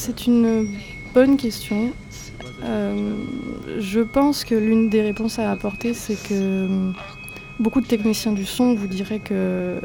C'est 0.00 0.26
une 0.26 0.66
bonne 1.12 1.36
question. 1.36 1.92
Euh, 2.64 3.16
je 3.78 4.00
pense 4.00 4.44
que 4.44 4.54
l'une 4.54 4.88
des 4.88 5.02
réponses 5.02 5.38
à 5.38 5.50
apporter, 5.50 5.92
c'est 5.92 6.14
que 6.14 6.32
euh, 6.32 6.90
beaucoup 7.58 7.82
de 7.82 7.86
techniciens 7.86 8.32
du 8.32 8.46
son 8.46 8.74
vous 8.74 8.86
diraient 8.86 9.18
que, 9.18 9.78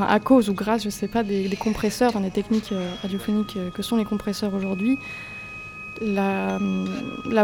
à 0.00 0.20
cause 0.20 0.48
ou 0.48 0.54
grâce, 0.54 0.82
je 0.82 0.88
sais 0.88 1.08
pas, 1.08 1.22
des, 1.22 1.48
compresseurs, 1.60 2.18
des 2.20 2.30
techniques 2.30 2.72
euh, 2.72 2.90
radiophoniques 3.02 3.58
que 3.74 3.82
sont 3.82 3.98
les 3.98 4.06
compresseurs 4.06 4.54
aujourd'hui, 4.54 4.98
la, 6.00 6.58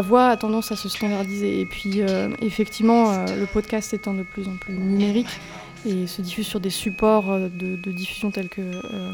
voix 0.01 0.29
a 0.29 0.37
tendance 0.37 0.71
à 0.71 0.75
se 0.75 0.89
standardiser. 0.89 1.61
Et 1.61 1.65
puis, 1.67 2.01
effectivement, 2.41 3.25
le 3.25 3.45
podcast 3.45 3.93
étant 3.93 4.13
de 4.13 4.23
plus 4.23 4.47
en 4.47 4.55
plus 4.55 4.73
numérique, 4.73 5.39
et 5.85 6.07
se 6.07 6.21
diffuse 6.21 6.47
sur 6.47 6.59
des 6.59 6.69
supports 6.69 7.31
euh, 7.31 7.47
de, 7.49 7.91
diffusion 7.91 8.31
tels 8.31 8.49
que 8.49 8.61
euh, 8.61 9.11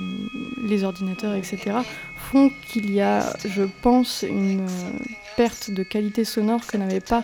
les 0.64 0.84
ordinateurs, 0.84 1.36
etc., 1.36 1.78
font 2.16 2.52
qu'il 2.68 2.92
y 2.92 3.02
a, 3.02 3.34
je 3.46 3.64
pense, 3.82 4.24
une 4.28 4.62
euh, 4.62 4.92
perte 5.38 5.72
de 5.72 5.84
qualité 5.84 6.24
sonore 6.24 6.66
que 6.66 6.78
n'avaient 6.78 7.00
pas 7.00 7.24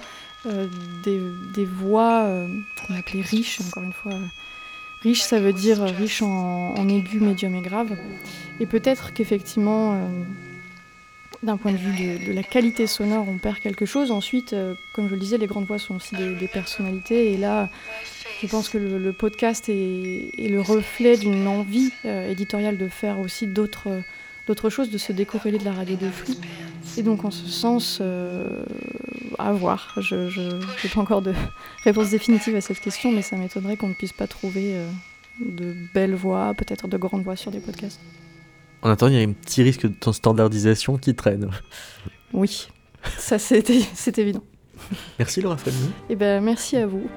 des, 1.04 1.66
voix 1.66 2.26
qu'on 2.88 2.96
appelait 2.96 3.22
riches, 3.22 3.60
encore 3.68 3.84
une 3.84 3.92
fois. 3.92 4.14
Riche, 5.02 5.22
ça 5.22 5.42
veut 5.42 5.52
dire 5.52 5.82
riche 5.82 6.22
en, 6.22 6.74
en 6.74 6.88
aigu, 6.88 7.20
médium 7.20 7.54
et 7.56 7.62
grave. 7.62 7.98
Et 8.62 8.66
peut-être 8.66 9.12
qu'effectivement, 9.12 10.00
d'un 11.44 11.58
point 11.58 11.74
de 11.74 11.78
vue 11.78 12.20
de, 12.20 12.32
la 12.32 12.44
qualité 12.44 12.88
sonore, 12.88 13.28
on 13.28 13.40
perd 13.40 13.60
quelque 13.60 13.86
chose. 13.86 14.10
Ensuite, 14.10 14.56
comme 14.94 15.10
je 15.10 15.16
le 15.16 15.20
disais, 15.20 15.38
les 15.38 15.48
grandes 15.48 15.66
voix 15.66 15.80
sont 15.80 15.96
aussi 15.96 16.16
des, 16.16 16.36
des 16.36 16.48
personnalités. 16.48 17.34
Et 17.34 17.38
là, 17.38 17.70
je 18.42 18.48
pense 18.48 18.70
que 18.70 18.78
le, 18.78 19.14
podcast 19.14 19.70
est, 19.70 20.32
le 20.38 20.62
reflet 20.62 21.18
d'une 21.18 21.48
envie 21.48 21.92
euh, 22.06 22.30
éditoriale 22.30 22.78
de 22.78 22.88
faire 22.88 23.20
aussi 23.20 23.48
d'autres 23.48 24.02
choses, 24.70 24.90
de 24.90 24.98
se 24.98 25.12
décorréler 25.12 25.58
de 25.58 25.66
la 25.66 25.74
radio 25.74 25.96
de 25.96 26.10
flux. 26.10 26.36
Et 26.98 27.04
donc 27.04 27.26
en 27.26 27.32
ce 27.32 27.48
sens, 27.48 28.00
euh, 28.02 28.64
à 29.38 29.52
voir. 29.52 29.94
Je 29.98 30.16
n'ai 30.16 30.90
pas 30.94 31.02
encore 31.02 31.22
de 31.22 31.34
réponse 31.84 32.10
définitive 32.10 32.56
à 32.56 32.62
cette 32.62 32.80
question, 32.80 33.12
mais 33.12 33.22
ça 33.22 33.36
m'étonnerait 33.36 33.78
qu'on 33.78 33.90
ne 33.90 33.94
puisse 33.94 34.14
pas 34.14 34.28
trouver 34.28 34.76
euh, 34.76 34.90
de 35.40 35.76
belles 35.94 36.16
voix, 36.16 36.54
peut-être 36.54 36.88
de 36.88 36.98
grandes 36.98 37.24
voix 37.24 37.36
sur 37.36 37.52
des 37.52 37.60
podcasts. 37.60 38.00
En 38.82 38.90
attendant, 38.90 39.12
il 39.12 39.18
y 39.18 39.24
a 39.24 39.28
un 39.28 39.34
petit 39.34 39.64
risque 39.64 39.88
de 39.88 40.12
standardisation 40.12 40.98
qui 40.98 41.16
traîne. 41.16 41.50
Oui, 42.34 42.68
ça 43.18 43.40
c'est 43.40 44.18
évident. 44.18 44.44
Merci 45.18 45.42
Laura 45.42 45.58
Famille. 45.58 45.90
Eh 46.10 46.16
ben, 46.16 46.44
merci 46.44 46.78
à 46.78 46.86
vous. 46.86 47.10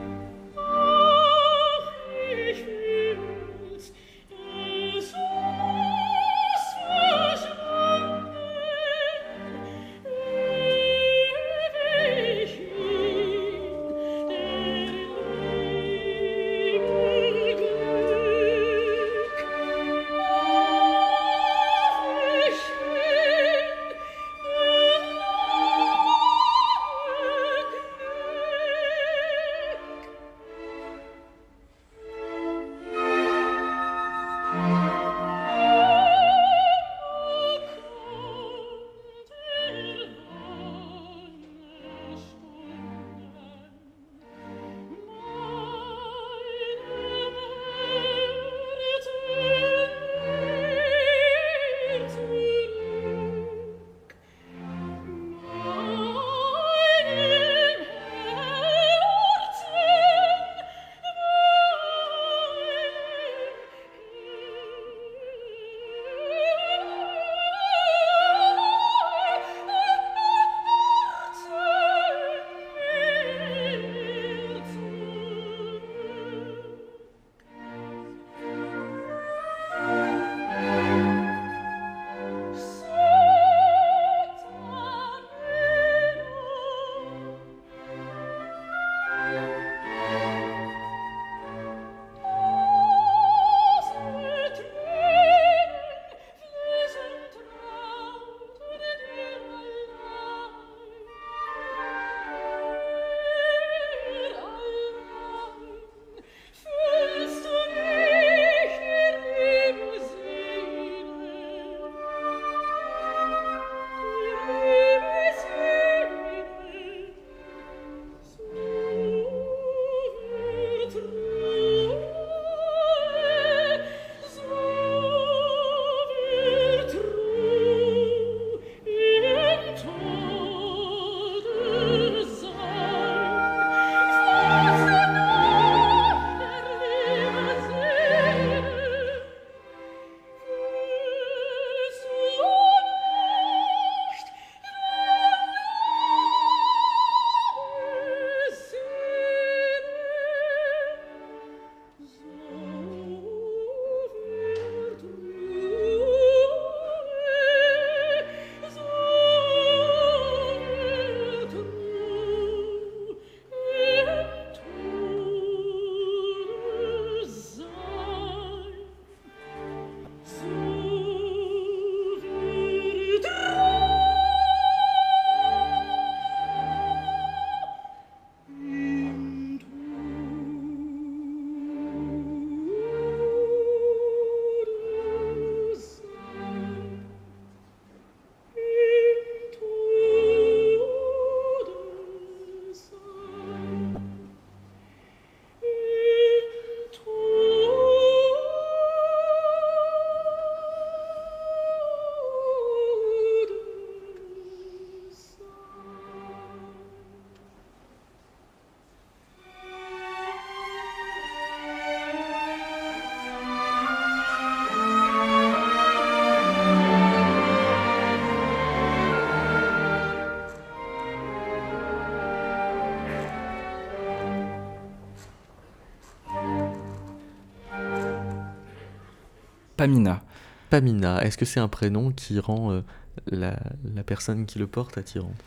Pamina. 229.81 230.21
Pamina, 230.69 231.25
est-ce 231.25 231.39
que 231.39 231.47
c'est 231.47 231.59
un 231.59 231.69
prénom 231.69 232.13
qui 232.13 232.39
rend 232.39 232.71
euh, 232.71 232.83
la, 233.31 233.57
la, 233.95 234.03
personne 234.03 234.45
qui 234.45 234.59
le 234.59 234.67
porte 234.67 234.99
attirante? 234.99 235.43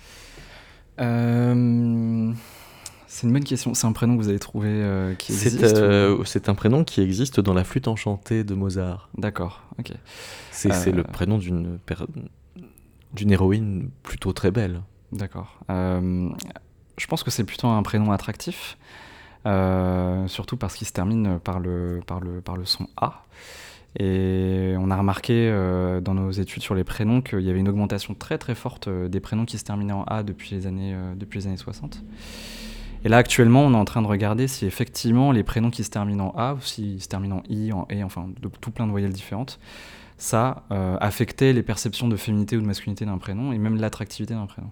Euh, 0.99 2.33
C'est 3.05 3.27
une 3.27 3.33
bonne 3.33 3.43
question. 3.43 3.75
C'est 3.75 3.85
un 3.85 3.91
prénom 3.91 4.17
que 4.17 4.23
vous 4.23 4.29
avez 4.29 4.39
trouvé 4.39 4.69
euh, 4.69 5.13
qui 5.13 5.33
existe 5.33 5.75
C'est 6.25 6.49
un 6.49 6.55
prénom 6.55 6.83
qui 6.83 7.01
existe 7.01 7.41
dans 7.41 7.53
la 7.53 7.63
flûte 7.63 7.87
enchantée 7.87 8.43
de 8.43 8.55
Mozart. 8.55 9.07
D'accord, 9.15 9.61
ok. 9.77 9.93
C'est 10.49 10.91
le 10.91 11.03
prénom 11.03 11.37
d'une 11.37 11.77
d'une 13.13 13.31
héroïne 13.31 13.91
plutôt 14.01 14.33
très 14.33 14.49
belle. 14.49 14.81
D'accord. 15.11 15.59
je 15.69 17.07
pense 17.07 17.21
que 17.21 17.29
c'est 17.29 17.43
plutôt 17.43 17.67
un 17.67 17.83
prénom 17.83 18.11
attractif. 18.11 18.79
Surtout 19.45 20.57
parce 20.57 20.73
qu'il 20.73 20.87
se 20.87 20.93
termine 20.93 21.37
par 21.37 21.59
le, 21.59 22.01
par, 22.07 22.19
le, 22.19 22.41
par 22.41 22.57
le 22.57 22.65
son 22.65 22.87
A. 22.97 23.23
Et 23.99 24.73
on 24.77 24.89
a 24.89 24.97
remarqué 24.97 25.49
euh, 25.51 26.01
dans 26.01 26.13
nos 26.13 26.31
études 26.31 26.63
sur 26.63 26.75
les 26.75 26.83
prénoms 26.83 27.21
qu'il 27.21 27.41
y 27.41 27.49
avait 27.49 27.59
une 27.59 27.69
augmentation 27.69 28.15
très 28.15 28.37
très 28.37 28.55
forte 28.55 28.87
euh, 28.87 29.07
des 29.07 29.19
prénoms 29.19 29.45
qui 29.45 29.57
se 29.57 29.63
terminaient 29.63 29.93
en 29.93 30.03
A 30.03 30.23
depuis 30.23 30.55
les 30.55 30.65
années, 30.67 30.95
depuis 31.15 31.39
les 31.39 31.47
années 31.47 31.57
60. 31.57 32.03
Et 33.05 33.09
là 33.09 33.17
actuellement 33.17 33.63
on 33.63 33.73
est 33.73 33.77
en 33.77 33.85
train 33.85 34.01
de 34.01 34.07
regarder 34.07 34.47
si 34.47 34.65
effectivement 34.65 35.31
les 35.31 35.43
prénoms 35.43 35.69
qui 35.69 35.83
se 35.83 35.89
terminent 35.89 36.33
en 36.33 36.39
A 36.39 36.53
ou 36.55 36.61
s'ils 36.61 37.01
se 37.01 37.07
terminent 37.07 37.37
en 37.37 37.43
I, 37.49 37.71
en 37.71 37.85
E, 37.91 38.03
enfin 38.03 38.29
de 38.41 38.49
tout 38.49 38.71
plein 38.71 38.87
de 38.87 38.91
voyelles 38.91 39.13
différentes, 39.13 39.59
ça 40.17 40.63
affectait 41.01 41.51
les 41.51 41.63
perceptions 41.63 42.07
de 42.07 42.15
féminité 42.15 42.55
ou 42.55 42.61
de 42.61 42.65
masculinité 42.65 43.03
d'un 43.03 43.17
prénom 43.17 43.51
et 43.51 43.57
même 43.57 43.75
l'attractivité 43.75 44.33
d'un 44.33 44.45
prénom. 44.45 44.69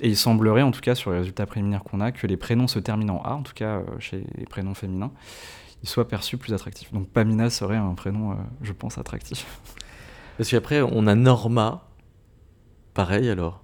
Et 0.00 0.08
il 0.08 0.16
semblerait, 0.16 0.62
en 0.62 0.70
tout 0.70 0.80
cas 0.80 0.94
sur 0.94 1.10
les 1.10 1.18
résultats 1.18 1.46
préliminaires 1.46 1.82
qu'on 1.82 2.00
a, 2.00 2.12
que 2.12 2.26
les 2.26 2.36
prénoms 2.36 2.68
se 2.68 2.78
terminant 2.78 3.20
en 3.24 3.28
A, 3.28 3.32
en 3.32 3.42
tout 3.42 3.54
cas 3.54 3.78
euh, 3.78 3.84
chez 3.98 4.24
les 4.36 4.44
prénoms 4.44 4.74
féminins, 4.74 5.10
ils 5.82 5.88
soient 5.88 6.08
perçus 6.08 6.36
plus 6.36 6.54
attractifs. 6.54 6.92
Donc 6.92 7.08
Pamina 7.08 7.50
serait 7.50 7.76
un 7.76 7.94
prénom, 7.94 8.32
euh, 8.32 8.34
je 8.62 8.72
pense, 8.72 8.98
attractif. 8.98 9.46
Parce 10.36 10.50
qu'après, 10.50 10.82
on 10.82 11.06
a 11.06 11.14
Norma. 11.14 11.84
Pareil 12.94 13.28
alors? 13.28 13.62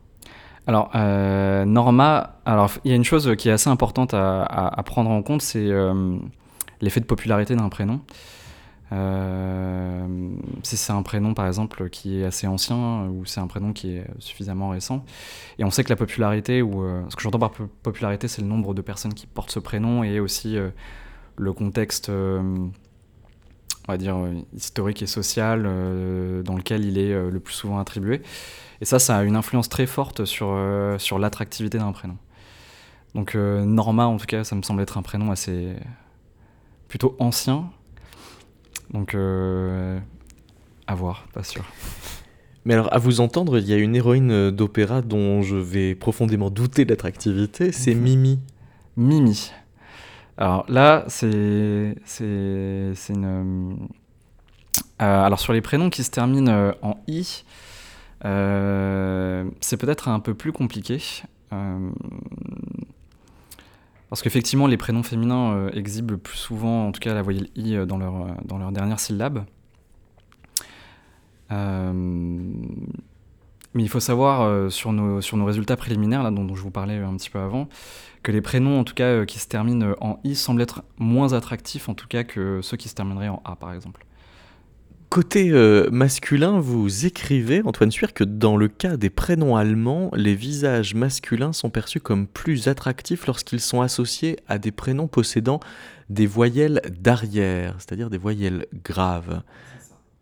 Alors, 0.67 0.91
euh, 0.95 1.65
Norma, 1.65 2.41
alors 2.47 2.71
il 2.85 2.91
y 2.91 2.95
a 2.95 2.97
une 2.97 3.05
chose 3.05 3.35
qui 3.37 3.49
est 3.49 3.53
assez 3.53 3.69
importante 3.69 4.15
à 4.15 4.83
prendre 4.87 5.11
en 5.11 5.23
compte, 5.23 5.43
c'est 5.43 5.71
l'effet 6.81 7.01
de 7.01 7.05
popularité 7.05 7.55
d'un 7.55 7.69
prénom. 7.69 8.01
Euh, 8.93 10.07
si 10.63 10.77
c'est 10.77 10.93
un 10.93 11.03
prénom 11.03 11.35
par 11.35 11.47
exemple 11.47 11.89
qui 11.89 12.21
est 12.21 12.25
assez 12.25 12.47
ancien 12.47 13.07
ou 13.07 13.25
c'est 13.25 13.41
un 13.41 13.47
prénom 13.47 13.73
qui 13.73 13.97
est 13.97 14.05
suffisamment 14.19 14.69
récent. 14.71 15.05
Et 15.59 15.65
on 15.65 15.71
sait 15.71 15.85
que 15.85 15.89
la 15.89 15.97
popularité, 15.97 16.63
ou 16.63 16.85
euh, 16.85 17.03
ce 17.09 17.17
que 17.17 17.23
j'entends 17.23 17.39
par 17.39 17.51
popularité, 17.83 18.29
c'est 18.29 18.43
le 18.43 18.49
nombre 18.49 18.75
de 18.75 18.83
personnes 18.83 19.15
qui 19.15 19.27
portent 19.27 19.51
ce 19.51 19.59
prénom 19.59 20.05
et 20.05 20.21
aussi 20.21 20.57
euh, 20.57 20.69
le 21.37 21.53
contexte, 21.53 22.09
on 22.11 22.73
va 23.89 23.97
dire, 23.97 24.17
historique 24.55 25.03
et 25.03 25.07
social 25.07 25.63
dans 26.45 26.57
lequel 26.57 26.85
il 26.85 26.99
est 26.99 27.13
le 27.31 27.41
plus 27.41 27.55
souvent 27.55 27.79
attribué. 27.79 28.23
Et 28.81 28.85
ça, 28.85 28.99
ça 28.99 29.19
a 29.19 29.23
une 29.25 29.37
influence 29.37 29.69
très 29.69 29.87
forte 29.87 30.25
sur, 30.25 30.57
sur 30.99 31.19
l'attractivité 31.19 31.79
d'un 31.79 31.93
prénom. 31.93 32.17
Donc 33.15 33.35
Norma, 33.35 34.07
en 34.07 34.17
tout 34.17 34.27
cas, 34.27 34.45
ça 34.45 34.57
me 34.57 34.63
semble 34.63 34.83
être 34.83 34.99
un 34.99 35.03
prénom 35.03 35.31
assez 35.31 35.75
plutôt 36.89 37.17
ancien, 37.19 37.71
donc, 38.93 39.15
euh, 39.15 39.99
à 40.87 40.95
voir, 40.95 41.27
pas 41.33 41.43
sûr. 41.43 41.65
Mais 42.65 42.75
alors, 42.75 42.93
à 42.93 42.99
vous 42.99 43.21
entendre, 43.21 43.59
il 43.59 43.69
y 43.69 43.73
a 43.73 43.77
une 43.77 43.95
héroïne 43.97 44.51
d'opéra 44.51 45.03
dont 45.03 45.43
je 45.43 45.57
vais 45.57 45.95
profondément 45.95 46.51
douter 46.51 46.85
de 46.85 46.91
l'attractivité, 46.91 47.73
c'est 47.73 47.95
mhm. 47.95 48.03
Mimi. 48.03 48.41
Mimi. 48.97 49.51
Alors 50.37 50.65
là, 50.69 51.05
c'est 51.09 51.95
une. 53.09 53.89
Euh, 55.03 55.25
alors 55.25 55.41
sur 55.41 55.53
les 55.53 55.61
prénoms 55.61 55.91
qui 55.91 56.05
se 56.05 56.11
terminent 56.11 56.51
euh, 56.51 56.73
en 56.83 56.97
i, 57.09 57.45
c'est 58.23 59.77
peut-être 59.77 60.09
un 60.09 60.21
peu 60.21 60.35
plus 60.35 60.53
compliqué. 60.53 61.01
Parce 64.15 64.23
qu'effectivement, 64.23 64.69
les 64.69 64.77
prénoms 64.77 65.03
féminins 65.03 65.55
euh, 65.55 65.71
exhibent 65.73 66.15
plus 66.15 66.37
souvent, 66.37 66.87
en 66.87 66.93
tout 66.93 67.01
cas, 67.01 67.15
la 67.15 67.23
voyelle 67.23 67.49
i 67.57 67.75
euh, 67.75 67.85
dans 67.85 67.99
leur, 67.99 68.15
euh, 68.15 68.29
dans 68.45 68.59
leur 68.59 68.71
dernière 68.71 69.01
syllabe. 69.01 69.45
mais 71.51 71.93
il 73.83 73.89
faut 73.89 73.99
savoir 73.99 74.71
sur, 74.71 74.93
nos, 74.93 75.21
sur 75.21 75.37
nos 75.37 75.45
résultats 75.45 75.77
préliminaires, 75.77 76.23
là, 76.23 76.31
dont, 76.31 76.47
je 76.55 76.63
vous 76.63 76.71
parlais 76.71 76.99
un 76.99 77.17
petit 77.17 77.29
peu 77.29 77.41
avant, 77.41 77.69
que 78.25 78.33
les 78.33 78.41
prénoms, 78.41 78.81
en 78.81 78.85
tout 78.85 78.95
cas, 78.95 79.25
qui 79.27 79.39
se 79.39 79.47
terminent 79.47 79.95
en 80.01 80.19
i, 80.25 80.35
semblent 80.35 80.63
être 80.63 80.83
moins 80.99 81.35
attractifs, 81.35 81.89
en 81.89 81.95
tout 81.95 82.09
cas, 82.09 82.25
que 82.25 82.61
ceux 82.63 82.77
qui 82.77 82.89
se 82.89 82.95
termineraient 82.95 83.29
en 83.29 83.41
a, 83.45 83.55
par 83.55 83.73
exemple. 83.73 84.05
Côté 85.11 85.51
euh, 85.51 85.89
masculin, 85.93 86.59
vous 86.59 87.07
écrivez, 87.07 87.63
Antoine 87.65 87.93
Suir, 87.93 88.15
que 88.15 88.25
dans 88.25 88.57
le 88.57 88.67
cas 88.67 88.97
des 88.97 89.11
prénoms 89.11 89.55
allemands, 89.55 90.11
les 90.15 90.35
visages 90.35 90.95
masculins 90.95 91.53
sont 91.53 91.71
perçus 91.71 92.01
comme 92.01 92.27
plus 92.27 92.67
attractifs 92.67 93.27
lorsqu'ils 93.27 93.61
sont 93.61 93.81
associés 93.81 94.39
à 94.49 94.59
des 94.59 94.73
prénoms 94.73 95.07
possédant 95.07 95.61
des 96.11 96.27
voyelles 96.27 96.81
d'arrière, 96.99 97.77
c'est-à-dire 97.79 98.11
des 98.11 98.19
voyelles 98.19 98.67
graves. 98.83 99.43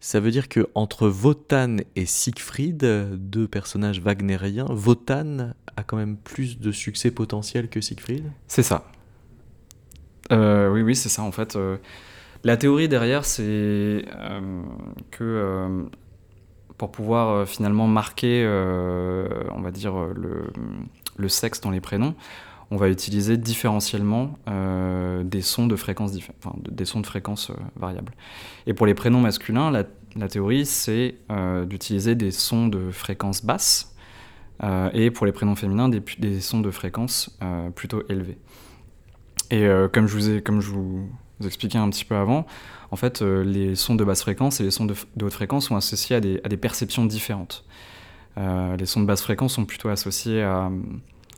Ça 0.04 0.18
veut 0.18 0.32
dire 0.32 0.48
que 0.48 0.68
entre 0.74 1.08
Wotan 1.08 1.76
et 1.94 2.06
Siegfried, 2.06 2.84
deux 3.12 3.46
personnages 3.46 4.00
wagnériens, 4.00 4.66
Wotan 4.68 5.54
a 5.76 5.84
quand 5.84 5.96
même 5.96 6.16
plus 6.16 6.58
de 6.58 6.72
succès 6.72 7.12
potentiel 7.12 7.68
que 7.68 7.80
Siegfried? 7.80 8.24
C'est 8.48 8.64
ça. 8.64 8.90
Euh, 10.32 10.68
oui, 10.72 10.82
oui, 10.82 10.96
c'est 10.96 11.08
ça 11.08 11.22
en 11.22 11.30
fait. 11.30 11.54
Euh, 11.54 11.76
la 12.42 12.56
théorie 12.56 12.88
derrière, 12.88 13.24
c'est 13.24 13.42
euh, 14.12 14.62
que 15.12 15.86
pour 16.78 16.90
pouvoir 16.90 17.46
finalement 17.46 17.86
marquer, 17.86 18.44
on 19.54 19.60
va 19.60 19.70
dire, 19.70 19.94
le, 21.16 21.28
sexe 21.28 21.60
dans 21.60 21.70
les 21.70 21.80
prénoms, 21.80 22.16
on 22.72 22.76
va 22.76 22.88
utiliser 22.88 23.36
différentiellement 23.36 24.38
des 25.24 25.42
sons 25.42 25.66
de 25.66 25.76
fréquence 25.76 26.12
des 26.12 26.84
sons 26.84 27.00
de 27.00 27.06
fréquence 27.06 27.52
variables. 27.76 28.12
Et 28.66 28.72
pour 28.72 28.86
les 28.86 28.94
prénoms 28.94 29.20
masculins, 29.20 29.70
la, 29.70 30.28
théorie 30.28 30.64
c'est 30.64 31.16
d'utiliser 31.66 32.14
des 32.14 32.30
sons 32.30 32.68
de 32.68 32.90
fréquence 32.90 33.44
basse 33.44 33.94
et 34.94 35.10
pour 35.10 35.26
les 35.26 35.32
prénoms 35.32 35.54
féminins 35.54 35.90
des, 35.90 36.40
sons 36.40 36.60
de 36.60 36.70
fréquence 36.70 37.38
plutôt 37.74 38.02
élevés. 38.08 38.38
Et 39.50 39.66
comme 39.92 40.06
je 40.06 40.14
vous 40.14 40.30
ai, 40.30 40.42
comme 40.42 40.60
expliquer 41.46 41.78
un 41.78 41.90
petit 41.90 42.04
peu 42.04 42.16
avant, 42.16 42.46
en 42.92 42.96
fait, 42.96 43.22
euh, 43.22 43.42
les 43.42 43.74
sons 43.74 43.94
de 43.94 44.04
basse 44.04 44.20
fréquence 44.20 44.60
et 44.60 44.64
les 44.64 44.70
sons 44.70 44.84
de, 44.84 44.94
haute 45.22 45.32
fréquence 45.32 45.68
sont 45.68 45.76
associés 45.76 46.16
à 46.16 46.20
des, 46.20 46.56
perceptions 46.58 47.06
différentes. 47.06 47.64
Euh, 48.36 48.76
les 48.76 48.84
sons 48.84 49.00
de 49.00 49.06
basse 49.06 49.22
fréquence 49.22 49.54
sont 49.54 49.64
plutôt 49.64 49.88
associés 49.88 50.42
à, 50.42 50.70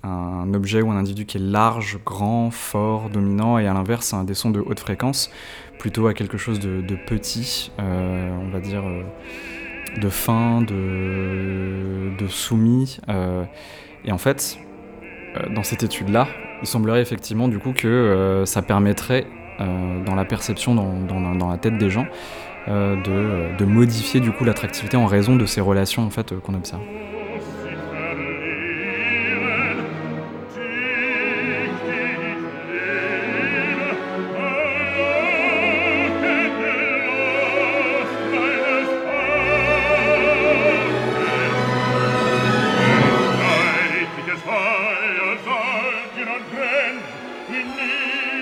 un 0.05 0.53
objet 0.55 0.83
ou 0.83 0.91
un 0.91 0.97
individu 0.97 1.27
qui 1.27 1.39
est 1.39 1.41
large, 1.41 1.99
grand, 2.05 2.51
fort, 2.51 3.11
dominant, 3.11 3.59
et 3.59 3.67
à 3.67 3.75
l'inverse, 3.75 4.15
à 4.15 4.23
des 4.25 4.35
sons 4.35 4.51
de 4.51 4.61
haute 4.61 4.81
fréquence, 4.81 5.31
plutôt 5.79 6.07
à 6.07 6.15
quelque 6.15 6.37
chose 6.39 6.61
de, 6.61 6.97
petit, 7.07 7.73
euh, 7.81 8.37
on 8.41 8.51
va 8.51 8.61
dire 8.61 8.85
de 10.01 10.09
fin, 10.09 10.63
de, 10.63 12.27
soumis. 12.29 12.99
et 14.05 14.13
en 14.13 14.19
fait, 14.19 14.59
dans 15.55 15.63
cette 15.63 15.83
étude-là, 15.83 16.29
il 16.63 16.67
semblerait 16.67 17.03
effectivement 17.03 17.49
du 17.49 17.59
coup 17.59 17.73
que 17.73 18.45
ça 18.47 18.63
permettrait 18.63 19.27
euh, 19.61 20.03
dans 20.05 20.17
la 20.17 20.25
perception, 20.25 20.75
dans, 20.75 21.49
la 21.49 21.59
tête 21.59 21.79
des 21.79 21.89
gens, 21.89 22.07
euh, 22.67 22.97
de, 22.97 23.57
de, 23.57 23.65
modifier 23.65 24.19
du 24.19 24.33
coup 24.33 24.43
l'attractivité 24.43 24.97
en 24.97 25.07
raison 25.07 25.37
de 25.37 25.47
ces 25.47 25.61
relations 25.61 26.03
en 26.03 26.11
fait 26.11 26.37
qu'on 26.41 26.55
observe. 26.55 26.83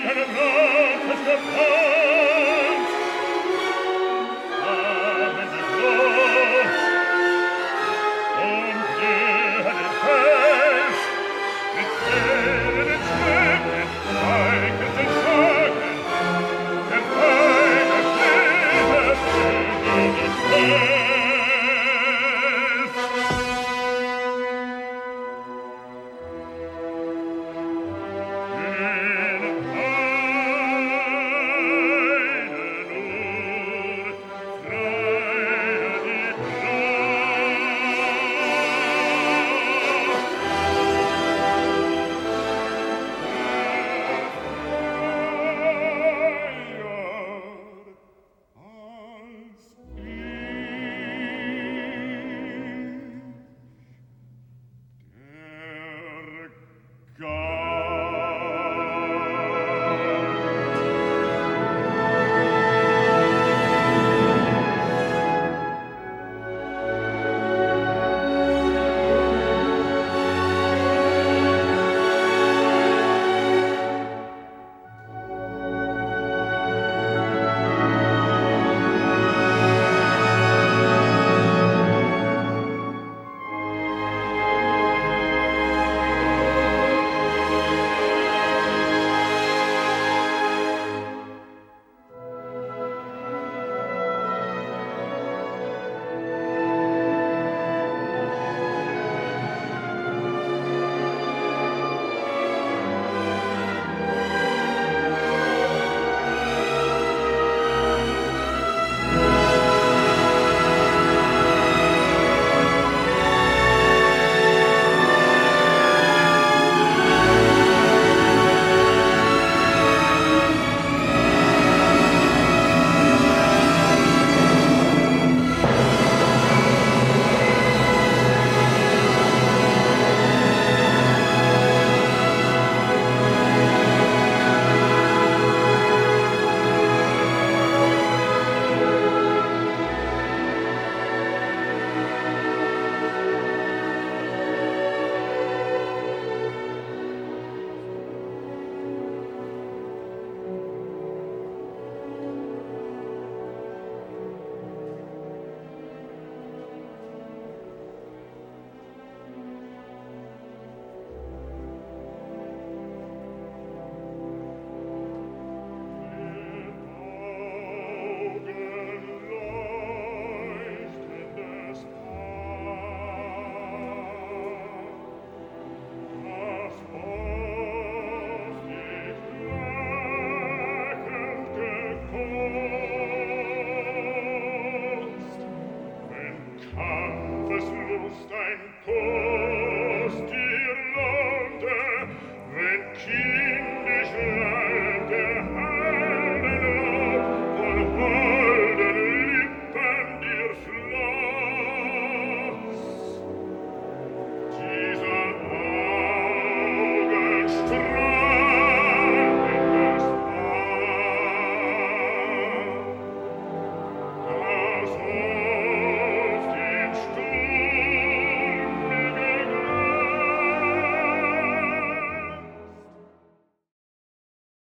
Herr, 0.03 0.17
Herr, 0.17 2.02